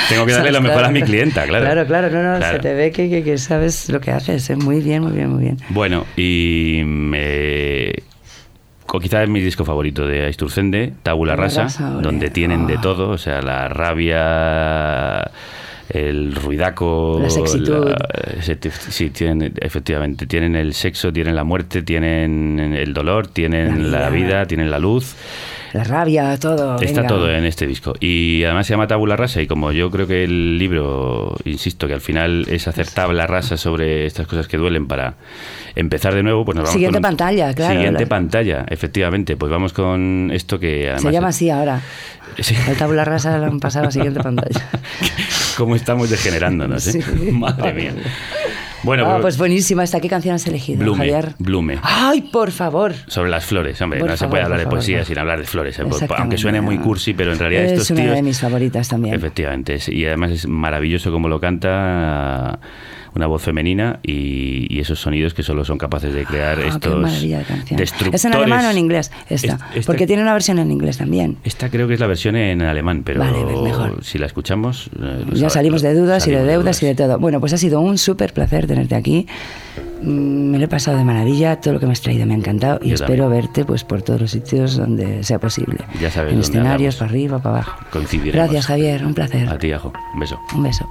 tengo 0.09 0.25
que 0.25 0.33
darle 0.33 0.51
lo 0.51 0.59
mejor 0.61 0.83
a 0.83 0.89
mi 0.89 1.01
clienta, 1.03 1.45
claro. 1.45 1.63
Claro, 1.65 1.85
claro, 1.87 2.09
no, 2.09 2.21
no, 2.33 2.37
Claro. 2.37 2.57
se 2.57 2.61
te 2.61 2.73
ve 2.73 2.91
que, 2.91 3.09
que- 3.09 3.23
que 3.23 3.37
sabes 3.37 3.87
lo 3.89 4.01
que 4.01 4.11
haces. 4.11 4.49
¿eh? 4.49 4.55
Muy 4.57 4.81
bien, 4.81 5.03
muy 5.03 5.13
bien, 5.13 5.29
muy 5.29 5.43
bien. 5.43 5.57
Bueno, 5.69 6.05
y 6.17 6.81
me... 6.85 7.93
Quizás 9.01 9.23
es 9.23 9.29
mi 9.29 9.41
disco 9.41 9.63
favorito 9.65 10.05
de 10.07 10.25
Einstürzende, 10.25 10.93
Tabula 11.03 11.35
Rasa, 11.35 11.67
donde 12.01 12.29
tienen 12.29 12.67
de 12.67 12.75
Ah. 12.75 12.81
todo, 12.81 13.09
o 13.09 13.17
sea, 13.17 13.41
la 13.41 13.67
rabia, 13.67 15.29
el 15.89 16.35
ruidaco, 16.35 17.19
La 17.21 17.29
sexitud. 17.29 17.93
ese- 18.37 18.57
sí, 18.71 19.09
tienen, 19.09 19.53
efectivamente, 19.61 20.25
tienen 20.25 20.55
el 20.55 20.73
sexo, 20.73 21.11
tienen 21.13 21.35
la 21.35 21.43
muerte, 21.43 21.81
tienen 21.81 22.59
el 22.75 22.93
dolor, 22.93 23.27
tienen 23.27 23.91
La 23.91 24.09
vida, 24.09 24.45
tienen 24.45 24.69
la 24.71 24.79
luz. 24.79 25.15
La 25.73 25.83
rabia, 25.83 26.37
todo. 26.39 26.79
Está 26.79 27.01
venga. 27.01 27.07
todo 27.07 27.31
en 27.31 27.45
este 27.45 27.67
disco. 27.67 27.93
Y 27.99 28.43
además 28.43 28.67
se 28.67 28.73
llama 28.73 28.87
Tabula 28.87 29.15
Rasa. 29.15 29.41
Y 29.41 29.47
como 29.47 29.71
yo 29.71 29.91
creo 29.91 30.07
que 30.07 30.23
el 30.23 30.57
libro, 30.57 31.35
insisto, 31.45 31.87
que 31.87 31.93
al 31.93 32.01
final 32.01 32.45
es 32.49 32.67
hacer 32.67 32.87
tabla 32.87 33.27
rasa 33.27 33.57
sobre 33.57 34.05
estas 34.05 34.27
cosas 34.27 34.47
que 34.47 34.57
duelen 34.57 34.87
para 34.87 35.15
empezar 35.75 36.15
de 36.15 36.23
nuevo, 36.23 36.45
pues 36.45 36.55
nos 36.55 36.63
vamos 36.63 36.73
Siguiente 36.73 36.95
con- 36.97 37.01
pantalla, 37.03 37.53
claro. 37.53 37.73
Siguiente 37.75 38.03
La- 38.03 38.09
pantalla, 38.09 38.65
efectivamente. 38.69 39.35
Pues 39.37 39.51
vamos 39.51 39.73
con 39.73 40.31
esto 40.33 40.59
que 40.59 40.85
además. 40.85 41.01
Se 41.03 41.11
llama 41.11 41.27
así 41.29 41.49
ahora. 41.49 41.81
Sí. 42.39 42.55
El 42.67 42.77
tabula 42.77 43.03
rasa 43.05 43.37
lo 43.37 43.45
han 43.45 43.59
pasado 43.59 43.87
a 43.87 43.91
siguiente 43.91 44.19
pantalla. 44.21 44.67
¿Cómo 45.57 45.75
estamos 45.75 46.09
degenerándonos? 46.09 46.85
eh? 46.87 47.01
Sí. 47.01 47.31
Madre 47.31 47.73
mía. 47.73 47.93
Bueno, 48.83 49.03
Ah, 49.05 49.09
pero- 49.13 49.21
pues 49.23 49.37
buenísima 49.37 49.83
esta. 49.83 49.99
¿Qué 49.99 50.07
canción 50.09 50.35
has 50.35 50.45
elegido, 50.47 50.79
Blume, 50.79 50.97
Javier? 51.09 51.33
Blume. 51.39 51.79
¡Ay, 51.81 52.21
por 52.31 52.51
favor! 52.51 52.93
Sobre 53.07 53.29
las 53.29 53.45
flores, 53.45 53.81
hombre, 53.81 53.99
Por 53.99 54.09
no 54.09 54.17
se 54.17 54.27
puede 54.27 54.43
hablar 54.43 54.59
de 54.59 54.65
favor, 54.65 54.77
poesía 54.79 55.03
sin 55.03 55.17
hablar 55.17 55.39
de 55.39 55.45
flores, 55.45 55.79
eh, 55.79 55.83
aunque 56.17 56.37
suene 56.37 56.61
muy 56.61 56.77
cursi, 56.77 57.13
pero 57.13 57.33
en 57.33 57.39
realidad 57.39 57.63
Es 57.65 57.71
estos 57.73 57.91
una 57.91 58.01
tíos 58.03 58.15
de 58.15 58.21
mis 58.23 58.39
favoritas 58.39 58.87
también. 58.87 59.15
Efectivamente, 59.15 59.75
es- 59.75 59.89
y 59.89 60.05
además 60.05 60.31
es 60.31 60.47
maravilloso 60.47 61.11
como 61.11 61.27
lo 61.27 61.39
canta 61.39 62.59
una 63.17 63.27
voz 63.27 63.41
femenina 63.41 63.99
y, 64.03 64.73
y 64.73 64.79
esos 64.79 64.99
sonidos 64.99 65.33
que 65.33 65.43
solo 65.43 65.65
son 65.65 65.77
capaces 65.77 66.13
de 66.13 66.23
crear 66.25 66.57
Ah, 66.57 66.61
qué 66.61 66.67
estos 66.69 66.95
maravilla 67.01 67.39
de 67.39 67.75
destructores. 67.75 68.13
¿Es 68.21 68.25
en 68.25 68.33
alemán 68.33 68.65
o 68.65 68.69
en 68.71 68.77
inglés? 68.77 69.11
Esta. 69.29 69.55
Es- 69.55 69.61
esta- 69.75 69.91
Porque 69.91 70.07
tiene 70.07 70.21
una 70.21 70.33
versión 70.33 70.59
en 70.59 70.71
inglés 70.71 70.97
también. 70.97 71.37
Esta 71.43 71.69
creo 71.69 71.87
que 71.87 71.95
es 71.95 71.99
la 71.99 72.07
versión 72.07 72.35
en 72.37 72.61
alemán, 72.61 73.03
pero 73.03 73.19
Vale, 73.19 73.39
pues 73.43 73.61
mejor. 73.61 74.03
si 74.03 74.17
la 74.17 74.25
escuchamos... 74.27 74.89
eh, 75.01 75.25
Ya 75.33 75.49
salimos 75.49 75.81
de 75.81 75.93
dudas 75.93 76.25
y 76.27 76.31
de 76.31 76.37
salimos 76.37 76.47
deudas 76.53 76.83
y 76.83 76.85
de 76.85 76.95
todo. 76.95 77.19
Bueno, 77.19 77.39
pues 77.39 77.51
ha 77.53 77.57
sido 77.57 77.81
un 77.81 77.97
súper 77.97 78.33
placer 78.33 78.67
tenerte 78.67 78.95
aquí. 78.95 79.27
Mm, 80.01 80.51
Me 80.51 80.59
lo 80.59 80.65
he 80.65 80.67
pasado 80.67 80.97
de 80.97 81.03
maravilla, 81.03 81.59
todo 81.59 81.73
lo 81.73 81.79
que 81.79 81.87
me 81.87 81.91
has 81.93 82.01
traído 82.01 82.25
me 82.27 82.33
ha 82.33 82.37
encantado 82.37 82.79
y 82.83 82.89
Yo 82.89 82.95
espero 82.95 83.23
también. 83.25 83.43
verte 83.45 83.65
pues 83.65 83.83
por 83.83 84.01
todos 84.03 84.21
los 84.21 84.31
sitios 84.31 84.77
donde 84.77 85.23
sea 85.23 85.39
posible. 85.39 85.79
Ya 85.99 86.11
sabes 86.11 86.33
En 86.33 86.39
escenarios, 86.39 86.95
para 86.97 87.09
arriba, 87.09 87.39
para 87.39 87.55
abajo. 87.55 87.79
Coincidiremos. 87.91 88.35
Gracias, 88.35 88.67
Javier, 88.67 89.05
un 89.05 89.13
placer. 89.15 89.49
A 89.49 89.57
ti, 89.57 89.71
Ajo. 89.71 89.91
Un 90.13 90.19
beso. 90.19 90.39
Un 90.55 90.63
beso. 90.63 90.87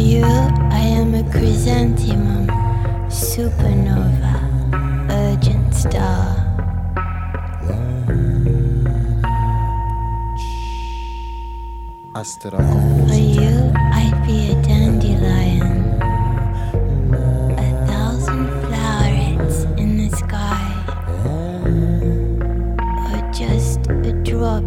You, 0.00 0.24
I 0.24 0.80
am 0.80 1.14
a 1.14 1.22
chrysanthemum, 1.30 2.46
supernova, 3.08 4.34
urgent 5.10 5.74
star. 5.74 6.36
For 12.14 13.14
you, 13.14 13.72
I'd 13.92 14.22
be 14.26 14.52
a 14.52 14.62
dandelion, 14.62 15.84
a 17.58 17.86
thousand 17.86 18.48
flowerets 18.64 19.78
in 19.78 19.98
the 19.98 20.08
sky, 20.16 20.64
or 23.12 23.20
just 23.32 23.80
a 23.90 24.12
drop 24.24 24.64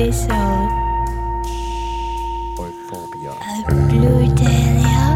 episode 0.00 0.68
of 2.56 3.66
Blue 3.88 4.26
Dahlia, 4.36 5.06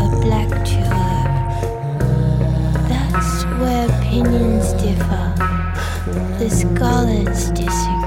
a 0.00 0.20
black 0.20 0.50
tulip. 0.66 1.32
That's 2.88 3.44
where 3.60 3.86
opinions 3.86 4.72
differ, 4.82 5.26
the 6.38 6.50
scholars 6.50 7.50
disagree. 7.52 7.97